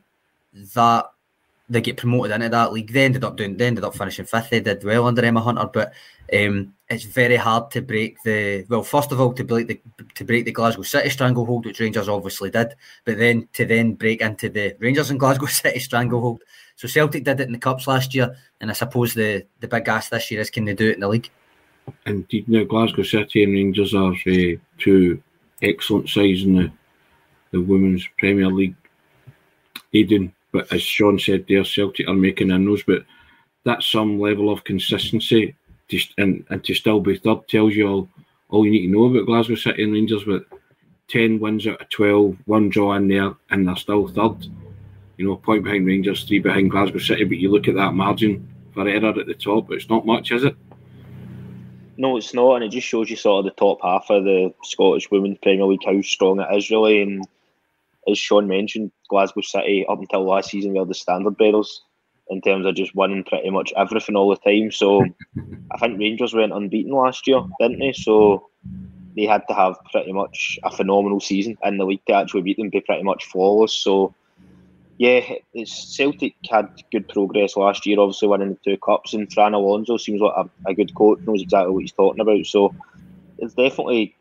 that 0.74 1.11
they 1.68 1.81
get 1.81 1.96
promoted 1.96 2.33
into 2.33 2.48
that 2.50 2.72
league. 2.72 2.92
They 2.92 3.05
ended 3.05 3.24
up 3.24 3.37
doing, 3.37 3.57
they 3.57 3.66
ended 3.66 3.85
up 3.85 3.96
finishing 3.96 4.27
fifth. 4.27 4.50
They 4.50 4.61
did 4.61 4.85
well 4.85 5.07
under 5.07 5.24
Emma 5.24 5.40
Hunter, 5.40 5.68
but 5.72 5.92
um, 6.33 6.74
it's 6.88 7.05
very 7.05 7.37
hard 7.37 7.70
to 7.72 7.81
break 7.81 8.22
the. 8.22 8.66
Well, 8.68 8.83
first 8.83 9.12
of 9.12 9.20
all, 9.20 9.33
to 9.33 9.44
break 9.44 9.68
the 9.68 9.81
to 10.14 10.24
break 10.24 10.44
the 10.44 10.53
Glasgow 10.53 10.83
City 10.83 11.11
stranglehold, 11.11 11.64
which 11.64 11.81
Rangers 11.81 12.09
obviously 12.09 12.50
did, 12.50 12.74
but 13.05 13.18
then 13.18 13.48
to 13.55 13.64
then 13.64 13.94
break 13.94 14.20
into 14.20 14.48
the 14.48 14.77
Rangers 14.79 15.11
and 15.11 15.20
Glasgow 15.20 15.46
City 15.62 15.79
stranglehold. 15.79 16.42
So 16.77 16.88
Celtic 16.88 17.24
did 17.24 17.40
it 17.40 17.46
in 17.46 17.53
the 17.53 17.59
cups 17.59 17.87
last 17.87 18.14
year, 18.14 18.37
and 18.61 18.70
I 18.70 18.74
suppose 18.74 19.14
the 19.14 19.46
the 19.61 19.68
big 19.68 19.88
ask 19.88 20.11
this 20.11 20.31
year 20.31 20.40
is 20.40 20.50
can 20.50 20.64
they 20.64 20.74
do 20.74 20.90
it 20.90 20.94
in 20.94 21.00
the 21.00 21.09
league? 21.09 21.31
Indeed, 22.07 22.49
now 22.49 22.64
Glasgow 22.64 23.03
City 23.03 23.44
and 23.44 23.53
Rangers 23.53 23.94
are 23.94 24.12
uh, 24.12 24.57
two 24.79 25.23
excellent 25.62 26.09
sides 26.09 26.42
in 26.42 26.57
the 26.57 26.73
the 27.55 27.61
Women's 27.61 28.07
Premier 28.18 28.49
League. 28.49 28.75
Aidan, 29.94 30.35
but 30.51 30.70
as 30.73 30.83
Sean 30.83 31.18
said 31.18 31.47
there, 31.49 31.64
Celtic 31.64 32.09
are 32.09 32.14
making 32.14 32.51
a 32.51 32.59
nose, 32.59 32.83
but 32.83 33.05
that's 33.64 33.90
some 33.90 34.18
level 34.18 34.51
of 34.51 34.64
consistency 34.64 35.55
to, 35.88 36.01
and, 36.18 36.44
and 36.51 36.64
to 36.64 36.75
still 36.75 37.01
be 37.01 37.16
third 37.16 37.47
tells 37.49 37.75
you 37.75 37.88
all, 37.88 38.09
all 38.51 38.64
you 38.64 38.73
need 38.73 38.87
to 38.87 38.92
know 38.92 39.05
about 39.05 39.27
Glasgow 39.27 39.55
City 39.55 39.85
and 39.85 39.92
Rangers 39.92 40.27
with 40.27 40.42
10 41.09 41.38
wins 41.38 41.66
out 41.66 41.81
of 41.81 41.88
12, 41.90 42.37
one 42.47 42.68
draw 42.70 42.94
in 42.94 43.07
there, 43.07 43.35
and 43.51 43.68
they're 43.68 43.77
still 43.77 44.09
third. 44.09 44.47
You 45.16 45.29
know, 45.29 45.37
point 45.37 45.62
behind 45.62 45.87
Rangers, 45.87 46.25
three 46.25 46.40
behind 46.40 46.73
Glasgow 46.73 46.99
City, 46.99 47.23
but 47.23 47.38
you 47.38 47.53
look 47.53 47.68
at 47.68 47.77
that 47.77 47.94
margin 47.94 48.49
for 48.73 48.88
error 48.88 49.16
at 49.16 49.27
the 49.27 49.35
top, 49.35 49.70
it's 49.70 49.88
not 49.88 50.05
much, 50.05 50.33
is 50.33 50.42
it? 50.42 50.57
No, 51.96 52.16
it's 52.16 52.35
not, 52.35 52.57
and 52.57 52.64
it 52.64 52.70
just 52.70 52.87
shows 52.87 53.09
you 53.09 53.16
sort 53.16 53.40
of 53.40 53.44
the 53.44 53.59
top 53.59 53.78
half 53.83 54.07
of 54.11 54.24
the 54.24 54.52
Scottish 54.62 55.11
Women's 55.11 55.38
Premier 55.42 55.64
League 55.64 55.85
how 55.85 56.00
strong 56.02 56.40
it 56.40 56.57
is, 56.57 56.70
really. 56.70 57.02
And 57.02 57.26
as 58.09 58.18
Sean 58.18 58.48
mentioned, 58.48 58.90
Glasgow 59.09 59.42
City 59.42 59.87
up 59.88 59.98
until 59.98 60.24
last 60.24 60.50
season 60.50 60.74
were 60.74 60.85
the 60.85 60.94
standard 60.94 61.37
bearers 61.37 61.83
in 62.30 62.40
terms 62.40 62.66
of 62.66 62.74
just 62.74 62.94
winning 62.94 63.24
pretty 63.24 63.50
much 63.50 63.72
everything 63.76 64.16
all 64.16 64.30
the 64.30 64.37
time. 64.37 64.70
So 64.72 65.04
I 65.72 65.78
think 65.78 65.98
Rangers 65.98 66.35
went 66.35 66.52
unbeaten 66.52 66.92
last 66.92 67.26
year, 67.26 67.42
didn't 67.61 67.78
they? 67.78 67.92
So 67.92 68.48
they 69.16 69.24
had 69.24 69.46
to 69.48 69.54
have 69.54 69.76
pretty 69.92 70.12
much 70.12 70.59
a 70.64 70.70
phenomenal 70.70 71.20
season 71.20 71.57
in 71.62 71.78
the 71.78 71.85
league 71.85 72.04
to 72.07 72.14
actually 72.14 72.42
beat 72.42 72.57
them, 72.57 72.70
be 72.70 72.80
pretty 72.80 73.02
much 73.02 73.26
flawless. 73.26 73.74
So 73.74 74.14
yeah, 74.98 75.35
it's 75.52 75.96
Celtic 75.96 76.35
had 76.50 76.68
good 76.92 77.09
progress 77.09 77.57
last 77.57 77.85
year, 77.87 77.98
obviously 77.98 78.28
winning 78.28 78.50
the 78.50 78.59
two 78.70 78.78
cups, 78.78 79.14
and 79.14 79.33
Fran 79.33 79.54
Alonso 79.54 79.96
seems 79.96 80.20
like 80.20 80.35
a, 80.37 80.70
a 80.70 80.74
good 80.74 80.94
coach, 80.94 81.20
knows 81.20 81.42
exactly 81.42 81.72
what 81.72 81.80
he's 81.80 81.92
talking 81.92 82.20
about. 82.20 82.46
So 82.46 82.74
there's 83.38 83.54
definitely 83.54 84.14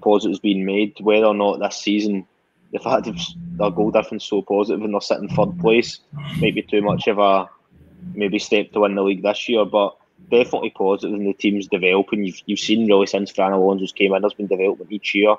positives 0.00 0.40
being 0.40 0.64
made. 0.64 0.94
Whether 1.00 1.26
or 1.26 1.34
not 1.34 1.58
this 1.58 1.76
season 1.76 2.26
the 2.72 2.78
fact 2.78 3.06
that 3.06 3.20
their 3.56 3.70
goal 3.70 3.90
difference 3.90 4.24
so 4.24 4.42
positive 4.42 4.82
and 4.82 4.94
they're 4.94 5.00
sitting 5.00 5.28
third 5.28 5.58
place 5.58 5.98
might 6.38 6.54
be 6.54 6.62
too 6.62 6.82
much 6.82 7.08
of 7.08 7.18
a 7.18 7.48
maybe 8.14 8.38
step 8.38 8.70
to 8.72 8.80
win 8.80 8.94
the 8.94 9.02
league 9.02 9.22
this 9.22 9.48
year, 9.48 9.64
but 9.64 9.96
definitely 10.30 10.72
and 10.78 11.26
the 11.26 11.32
team's 11.34 11.66
developing. 11.66 12.24
You've, 12.24 12.40
you've 12.46 12.60
seen 12.60 12.86
really 12.86 13.06
since 13.06 13.30
Fran 13.30 13.52
Alonso's 13.52 13.92
came 13.92 14.14
in, 14.14 14.22
there's 14.22 14.34
been 14.34 14.46
development 14.46 14.92
each 14.92 15.14
year, 15.14 15.34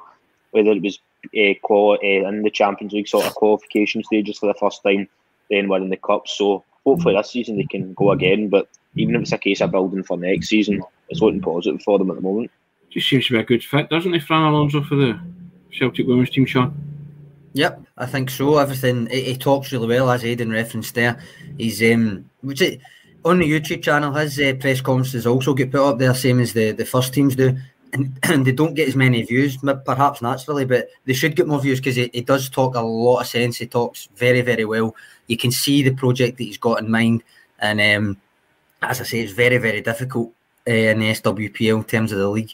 whether 0.51 0.71
it 0.71 0.83
was 0.83 0.99
uh, 1.37 1.53
quali- 1.63 1.99
uh, 2.23 2.27
in 2.29 2.43
the 2.43 2.49
Champions 2.51 2.93
League 2.93 3.07
sort 3.07 3.25
of 3.25 3.35
qualification 3.35 4.03
stages 4.03 4.37
for 4.37 4.47
the 4.47 4.59
first 4.59 4.83
time, 4.83 5.07
then 5.49 5.67
winning 5.67 5.89
the 5.89 5.97
cup. 5.97 6.27
So 6.27 6.63
hopefully 6.85 7.15
this 7.15 7.31
season 7.31 7.57
they 7.57 7.65
can 7.65 7.93
go 7.93 8.11
again. 8.11 8.49
But 8.49 8.67
even 8.95 9.15
if 9.15 9.21
it's 9.21 9.31
a 9.31 9.37
case 9.37 9.61
of 9.61 9.71
building 9.71 10.03
for 10.03 10.17
next 10.17 10.47
season, 10.47 10.83
it's 11.09 11.21
looking 11.21 11.41
positive 11.41 11.81
for 11.81 11.97
them 11.97 12.09
at 12.09 12.15
the 12.15 12.21
moment. 12.21 12.51
Just 12.89 13.09
seems 13.09 13.27
to 13.27 13.33
be 13.33 13.39
a 13.39 13.43
good 13.43 13.63
fit, 13.63 13.89
doesn't 13.89 14.13
it, 14.13 14.23
Fran 14.23 14.43
Alonso 14.43 14.83
for 14.83 14.95
the 14.95 15.19
Celtic 15.71 16.07
women's 16.07 16.29
team, 16.29 16.45
Sean? 16.45 16.75
Yep, 17.53 17.81
I 17.97 18.05
think 18.05 18.29
so. 18.29 18.57
Everything 18.57 19.07
he, 19.07 19.21
he 19.23 19.37
talks 19.37 19.71
really 19.71 19.87
well, 19.87 20.09
as 20.09 20.23
Aidan 20.23 20.51
referenced 20.51 20.95
there. 20.95 21.21
He's 21.57 21.81
um, 21.83 22.29
which 22.41 22.61
it, 22.61 22.81
on 23.23 23.39
the 23.39 23.49
YouTube 23.49 23.83
channel, 23.83 24.13
his 24.13 24.39
uh, 24.39 24.53
press 24.59 24.81
conferences 24.81 25.27
also 25.27 25.53
get 25.53 25.71
put 25.71 25.87
up 25.87 25.99
there, 25.99 26.13
same 26.13 26.39
as 26.39 26.53
the, 26.53 26.71
the 26.71 26.85
first 26.85 27.13
teams 27.13 27.35
do, 27.35 27.57
and, 27.93 28.17
and 28.23 28.45
they 28.45 28.51
don't 28.51 28.73
get 28.73 28.87
as 28.87 28.95
many 28.95 29.21
views, 29.23 29.57
perhaps 29.85 30.21
naturally, 30.21 30.65
but 30.65 30.89
they 31.05 31.13
should 31.13 31.35
get 31.35 31.47
more 31.47 31.61
views 31.61 31.79
because 31.79 31.95
he, 31.95 32.09
he 32.13 32.21
does 32.21 32.49
talk 32.49 32.75
a 32.75 32.81
lot 32.81 33.21
of 33.21 33.27
sense. 33.27 33.57
He 33.57 33.67
talks 33.67 34.09
very, 34.15 34.41
very 34.41 34.65
well. 34.65 34.95
You 35.27 35.37
can 35.37 35.51
see 35.51 35.83
the 35.83 35.93
project 35.93 36.37
that 36.37 36.43
he's 36.43 36.57
got 36.57 36.79
in 36.79 36.89
mind, 36.89 37.23
and 37.59 37.79
um, 37.81 38.17
as 38.81 39.01
I 39.01 39.03
say, 39.03 39.19
it's 39.21 39.33
very, 39.33 39.57
very 39.57 39.81
difficult 39.81 40.33
uh, 40.67 40.71
in 40.71 40.99
the 40.99 41.11
SWPL 41.11 41.77
in 41.77 41.83
terms 41.83 42.11
of 42.11 42.19
the 42.19 42.29
league. 42.29 42.53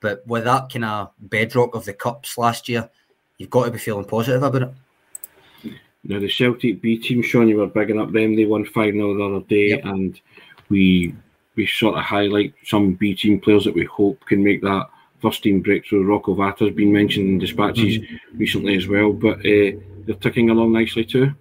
But 0.00 0.26
with 0.26 0.44
that 0.44 0.70
kind 0.72 0.84
of 0.84 1.10
bedrock 1.18 1.74
of 1.74 1.84
the 1.84 1.92
cups 1.92 2.38
last 2.38 2.68
year, 2.68 2.88
you've 3.36 3.50
got 3.50 3.64
to 3.64 3.70
be 3.70 3.78
feeling 3.78 4.04
positive 4.04 4.42
about 4.42 4.62
it. 4.62 4.70
Now 6.04 6.20
the 6.20 6.28
Celtic 6.28 6.80
B 6.80 6.96
team, 6.98 7.22
Sean, 7.22 7.48
you 7.48 7.56
were 7.56 7.66
bigging 7.66 8.00
up 8.00 8.12
them. 8.12 8.36
They 8.36 8.46
won 8.46 8.64
five 8.64 8.94
0 8.94 9.14
the 9.14 9.24
other 9.24 9.44
day, 9.46 9.70
yep. 9.70 9.84
and 9.84 10.20
we 10.68 11.14
we 11.58 11.66
sort 11.66 11.98
of 11.98 12.04
highlight 12.04 12.54
some 12.64 12.94
B 12.94 13.14
team 13.14 13.40
players 13.40 13.64
that 13.64 13.74
we 13.74 13.84
hope 13.84 14.24
can 14.26 14.42
make 14.42 14.62
that 14.62 14.86
first 15.20 15.42
team 15.42 15.60
breakthrough. 15.60 16.06
Rocco 16.06 16.34
Vata 16.34 16.60
has 16.60 16.74
been 16.74 16.92
mentioned 16.92 17.28
in 17.28 17.38
dispatches 17.38 17.98
mm-hmm. 17.98 18.38
recently 18.38 18.76
as 18.76 18.86
well, 18.86 19.12
but 19.12 19.40
uh, 19.40 19.72
they're 20.06 20.14
ticking 20.20 20.50
along 20.50 20.72
nicely 20.72 21.04
too. 21.04 21.34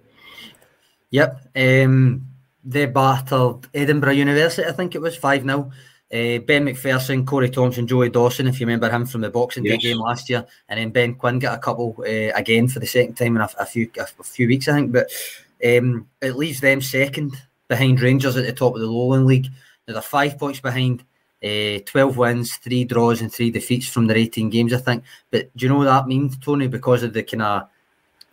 Yep, 1.11 1.49
um, 1.55 2.27
they 2.65 2.87
battled 2.87 3.69
Edinburgh 3.73 4.13
University. 4.13 4.67
I 4.67 4.73
think 4.73 4.95
it 4.95 5.01
was 5.01 5.15
five 5.15 5.43
0 5.43 5.71
uh, 6.11 6.39
ben 6.39 6.65
McPherson, 6.65 7.25
Corey 7.25 7.49
Thompson, 7.49 7.85
Joey 7.85 8.09
Dawson, 8.09 8.47
if 8.47 8.59
you 8.59 8.65
remember 8.65 8.89
him 8.89 9.05
from 9.05 9.21
the 9.21 9.29
Boxing 9.29 9.65
yes. 9.65 9.81
Day 9.81 9.89
game 9.89 9.99
last 9.99 10.29
year, 10.29 10.45
and 10.67 10.79
then 10.79 10.89
Ben 10.89 11.13
Quinn 11.13 11.37
got 11.37 11.57
a 11.57 11.61
couple 11.61 11.95
uh, 11.99 12.33
again 12.33 12.67
for 12.67 12.79
the 12.79 12.87
second 12.87 13.15
time 13.15 13.35
in 13.35 13.41
a, 13.41 13.49
a 13.59 13.65
few 13.65 13.89
a, 13.99 14.07
a, 14.19 14.23
few 14.23 14.47
weeks, 14.47 14.67
I 14.67 14.73
think. 14.73 14.91
But 14.91 15.11
um, 15.63 16.07
it 16.21 16.35
leaves 16.35 16.59
them 16.59 16.81
second 16.81 17.35
behind 17.67 18.01
Rangers 18.01 18.37
at 18.37 18.45
the 18.45 18.53
top 18.53 18.75
of 18.75 18.81
the 18.81 18.87
Lowland 18.87 19.25
League. 19.25 19.47
They're 19.87 20.01
five 20.01 20.37
points 20.37 20.59
behind, 20.59 21.03
uh, 21.43 21.79
12 21.85 22.17
wins, 22.17 22.57
three 22.57 22.83
draws, 22.83 23.21
and 23.21 23.33
three 23.33 23.51
defeats 23.51 23.87
from 23.87 24.05
their 24.07 24.17
18 24.17 24.49
games, 24.49 24.73
I 24.73 24.77
think. 24.77 25.03
But 25.31 25.55
do 25.55 25.65
you 25.65 25.69
know 25.69 25.77
what 25.77 25.85
that 25.85 26.07
means, 26.07 26.37
Tony? 26.37 26.67
Because 26.67 27.03
of 27.03 27.13
the 27.13 27.23
kind 27.23 27.43
of 27.43 27.69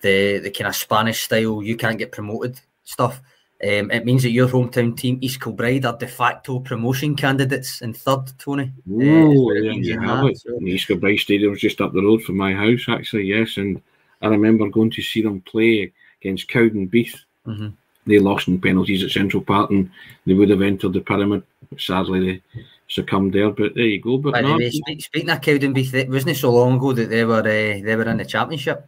the 0.01 0.39
the 0.39 0.51
kind 0.51 0.69
of 0.69 0.77
Spanish 0.77 1.23
style, 1.23 1.63
you 1.63 1.77
can't 1.77 1.99
get 1.99 2.13
promoted 2.13 2.61
stuff. 2.83 3.21
Um, 3.63 3.91
it 3.93 4.05
means 4.05 4.25
that 4.25 4.31
your 4.31 4.49
hometown 4.49 4.97
team, 4.97 5.19
East 5.21 5.41
Kilbride, 5.41 5.87
are 5.87 5.97
de 5.97 6.09
facto 6.09 6.59
promotion 6.59 7.15
candidates 7.15 7.81
in 7.81 7.95
third, 7.95 8.33
Tony. 8.37 8.73
Oh, 8.91 9.51
uh, 9.51 9.55
yeah, 9.55 9.73
you 9.73 10.01
have 10.01 10.27
it. 10.27 10.39
So. 10.39 10.61
East 10.61 10.89
Kilbride 10.89 11.21
Stadium 11.21 11.53
was 11.53 11.61
just 11.61 11.81
up 11.81 11.93
the 11.93 12.03
road 12.03 12.23
from 12.23 12.37
my 12.37 12.53
house, 12.53 12.85
actually, 12.89 13.25
yes. 13.25 13.57
And 13.57 13.81
I 14.21 14.27
remember 14.27 14.69
going 14.69 14.91
to 14.91 15.03
see 15.03 15.23
them 15.23 15.41
play 15.41 15.93
against 16.21 16.49
Cowdenbeath. 16.49 17.17
Mm-hmm. 17.47 17.69
They 18.07 18.19
lost 18.19 18.49
in 18.49 18.61
penalties 18.61 19.03
at 19.03 19.11
Central 19.11 19.43
Park 19.43 19.71
and 19.71 19.91
they 20.27 20.35
would 20.35 20.51
have 20.51 20.63
entered 20.63 20.93
the 20.93 21.01
pyramid. 21.01 21.43
Sadly, 21.79 22.43
they 22.55 22.63
succumbed 22.89 23.33
there, 23.33 23.51
but 23.51 23.75
there 23.75 23.87
you 23.87 24.01
go. 24.01 24.19
But 24.19 24.41
no, 24.43 24.59
speaking 24.59 25.31
of 25.31 25.41
Cowdenbeath, 25.41 25.95
it 25.95 26.09
wasn't 26.09 26.37
so 26.37 26.53
long 26.53 26.77
ago 26.77 26.93
that 26.93 27.09
they 27.09 27.25
were 27.25 27.41
uh, 27.41 27.81
they 27.83 27.97
were 27.97 28.09
in 28.09 28.19
the 28.19 28.25
championship. 28.25 28.87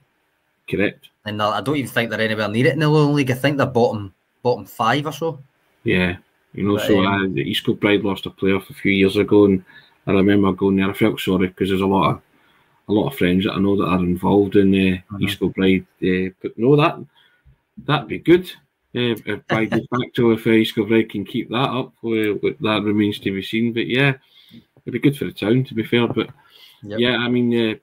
Correct. 0.69 1.09
And 1.25 1.41
I 1.43 1.61
don't 1.61 1.77
even 1.77 1.91
think 1.91 2.11
they're 2.11 2.21
anywhere 2.21 2.49
near 2.49 2.67
it 2.67 2.75
in 2.75 2.81
the 2.81 2.89
Lowland 2.89 3.15
League. 3.15 3.31
I 3.31 3.35
think 3.35 3.57
they're 3.57 3.67
bottom 3.67 4.13
bottom 4.43 4.65
five 4.65 5.07
or 5.07 5.13
so. 5.13 5.39
Yeah, 5.85 6.17
you 6.53 6.65
know, 6.65 6.77
but, 6.77 6.87
so 6.87 7.05
um, 7.05 7.07
uh, 7.07 7.35
the 7.35 7.43
East 7.43 7.65
Kilbride 7.65 8.05
lost 8.05 8.27
a 8.27 8.31
player 8.31 8.57
a 8.57 8.61
few 8.61 8.93
years 8.93 9.17
ago, 9.17 9.47
and 9.47 9.65
I 10.07 10.13
remember 10.13 10.53
going 10.53 10.77
there. 10.77 10.91
I 10.91 10.93
felt 10.93 11.21
sorry 11.21 11.49
because 11.49 11.69
there's 11.69 11.81
a 11.81 11.87
lot 11.87 12.11
of 12.11 12.23
a 12.89 12.93
lot 12.93 13.09
of 13.09 13.19
friends 13.19 13.45
that 13.45 13.55
I 13.55 13.59
know 13.59 13.77
that 13.77 13.89
are 13.89 13.99
involved 13.99 14.57
in 14.57 14.75
uh, 14.75 14.97
uh-huh. 14.97 15.19
East 15.21 15.39
Kilbride. 15.39 15.87
Uh, 16.03 16.33
but 16.41 16.57
no, 16.57 16.77
that 16.77 16.99
that'd 17.85 18.09
be 18.09 18.19
good. 18.19 18.51
Uh, 18.97 19.37
by 19.49 19.67
de 19.67 19.87
facto, 19.89 20.31
if 20.31 20.47
uh, 20.47 20.75
Kilbride 20.75 21.11
can 21.11 21.25
keep 21.25 21.51
that 21.51 21.69
up, 21.69 21.93
uh, 22.03 22.35
that 22.61 22.83
remains 22.85 23.19
to 23.21 23.33
be 23.33 23.43
seen. 23.43 23.73
But 23.73 23.87
yeah, 23.87 24.15
it'd 24.53 24.93
be 24.93 24.99
good 24.99 25.17
for 25.17 25.27
the 25.27 25.33
town, 25.33 25.65
to 25.65 25.75
be 25.75 25.85
fair. 25.85 26.09
But 26.09 26.31
yep. 26.83 26.99
yeah, 26.99 27.17
I 27.19 27.29
mean, 27.29 27.53
uh, 27.53 27.75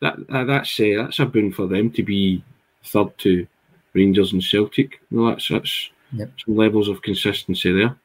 that, 0.00 0.26
that 0.28 0.46
that's 0.46 0.80
uh, 0.80 1.04
that's 1.04 1.18
a 1.18 1.26
boon 1.26 1.52
for 1.52 1.66
them 1.66 1.90
to 1.92 2.02
be 2.02 2.42
third 2.84 3.16
to 3.18 3.46
Rangers 3.92 4.32
and 4.32 4.42
Celtic. 4.42 5.00
No, 5.10 5.28
that's 5.28 5.48
that's 5.48 5.90
Yep. 6.12 6.30
Some 6.44 6.56
levels 6.56 6.88
of 6.88 7.02
consistency 7.02 7.72
there. 7.72 7.96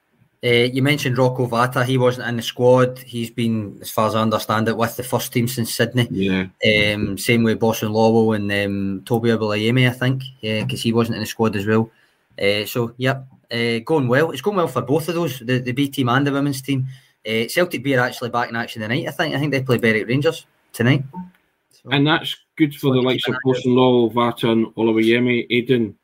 Uh, 0.44 0.70
you 0.72 0.84
mentioned 0.84 1.18
Rocco 1.18 1.48
Vata. 1.48 1.84
He 1.84 1.98
wasn't 1.98 2.28
in 2.28 2.38
the 2.38 2.44
squad. 2.44 3.00
He's 3.00 3.32
been, 3.32 3.80
as 3.82 3.90
far 3.90 4.08
as 4.08 4.16
I 4.16 4.22
understand 4.22 4.68
it, 4.70 4.78
with 4.78 4.96
the 4.96 5.04
first 5.04 5.34
team 5.34 5.48
since 5.48 5.74
Sydney. 5.74 6.08
Yeah. 6.12 6.46
Um, 6.94 7.18
same 7.18 7.44
with 7.44 7.60
Bosun 7.60 7.90
Lawal 7.90 8.36
and 8.36 8.52
um, 8.52 9.02
Tobi 9.04 9.36
Oluwayemi, 9.36 9.90
I 9.90 9.94
think, 9.94 10.24
yeah, 10.42 10.64
because 10.64 10.82
he 10.82 10.94
wasn't 10.94 11.16
in 11.16 11.22
the 11.22 11.28
squad 11.28 11.56
as 11.56 11.66
well. 11.66 11.90
Uh, 12.42 12.66
so, 12.66 12.94
yep, 12.98 13.28
uh, 13.52 13.80
going 13.80 14.08
well. 14.08 14.32
It's 14.32 14.42
going 14.42 14.58
well 14.58 14.68
for 14.68 14.82
both 14.82 15.08
of 15.10 15.16
those, 15.16 15.40
the, 15.40 15.60
the 15.60 15.72
B 15.72 15.90
team 15.90 16.10
and 16.10 16.26
the 16.26 16.32
women's 16.32 16.62
team. 16.62 16.88
Uh, 17.28 17.48
Celtic 17.48 17.84
B 17.84 17.96
are 17.96 18.06
actually 18.06 18.30
back 18.30 18.50
in 18.50 18.56
action 18.56 18.82
tonight, 18.82 19.08
I 19.08 19.12
think. 19.12 19.36
I 19.36 19.40
think 19.40 19.52
they 19.52 19.64
play 19.64 19.78
Berwick 19.78 20.08
Rangers 20.08 20.46
tonight. 20.74 21.04
So, 21.72 21.90
and 21.92 22.06
that's 22.06 22.36
good 22.56 22.76
for 22.76 22.94
the 22.94 23.02
likes 23.02 23.28
of 23.28 23.36
Bosun 23.44 23.74
Lawal, 23.74 24.14
Vata, 24.14 24.52
and 24.52 24.68
Oluwayemi. 24.76 25.48
Aidan 25.50 25.96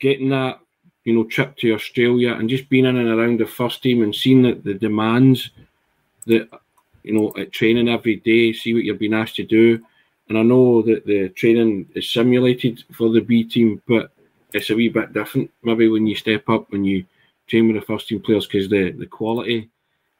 getting 0.00 0.30
that 0.30 0.60
you 1.08 1.14
know, 1.14 1.24
trip 1.24 1.56
to 1.56 1.72
Australia 1.72 2.34
and 2.34 2.50
just 2.50 2.68
being 2.68 2.84
in 2.84 2.98
and 2.98 3.08
around 3.08 3.40
the 3.40 3.46
first 3.46 3.82
team 3.82 4.02
and 4.02 4.14
seeing 4.14 4.42
the, 4.42 4.52
the 4.52 4.74
demands 4.74 5.52
that, 6.26 6.46
you 7.02 7.14
know, 7.14 7.32
at 7.38 7.50
training 7.50 7.88
every 7.88 8.16
day, 8.16 8.52
see 8.52 8.74
what 8.74 8.84
you're 8.84 8.94
being 8.94 9.14
asked 9.14 9.36
to 9.36 9.42
do. 9.42 9.82
And 10.28 10.36
I 10.36 10.42
know 10.42 10.82
that 10.82 11.06
the 11.06 11.30
training 11.30 11.88
is 11.94 12.12
simulated 12.12 12.84
for 12.92 13.08
the 13.08 13.22
B 13.22 13.42
team, 13.42 13.80
but 13.88 14.12
it's 14.52 14.70
a 14.70 14.74
wee 14.74 14.88
bit 14.88 15.12
different 15.12 15.50
maybe 15.62 15.88
when 15.88 16.06
you 16.06 16.14
step 16.16 16.48
up, 16.48 16.70
when 16.70 16.84
you 16.84 17.04
train 17.46 17.66
with 17.66 17.76
the 17.80 17.86
first 17.86 18.08
team 18.08 18.20
players, 18.20 18.46
because 18.46 18.68
the, 18.68 18.92
the 18.92 19.06
quality 19.06 19.68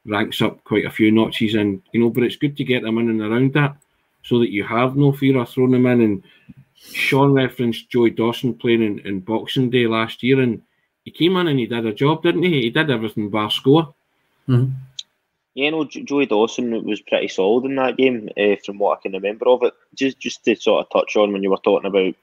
ranks 0.05 0.41
up 0.41 0.63
quite 0.63 0.85
a 0.85 0.91
few 0.91 1.11
notches. 1.11 1.55
And, 1.55 1.81
you 1.91 2.01
know, 2.01 2.09
but 2.09 2.23
it's 2.23 2.35
good 2.35 2.57
to 2.57 2.63
get 2.63 2.83
them 2.83 2.97
in 2.97 3.09
and 3.09 3.21
around 3.21 3.53
that 3.53 3.75
so 4.23 4.39
that 4.39 4.51
you 4.51 4.63
have 4.63 4.95
no 4.95 5.11
fear 5.11 5.37
of 5.37 5.49
throwing 5.49 5.71
them 5.71 5.85
in. 5.85 6.01
And 6.01 6.23
Sean 6.75 7.33
referenced 7.33 7.89
Joey 7.89 8.11
Dawson 8.11 8.53
playing 8.53 8.83
in, 8.83 8.99
in 8.99 9.19
Boxing 9.19 9.69
Day 9.69 9.87
last 9.87 10.23
year. 10.23 10.41
And 10.41 10.61
he 11.03 11.11
came 11.11 11.37
in 11.37 11.47
and 11.47 11.59
he 11.59 11.67
did 11.67 11.85
a 11.85 11.93
job, 11.93 12.23
didn't 12.23 12.43
he? 12.43 12.61
He 12.61 12.69
did 12.69 12.89
everything 12.89 13.29
bar 13.29 13.51
score. 13.51 13.93
Mm-hmm. 14.47 14.71
Yeah, 15.55 15.71
no, 15.71 15.83
Joey 15.83 16.25
Dawson 16.25 16.83
was 16.85 17.01
pretty 17.01 17.27
solid 17.27 17.65
in 17.65 17.75
that 17.75 17.97
game, 17.97 18.29
uh, 18.37 18.55
from 18.63 18.77
what 18.77 18.99
I 18.99 19.01
can 19.01 19.11
remember 19.13 19.47
of 19.49 19.63
it. 19.63 19.73
Just, 19.93 20.19
just 20.19 20.45
to 20.45 20.55
sort 20.55 20.85
of 20.85 20.91
touch 20.91 21.15
on 21.15 21.33
when 21.33 21.43
you 21.43 21.49
were 21.49 21.57
talking 21.57 21.87
about 21.87 22.13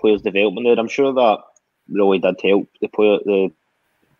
players' 0.00 0.22
development 0.22 0.66
there, 0.66 0.78
I'm 0.78 0.88
sure 0.88 1.12
that 1.12 1.38
really 1.88 2.18
did 2.18 2.40
help 2.42 2.68
the 2.80 2.88
player, 2.88 3.18
the 3.24 3.50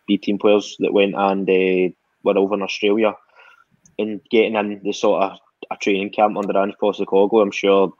B 0.07 0.19
team 0.19 0.39
players 0.39 0.77
that 0.81 0.93
went 0.93 1.15
and 1.15 1.49
uh, 1.49 1.95
were 2.23 2.39
over 2.39 2.55
in 2.55 2.63
Australia 2.63 3.15
and 3.99 4.21
getting 4.31 4.57
in 4.57 4.81
the 4.83 4.93
sort 4.93 5.23
of 5.23 5.39
a 5.71 5.77
training 5.77 6.11
camp 6.11 6.37
under 6.37 6.59
Ange 6.59 6.75
Postecoglou. 6.81 7.43
I'm 7.43 7.51
sure 7.51 7.93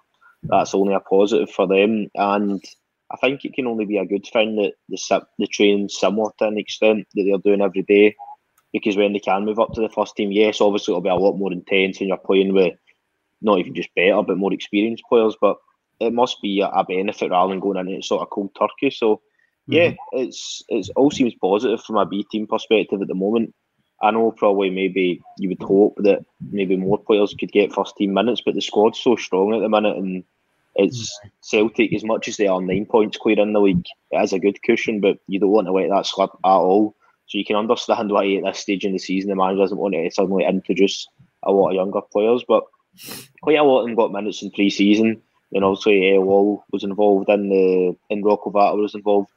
that's 0.43 0.75
only 0.75 0.95
a 0.95 1.01
positive 1.01 1.51
for 1.51 1.67
them 1.67 2.09
and 2.15 2.65
I 3.11 3.17
think 3.17 3.45
it 3.45 3.55
can 3.55 3.67
only 3.67 3.87
be 3.87 3.99
a 3.99 4.07
good 4.07 4.27
thing 4.33 4.57
that 4.57 4.75
the 4.89 5.27
the 5.39 5.47
training's 5.49 5.99
similar 5.99 6.31
to 6.39 6.47
an 6.47 6.59
extent 6.59 7.09
that 7.15 7.25
they're 7.25 7.39
doing 7.39 7.61
every 7.61 7.83
day, 7.83 8.15
because 8.73 8.97
when 8.97 9.13
they 9.13 9.19
can 9.19 9.45
move 9.45 9.59
up 9.59 9.73
to 9.75 9.81
the 9.81 9.89
first 9.89 10.15
team, 10.17 10.31
yes, 10.31 10.61
obviously 10.61 10.93
it'll 10.93 11.01
be 11.01 11.09
a 11.09 11.15
lot 11.17 11.37
more 11.37 11.53
intense, 11.53 11.99
and 11.99 12.09
you're 12.09 12.19
playing 12.19 12.55
with 12.55 12.75
not 13.43 13.59
even 13.59 13.75
just 13.75 13.95
better 13.97 14.23
but 14.23 14.39
more 14.39 14.53
experienced 14.53 15.03
players. 15.09 15.37
But 15.41 15.57
it 16.01 16.13
must 16.13 16.41
be 16.43 16.61
a, 16.61 16.85
benefit 16.85 17.31
rather 17.31 17.53
than 17.53 17.61
going 17.61 17.79
into 17.79 18.03
sort 18.03 18.23
of 18.23 18.31
cold 18.31 18.51
turkey. 18.59 18.91
So 18.91 19.17
mm-hmm. 19.17 19.73
yeah, 19.73 19.95
it's 20.13 20.63
it's 20.69 20.89
all 20.91 21.11
seems 21.11 21.35
positive 21.35 21.83
from 21.83 21.97
a 21.97 22.07
B 22.07 22.27
team 22.31 22.47
perspective 22.47 23.01
at 23.01 23.09
the 23.09 23.15
moment. 23.15 23.55
I 24.03 24.11
know 24.11 24.33
probably 24.33 24.71
maybe 24.71 25.21
you 25.39 25.51
would 25.51 25.63
hope 25.63 25.97
that 25.99 26.25
maybe 26.51 26.77
more 26.77 26.99
players 26.99 27.35
could 27.39 27.53
get 27.53 27.73
first 27.73 27.97
team 27.97 28.15
minutes, 28.15 28.41
but 28.45 28.55
the 28.55 28.63
squad's 28.63 28.99
so 28.99 29.15
strong 29.15 29.55
at 29.55 29.61
the 29.61 29.69
minute 29.69 29.97
and 29.97 30.25
it's 30.77 31.19
Celtic, 31.43 31.93
as 31.93 32.05
much 32.05 32.29
as 32.29 32.37
they 32.37 32.47
are 32.47 32.61
nine 32.61 32.87
points 32.87 33.19
clear 33.19 33.39
in 33.39 33.53
the 33.53 33.61
league, 33.61 33.85
it 34.11 34.23
is 34.23 34.33
a 34.33 34.39
good 34.39 34.63
cushion, 34.63 35.01
but 35.01 35.19
you 35.27 35.39
don't 35.39 35.51
want 35.51 35.67
to 35.67 35.73
let 35.73 35.91
that 35.91 36.07
slip 36.07 36.31
at 36.45 36.49
all. 36.49 36.97
So 37.27 37.39
you 37.39 37.45
can 37.45 37.57
understand 37.57 38.11
why 38.11 38.35
at 38.35 38.45
this 38.45 38.61
stage 38.61 38.85
in 38.85 38.93
the 38.93 38.99
season 38.99 39.31
the 39.31 39.37
manager 39.37 39.59
doesn't 39.59 39.79
want 39.79 39.95
to 39.95 40.11
suddenly 40.11 40.45
introduce 40.45 41.07
a 41.43 41.53
lot 41.53 41.71
of 41.71 41.75
younger 41.75 42.01
players. 42.01 42.45
But 42.47 42.65
quite 43.43 43.59
a 43.59 43.63
lot 43.63 43.81
of 43.81 43.87
them 43.87 43.97
got 43.97 44.13
minutes 44.13 44.43
in 44.43 44.51
pre-season. 44.51 45.23
And 45.53 45.65
obviously, 45.65 46.17
uh, 46.17 46.21
Wall 46.21 46.65
was 46.71 46.85
involved 46.85 47.29
in 47.29 47.49
the 47.49 47.97
in 48.09 48.23
Rocco 48.23 48.51
Vata 48.51 48.77
was 48.77 48.95
involved. 48.95 49.31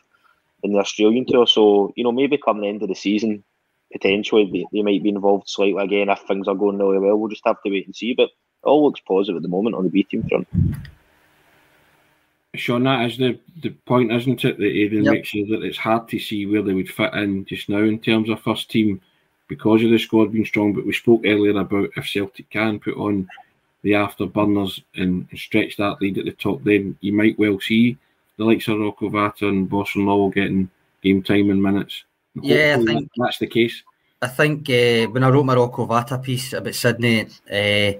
in 0.63 0.71
the 0.73 0.79
Australian 0.79 1.25
tour. 1.25 1.45
So 1.45 1.93
you 1.95 2.03
know, 2.03 2.11
maybe 2.11 2.37
come 2.37 2.61
the 2.61 2.67
end 2.67 2.81
of 2.83 2.89
the 2.89 2.95
season, 2.95 3.43
potentially 3.91 4.49
they, 4.51 4.65
they 4.71 4.81
might 4.81 5.03
be 5.03 5.09
involved 5.09 5.49
slightly 5.49 5.83
again 5.83 6.09
if 6.09 6.19
things 6.21 6.47
are 6.47 6.55
going 6.55 6.77
really 6.77 6.99
well. 6.99 7.17
We'll 7.17 7.29
just 7.29 7.45
have 7.45 7.61
to 7.63 7.69
wait 7.69 7.85
and 7.85 7.95
see. 7.95 8.13
But 8.13 8.29
it 8.29 8.31
all 8.63 8.85
looks 8.85 9.01
positive 9.01 9.35
at 9.35 9.41
the 9.41 9.49
moment 9.49 9.75
on 9.75 9.83
the 9.83 9.89
B 9.89 10.03
team 10.03 10.23
front. 10.27 10.47
Sean, 12.55 12.83
that 12.83 13.05
is 13.09 13.17
the, 13.17 13.39
the 13.61 13.71
point, 13.71 14.11
isn't 14.11 14.45
it? 14.45 14.57
That 14.57 14.65
Aidan 14.65 15.05
yep. 15.05 15.13
makes 15.13 15.29
sure 15.29 15.45
that 15.47 15.63
it's 15.63 15.77
hard 15.77 16.07
to 16.09 16.19
see 16.19 16.45
where 16.45 16.61
they 16.61 16.73
would 16.73 16.89
fit 16.89 17.13
in 17.15 17.45
just 17.45 17.67
now 17.67 17.79
in 17.79 17.99
terms 17.99 18.29
of 18.29 18.39
first 18.41 18.69
team 18.69 19.01
because 19.47 19.83
of 19.83 19.89
the 19.89 19.97
squad 19.97 20.31
being 20.31 20.45
strong. 20.45 20.71
But 20.71 20.85
we 20.85 20.93
spoke 20.93 21.21
earlier 21.25 21.59
about 21.59 21.89
if 21.97 22.07
Celtic 22.07 22.49
can 22.51 22.79
put 22.79 22.95
on 22.95 23.27
the 23.83 23.91
afterburners 23.91 24.81
and, 24.95 25.27
and 25.29 25.39
stretch 25.39 25.77
that 25.77 26.01
lead 26.01 26.17
at 26.17 26.25
the 26.25 26.31
top, 26.31 26.63
then 26.63 26.97
you 27.01 27.13
might 27.13 27.37
well 27.37 27.59
see 27.59 27.97
the 28.37 28.45
likes 28.45 28.67
of 28.67 28.79
Rocco 28.79 29.09
Vata 29.09 29.47
and 29.47 29.69
Bosun 29.69 30.05
Lawal 30.05 30.33
getting 30.33 30.69
game 31.01 31.21
time 31.21 31.49
and 31.51 31.61
minutes. 31.61 32.03
Yeah, 32.41 32.77
I 32.79 32.83
think 32.83 33.09
that's 33.15 33.37
the 33.37 33.47
case. 33.47 33.83
I 34.21 34.27
think 34.27 34.69
uh, 34.69 35.11
when 35.11 35.23
I 35.23 35.29
wrote 35.29 35.45
my 35.45 35.55
Rocco 35.55 35.85
Vata 35.85 36.21
piece 36.21 36.53
about 36.53 36.73
Sydney, 36.73 37.27
uh, 37.51 37.99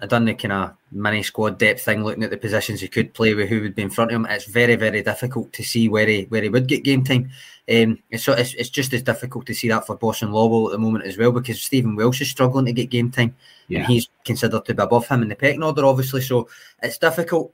I 0.00 0.06
done 0.06 0.24
the 0.24 0.34
kind 0.34 0.52
of 0.52 0.74
mini 0.92 1.22
squad 1.22 1.58
depth 1.58 1.84
thing, 1.84 2.04
looking 2.04 2.24
at 2.24 2.30
the 2.30 2.36
positions 2.36 2.80
he 2.80 2.88
could 2.88 3.14
play 3.14 3.34
with, 3.34 3.48
who 3.48 3.60
would 3.62 3.74
be 3.74 3.82
in 3.82 3.90
front 3.90 4.10
of 4.10 4.16
him. 4.16 4.26
It's 4.26 4.44
very, 4.44 4.76
very 4.76 5.02
difficult 5.02 5.52
to 5.54 5.62
see 5.62 5.88
where 5.88 6.06
he 6.06 6.24
where 6.24 6.42
he 6.42 6.48
would 6.48 6.66
get 6.66 6.84
game 6.84 7.04
time. 7.04 7.30
Um, 7.70 7.98
so 8.16 8.32
it's, 8.32 8.54
it's 8.54 8.70
just 8.70 8.94
as 8.94 9.02
difficult 9.02 9.44
to 9.46 9.54
see 9.54 9.68
that 9.68 9.86
for 9.86 9.96
Bosun 9.96 10.30
Lawal 10.30 10.66
at 10.66 10.72
the 10.72 10.78
moment 10.78 11.04
as 11.04 11.18
well, 11.18 11.32
because 11.32 11.60
Stephen 11.60 11.96
Welsh 11.96 12.22
is 12.22 12.30
struggling 12.30 12.64
to 12.64 12.72
get 12.72 12.90
game 12.90 13.10
time, 13.10 13.36
yeah. 13.68 13.80
and 13.80 13.88
he's 13.88 14.08
considered 14.24 14.64
to 14.64 14.74
be 14.74 14.82
above 14.82 15.06
him 15.06 15.22
in 15.22 15.28
the 15.28 15.36
pecking 15.36 15.62
order, 15.62 15.84
obviously. 15.84 16.22
So 16.22 16.48
it's 16.82 16.98
difficult. 16.98 17.52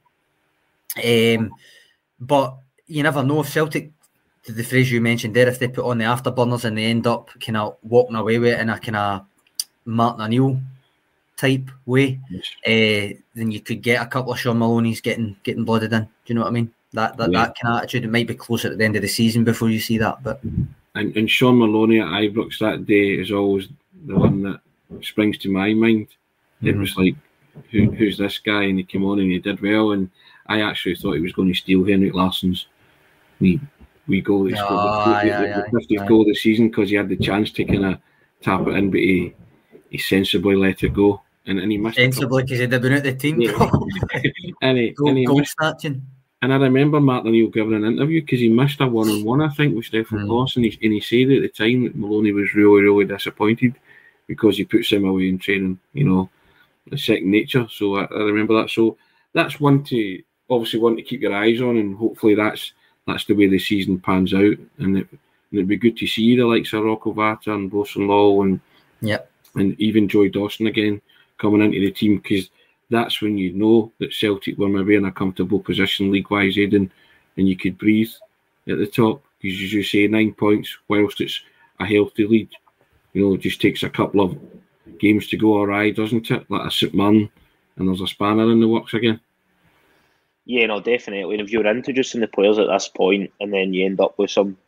Um, 1.05 1.53
but 2.21 2.57
you 2.87 3.03
never 3.03 3.25
know 3.25 3.41
if 3.41 3.49
Celtic, 3.49 3.91
the 4.47 4.63
phrase 4.63 4.93
you 4.93 5.01
mentioned 5.01 5.35
there, 5.35 5.49
if 5.49 5.59
they 5.59 5.69
put 5.69 5.85
on 5.85 5.99
the 5.99 6.05
afterburners 6.05 6.65
and 6.65 6.79
they 6.79 6.85
end 6.85 7.07
up 7.07 7.31
kind 7.41 7.57
of 7.57 7.77
walking 7.83 8.15
away 8.15 8.39
with 8.39 8.53
it 8.53 8.61
in 8.61 8.69
a 8.69 8.79
kind 8.79 8.97
of 8.97 9.27
Martin 9.85 10.23
O'Neill 10.23 10.61
type 11.37 11.71
way, 11.87 12.21
yes. 12.31 12.45
uh, 12.67 13.19
then 13.35 13.51
you 13.51 13.61
could 13.61 13.83
get 13.83 14.03
a 14.03 14.07
couple 14.07 14.33
of 14.33 14.39
Shaun 14.39 14.59
Maloney's 14.59 15.01
getting 15.01 15.37
getting 15.43 15.65
blooded 15.65 15.93
in. 15.93 16.03
Do 16.03 16.09
you 16.27 16.35
know 16.35 16.43
what 16.43 16.49
I 16.49 16.53
mean? 16.53 16.73
That 16.93 17.17
that, 17.17 17.33
yeah. 17.33 17.47
that 17.47 17.57
kind 17.61 17.75
of 17.75 17.79
attitude. 17.79 18.05
It 18.05 18.11
might 18.11 18.27
be 18.27 18.35
closer 18.35 18.71
at 18.71 18.79
the 18.79 18.85
end 18.85 18.97
of 18.97 19.03
the 19.03 19.09
season 19.09 19.45
before 19.45 19.71
you 19.71 19.81
see 19.81 19.99
that. 19.99 20.23
But 20.23 20.43
and, 20.95 21.17
and 21.17 21.31
Shaun 21.31 21.59
Maloney 21.59 22.01
at 22.01 22.07
Ibrox 22.07 22.59
that 22.59 22.87
day 22.87 23.15
is 23.15 23.33
always 23.33 23.69
the 24.07 24.17
one 24.17 24.43
that 24.43 24.61
springs 25.03 25.39
to 25.39 25.51
my 25.51 25.75
mind. 25.75 26.07
Mm-hmm. 26.07 26.69
It 26.69 26.77
was 26.77 26.97
like, 26.97 27.17
who, 27.71 27.91
who's 27.91 28.17
this 28.19 28.39
guy? 28.39 28.65
And 28.65 28.79
he 28.79 28.85
came 28.85 29.05
on 29.05 29.19
and 29.19 29.31
he 29.31 29.39
did 29.39 29.61
well. 29.61 29.93
And 29.93 30.11
I 30.47 30.61
actually 30.61 30.95
thought 30.95 31.15
he 31.15 31.21
was 31.21 31.33
going 31.33 31.49
to 31.49 31.55
steal 31.55 31.85
Henrik 31.85 32.15
Larsson's 32.15 32.67
we 33.41 33.61
we 34.07 34.21
goal. 34.21 34.47
He 34.47 34.55
scored 34.55 34.71
the, 34.71 35.27
yeah, 35.27 35.41
the, 35.41 35.79
the 35.79 35.97
50th 35.97 36.09
goal 36.09 36.21
of 36.23 36.29
the 36.29 36.35
season 36.35 36.69
because 36.69 36.91
he 36.91 36.97
had 36.97 37.09
the 37.09 37.17
chance 37.17 37.51
to 37.53 37.65
kind 37.65 37.87
of 37.87 37.99
tap 38.43 38.67
it 38.67 38.77
in, 38.77 38.91
but 38.91 39.01
he 39.01 39.35
he 39.91 39.99
sensibly 39.99 40.57
let 40.57 40.83
it 40.83 40.95
go. 40.95 41.23
And, 41.47 41.59
and 41.59 41.71
he 41.71 41.79
missed 41.79 41.97
sensibly 41.97 42.43
because 42.43 42.59
he'd 42.59 42.71
been 42.71 42.93
out 42.93 43.03
the 43.03 43.15
team. 43.15 43.41
Yeah. 43.41 43.71
and 44.63 44.79
he, 44.79 44.91
goal, 44.91 45.09
and 45.09 45.19
he 45.19 45.27
goal 45.27 45.39
missed, 45.39 45.57
And 45.85 46.53
I 46.53 46.57
remember 46.57 47.01
Martin 47.01 47.29
O'Neill 47.29 47.49
giving 47.49 47.75
an 47.75 47.85
interview 47.85 48.23
because 48.23 48.41
he 48.41 48.49
missed 48.49 48.81
a 48.81 48.87
one 48.87 49.11
on 49.11 49.25
one, 49.25 49.43
I 49.43 49.49
think, 49.51 49.77
with 49.77 49.87
Stefan 49.87 50.21
mm. 50.21 50.29
Lawson. 50.29 50.65
And, 50.65 50.77
and 50.83 50.93
he 50.93 51.01
said 51.01 51.31
at 51.35 51.43
the 51.43 51.49
time 51.49 51.85
that 51.85 51.97
Maloney 51.97 52.33
was 52.33 52.55
really, 52.55 52.83
really 52.83 53.05
disappointed 53.05 53.75
because 54.27 54.57
he 54.57 54.65
puts 54.65 54.91
him 54.91 55.05
away 55.05 55.29
in 55.29 55.39
training, 55.39 55.79
you 55.93 56.05
know, 56.05 56.31
the 56.89 56.97
second 56.97 57.31
nature. 57.31 57.67
So 57.71 57.97
I, 57.97 58.05
I 58.05 58.23
remember 58.23 58.61
that. 58.61 58.71
So 58.71 58.97
that's 59.35 59.61
one 59.61 59.85
to 59.85 60.23
obviously 60.49 60.81
want 60.81 60.97
to 60.97 61.03
keep 61.03 61.21
your 61.21 61.35
eyes 61.35 61.61
on, 61.61 61.77
and 61.77 61.97
hopefully 61.97 62.35
that's 62.35 62.73
that's 63.07 63.25
the 63.27 63.35
way 63.35 63.49
the 63.49 63.59
season 63.59 64.01
pans 64.01 64.33
out. 64.33 64.57
And, 64.79 64.99
it, 64.99 65.09
would 65.53 65.69
be 65.69 65.77
good 65.77 65.97
to 65.99 66.07
see 66.07 66.37
the 66.37 66.45
likes 66.45 66.73
of 66.73 66.83
Rocco 66.83 67.13
Vata 67.13 67.55
and 67.55 67.71
Bosun 67.71 68.09
Lawal 68.09 68.43
and 68.43 68.61
yep. 69.01 69.31
and 69.55 69.79
even 69.81 70.09
Joey 70.09 70.29
Dawson 70.29 70.67
again 70.67 71.01
coming 71.39 71.63
into 71.63 71.81
the 71.81 71.91
team 71.91 72.17
because 72.17 72.51
that's 72.91 73.21
when 73.21 73.39
you 73.39 73.53
know 73.53 73.93
that 73.99 74.13
Celtic 74.13 74.59
were 74.59 74.69
maybe 74.69 74.95
in 74.95 75.05
a 75.05 75.13
comfortable 75.13 75.61
position 75.61 76.11
league 76.11 76.31
wise, 76.31 76.59
Aidan, 76.59 76.91
and 77.37 77.49
you 77.49 77.57
could 77.57 77.79
breathe 77.79 78.13
at 78.69 78.79
the 78.79 78.87
top 78.87 79.23
because, 79.41 79.61
as 79.61 79.73
you 79.73 79.83
say, 79.83 80.07
nine 80.07 80.33
points 80.33 80.77
whilst 80.89 81.21
it's 81.21 81.41
a 81.81 81.87
healthy 81.87 82.27
lead. 82.27 82.51
You 83.13 83.23
know, 83.23 83.35
it 83.35 83.41
just 83.41 83.61
takes 83.61 83.83
a 83.83 83.91
couple 83.91 84.21
of 84.21 84.39
games 84.99 85.29
to 85.29 85.37
go 85.37 85.63
awry, 85.63 85.91
doesn't 85.91 86.31
it? 86.31 86.51
Like 86.51 86.67
a 86.67 86.71
St. 86.71 86.95
Man, 86.95 87.31
and 87.77 87.89
there's 87.89 88.01
a 88.01 88.07
spanner 88.07 88.51
in 88.51 88.61
the 88.61 88.69
works 88.69 88.95
again. 88.95 89.21
Yeah, 90.47 90.67
no, 90.67 90.81
definitely. 90.81 91.35
And 91.35 91.43
if 91.43 91.51
you're 91.51 91.67
introducing 91.67 92.21
the 92.21 92.29
players 92.29 92.59
at 92.59 92.67
this 92.67 92.89
point 92.89 93.33
and 93.41 93.53
then 93.53 93.73
you 93.73 93.87
end 93.87 94.01
up 94.01 94.19
with 94.19 94.31
some 94.31 94.59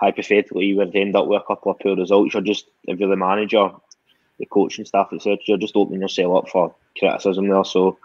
hypothetically 0.00 0.66
you 0.66 0.76
would 0.76 0.94
end 0.94 1.16
up 1.16 1.26
with 1.26 1.40
a 1.40 1.44
couple 1.46 1.72
of 1.72 1.78
poor 1.78 1.96
results, 1.96 2.34
you're 2.34 2.42
just 2.42 2.66
if 2.84 2.98
you're 2.98 3.08
the 3.08 3.16
manager, 3.16 3.70
the 4.38 4.46
coaching 4.46 4.84
staff, 4.84 5.08
etc., 5.12 5.38
you're 5.46 5.58
just 5.58 5.76
opening 5.76 6.00
yourself 6.00 6.44
up 6.44 6.50
for 6.50 6.74
criticism 6.98 7.48
there. 7.48 7.64
So 7.64 7.98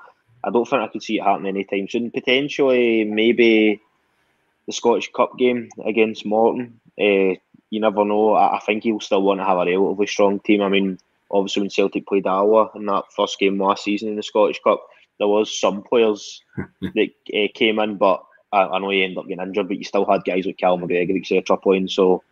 I 0.44 0.52
don't 0.52 0.68
think 0.68 0.82
I 0.82 0.88
could 0.88 1.04
see 1.04 1.18
it 1.18 1.24
happening 1.24 1.56
anytime 1.56 1.88
soon. 1.90 2.12
Potentially 2.12 3.04
maybe 3.04 3.82
the 4.66 4.74
Scottish 4.74 5.12
Cup 5.12 5.38
game 5.38 5.70
against 5.86 6.26
Morton. 6.26 6.80
Uh, 7.00 7.36
you 7.70 7.80
never 7.80 8.06
know. 8.06 8.34
I, 8.34 8.58
I 8.58 8.60
think 8.60 8.84
he'll 8.84 9.00
still 9.00 9.22
want 9.22 9.40
to 9.40 9.46
have 9.46 9.58
a 9.58 9.66
relatively 9.66 10.08
strong 10.08 10.40
team. 10.40 10.62
I 10.62 10.70
mean, 10.70 11.00
obviously 11.32 11.62
when 11.62 11.70
Celtic 11.70 12.08
played 12.08 12.28
Alloa 12.28 12.72
in 12.76 12.86
that 12.86 13.12
first 13.16 13.40
game 13.40 13.60
last 13.60 13.84
season 13.84 14.10
in 14.10 14.16
the 14.16 14.24
Scottish 14.24 14.60
Cup, 14.64 14.88
there 15.18 15.28
was 15.28 15.60
some 15.60 15.84
players 15.84 16.42
that 16.82 17.10
uh, 17.34 17.48
came 17.54 17.80
in, 17.80 17.98
but 17.98 18.24
I, 18.52 18.64
I, 18.64 18.80
know 18.80 18.90
he 18.90 19.04
ended 19.04 19.18
up 19.18 19.28
getting 19.28 19.46
injured. 19.46 19.68
But 19.68 19.78
you 19.78 19.84
still 19.84 20.06
had 20.06 20.24
guys 20.24 20.46
like 20.46 20.58
Cal 20.58 20.78
McGregor, 20.78 21.20
etc. 21.20 21.58
playing. 21.58 21.90
So 21.90 22.24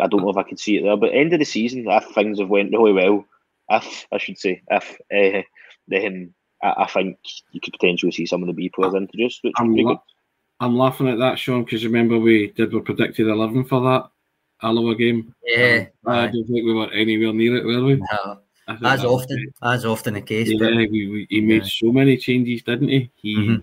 I 0.00 0.06
don't 0.06 0.20
know 0.20 0.30
if 0.30 0.36
I 0.36 0.42
could 0.42 0.60
see 0.60 0.76
it 0.76 0.82
there. 0.82 0.96
But 0.96 1.14
end 1.14 1.32
of 1.32 1.38
the 1.38 1.44
season, 1.44 1.86
if 1.88 2.04
things 2.06 2.38
have 2.38 2.48
went 2.48 2.72
really 2.72 2.92
well, 2.92 3.24
if 3.70 4.06
I 4.12 4.18
should 4.18 4.38
say, 4.38 4.62
if 4.70 4.98
uh, 5.14 5.42
then 5.88 6.34
I, 6.62 6.84
I, 6.84 6.86
think 6.86 7.18
you 7.52 7.60
could 7.60 7.72
potentially 7.72 8.12
see 8.12 8.26
some 8.26 8.42
of 8.42 8.46
the 8.46 8.52
B 8.52 8.68
players 8.68 8.94
introduced, 8.94 9.40
which 9.42 9.54
I'm, 9.56 9.68
would 9.68 9.76
be 9.76 9.84
la- 9.84 9.92
good. 9.92 10.00
I'm 10.60 10.76
laughing 10.76 11.08
at 11.08 11.18
that, 11.18 11.38
Sean, 11.38 11.64
because 11.64 11.84
remember 11.84 12.18
we 12.18 12.52
did 12.52 12.72
we 12.72 12.80
predicted 12.80 13.28
eleven 13.28 13.64
for 13.64 13.80
that 13.82 14.08
Alloa 14.62 14.94
game. 14.94 15.34
Yeah, 15.44 15.86
um, 16.06 16.14
I 16.14 16.26
don't 16.26 16.46
think 16.46 16.64
we 16.64 16.72
were 16.72 16.90
anywhere 16.92 17.32
near 17.32 17.56
it, 17.56 17.64
were 17.64 17.84
we? 17.84 17.96
No. 17.96 18.40
As 18.68 19.04
often, 19.04 19.52
as 19.62 19.84
often 19.84 20.14
the 20.14 20.20
case. 20.20 20.48
Yeah, 20.50 20.58
but, 20.58 20.74
we, 20.74 21.06
we, 21.06 21.26
he 21.30 21.40
made 21.40 21.62
yeah. 21.62 21.68
so 21.70 21.92
many 21.92 22.16
changes, 22.16 22.62
didn't 22.62 22.88
he? 22.88 23.10
He, 23.14 23.36
mm-hmm. 23.36 23.60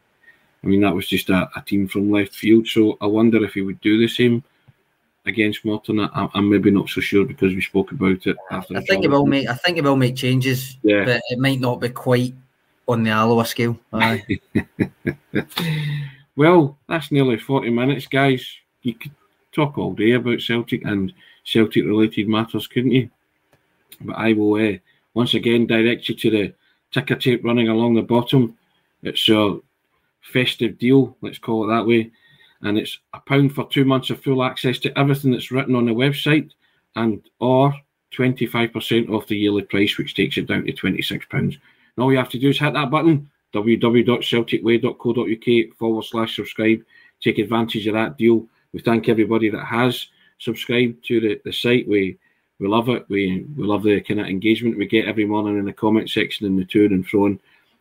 I 0.63 0.67
mean, 0.67 0.79
that 0.79 0.95
was 0.95 1.09
just 1.09 1.29
a, 1.29 1.49
a, 1.57 1.61
team 1.61 1.89
from 1.89 2.09
left 2.09 2.33
field. 2.33 2.67
So 2.67 2.97
I 3.01 3.07
wonder 3.07 3.43
if 3.43 3.53
he 3.53 3.61
would 3.61 3.81
do 3.81 3.97
the 3.97 4.07
same 4.07 4.45
against 5.25 5.65
Morton. 5.65 5.99
I, 5.99 6.29
am 6.35 6.49
maybe 6.49 6.71
not 6.71 6.89
so 6.89 7.01
sure 7.01 7.25
because 7.25 7.53
we 7.53 7.61
spoke 7.61 7.91
about 7.91 8.25
it 8.27 8.37
after. 8.51 8.77
I 8.77 8.81
think 8.81 9.03
it 9.03 9.09
will 9.09 9.25
make. 9.25 9.47
I 9.47 9.55
think 9.55 9.77
he 9.77 9.81
will 9.81 9.95
make 9.95 10.15
changes. 10.15 10.77
Yeah. 10.83 11.05
but 11.05 11.21
it 11.29 11.39
might 11.39 11.59
not 11.59 11.79
be 11.79 11.89
quite 11.89 12.35
on 12.87 13.03
the 13.03 13.11
Alloa 13.11 13.45
scale. 13.45 13.77
well, 16.35 16.77
that's 16.87 17.11
nearly 17.11 17.37
forty 17.37 17.69
minutes, 17.69 18.07
guys. 18.07 18.45
You 18.81 18.95
could 18.95 19.11
talk 19.53 19.77
all 19.77 19.93
day 19.93 20.13
about 20.13 20.41
Celtic 20.41 20.83
and 20.85 21.13
Celtic 21.43 21.85
related 21.85 22.27
matters, 22.27 22.67
couldn't 22.67 22.91
you? 22.91 23.09
But 24.01 24.17
I 24.17 24.33
will 24.33 24.55
uh, 24.55 24.77
once 25.13 25.33
again 25.33 25.67
direct 25.67 26.09
you 26.09 26.15
to 26.15 26.29
the 26.29 26.53
ticker 26.91 27.15
tape 27.15 27.43
running 27.43 27.69
along 27.69 27.95
the 27.95 28.01
bottom. 28.01 28.57
It's 29.03 29.29
a 29.29 29.59
festive 30.21 30.79
deal, 30.79 31.15
let's 31.21 31.37
call 31.37 31.65
it 31.65 31.75
that 31.75 31.85
way. 31.85 32.11
And 32.63 32.77
it's 32.77 32.97
a 33.13 33.19
pound 33.19 33.53
for 33.53 33.67
two 33.67 33.85
months 33.85 34.09
of 34.09 34.23
full 34.23 34.43
access 34.43 34.79
to 34.79 34.97
everything 34.97 35.31
that's 35.31 35.51
written 35.51 35.75
on 35.75 35.85
the 35.85 35.91
website 35.91 36.51
and 36.95 37.21
or 37.39 37.73
25% 38.15 39.09
off 39.09 39.27
the 39.27 39.37
yearly 39.37 39.63
price, 39.63 39.97
which 39.97 40.15
takes 40.15 40.37
it 40.37 40.47
down 40.47 40.63
to 40.65 40.71
£26. 40.71 41.25
And 41.31 41.57
all 41.97 42.11
you 42.11 42.17
have 42.17 42.29
to 42.29 42.39
do 42.39 42.49
is 42.49 42.59
hit 42.59 42.73
that 42.73 42.91
button, 42.91 43.29
www.celticway.co.uk 43.53 45.77
forward 45.77 46.05
slash 46.05 46.35
subscribe. 46.35 46.83
Take 47.21 47.39
advantage 47.39 47.87
of 47.87 47.95
that 47.95 48.17
deal. 48.17 48.47
We 48.71 48.79
thank 48.81 49.09
everybody 49.09 49.49
that 49.49 49.65
has 49.65 50.07
subscribed 50.39 51.03
to 51.05 51.19
the, 51.19 51.41
the 51.43 51.53
site. 51.53 51.87
We 51.87 52.17
we 52.59 52.67
love 52.67 52.89
it. 52.89 53.05
We 53.09 53.45
we 53.55 53.65
love 53.65 53.81
the 53.83 54.01
kind 54.01 54.19
of 54.19 54.27
engagement 54.27 54.77
we 54.77 54.87
get 54.87 55.07
every 55.07 55.25
morning 55.25 55.57
in 55.57 55.65
the 55.65 55.73
comment 55.73 56.09
section 56.09 56.45
and 56.45 56.57
the 56.57 56.65
to 56.65 56.85
and 56.85 57.07
fro. 57.07 57.37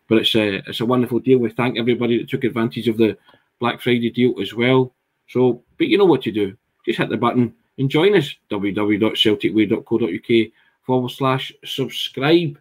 But 0.08 0.18
it's 0.18 0.34
a 0.34 0.56
it's 0.68 0.80
a 0.80 0.86
wonderful 0.86 1.20
deal. 1.20 1.38
We 1.38 1.50
thank 1.50 1.78
everybody 1.78 2.18
that 2.18 2.28
took 2.28 2.44
advantage 2.44 2.88
of 2.88 2.98
the 2.98 3.16
Black 3.62 3.80
Friday 3.80 4.10
deal 4.10 4.34
as 4.42 4.52
well. 4.52 4.92
So, 5.28 5.62
but 5.78 5.86
you 5.86 5.96
know 5.96 6.04
what 6.04 6.22
to 6.22 6.32
do. 6.32 6.56
Just 6.84 6.98
hit 6.98 7.10
the 7.10 7.16
button 7.16 7.54
and 7.78 7.88
join 7.88 8.16
us. 8.16 8.34
www.celticway.co.uk 8.50 10.52
forward 10.82 11.10
slash 11.10 11.52
subscribe. 11.64 12.58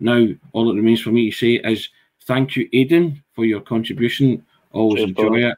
Now, 0.00 0.26
all 0.52 0.66
that 0.66 0.74
remains 0.74 1.02
for 1.02 1.12
me 1.12 1.30
to 1.30 1.36
say 1.36 1.60
is 1.64 1.88
thank 2.26 2.56
you, 2.56 2.68
Aidan, 2.72 3.22
for 3.32 3.44
your 3.44 3.60
contribution. 3.60 4.44
Always 4.72 5.04
Cheers, 5.04 5.10
enjoy 5.10 5.50
it. 5.50 5.56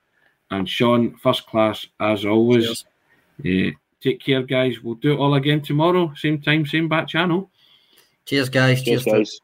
And 0.50 0.68
Sean, 0.68 1.16
first 1.16 1.46
class 1.46 1.86
as 1.98 2.26
always. 2.26 2.84
Uh, 3.42 3.70
Take 4.02 4.20
care, 4.20 4.42
guys. 4.42 4.82
We'll 4.82 4.96
do 4.96 5.12
it 5.12 5.16
all 5.16 5.36
again 5.36 5.62
tomorrow. 5.62 6.12
Same 6.16 6.38
time, 6.38 6.66
same 6.66 6.86
back 6.88 7.08
channel. 7.08 7.50
Cheers, 8.26 8.50
guys. 8.50 8.82
Cheers, 8.82 9.04
Cheers 9.04 9.16
guys. 9.16 9.40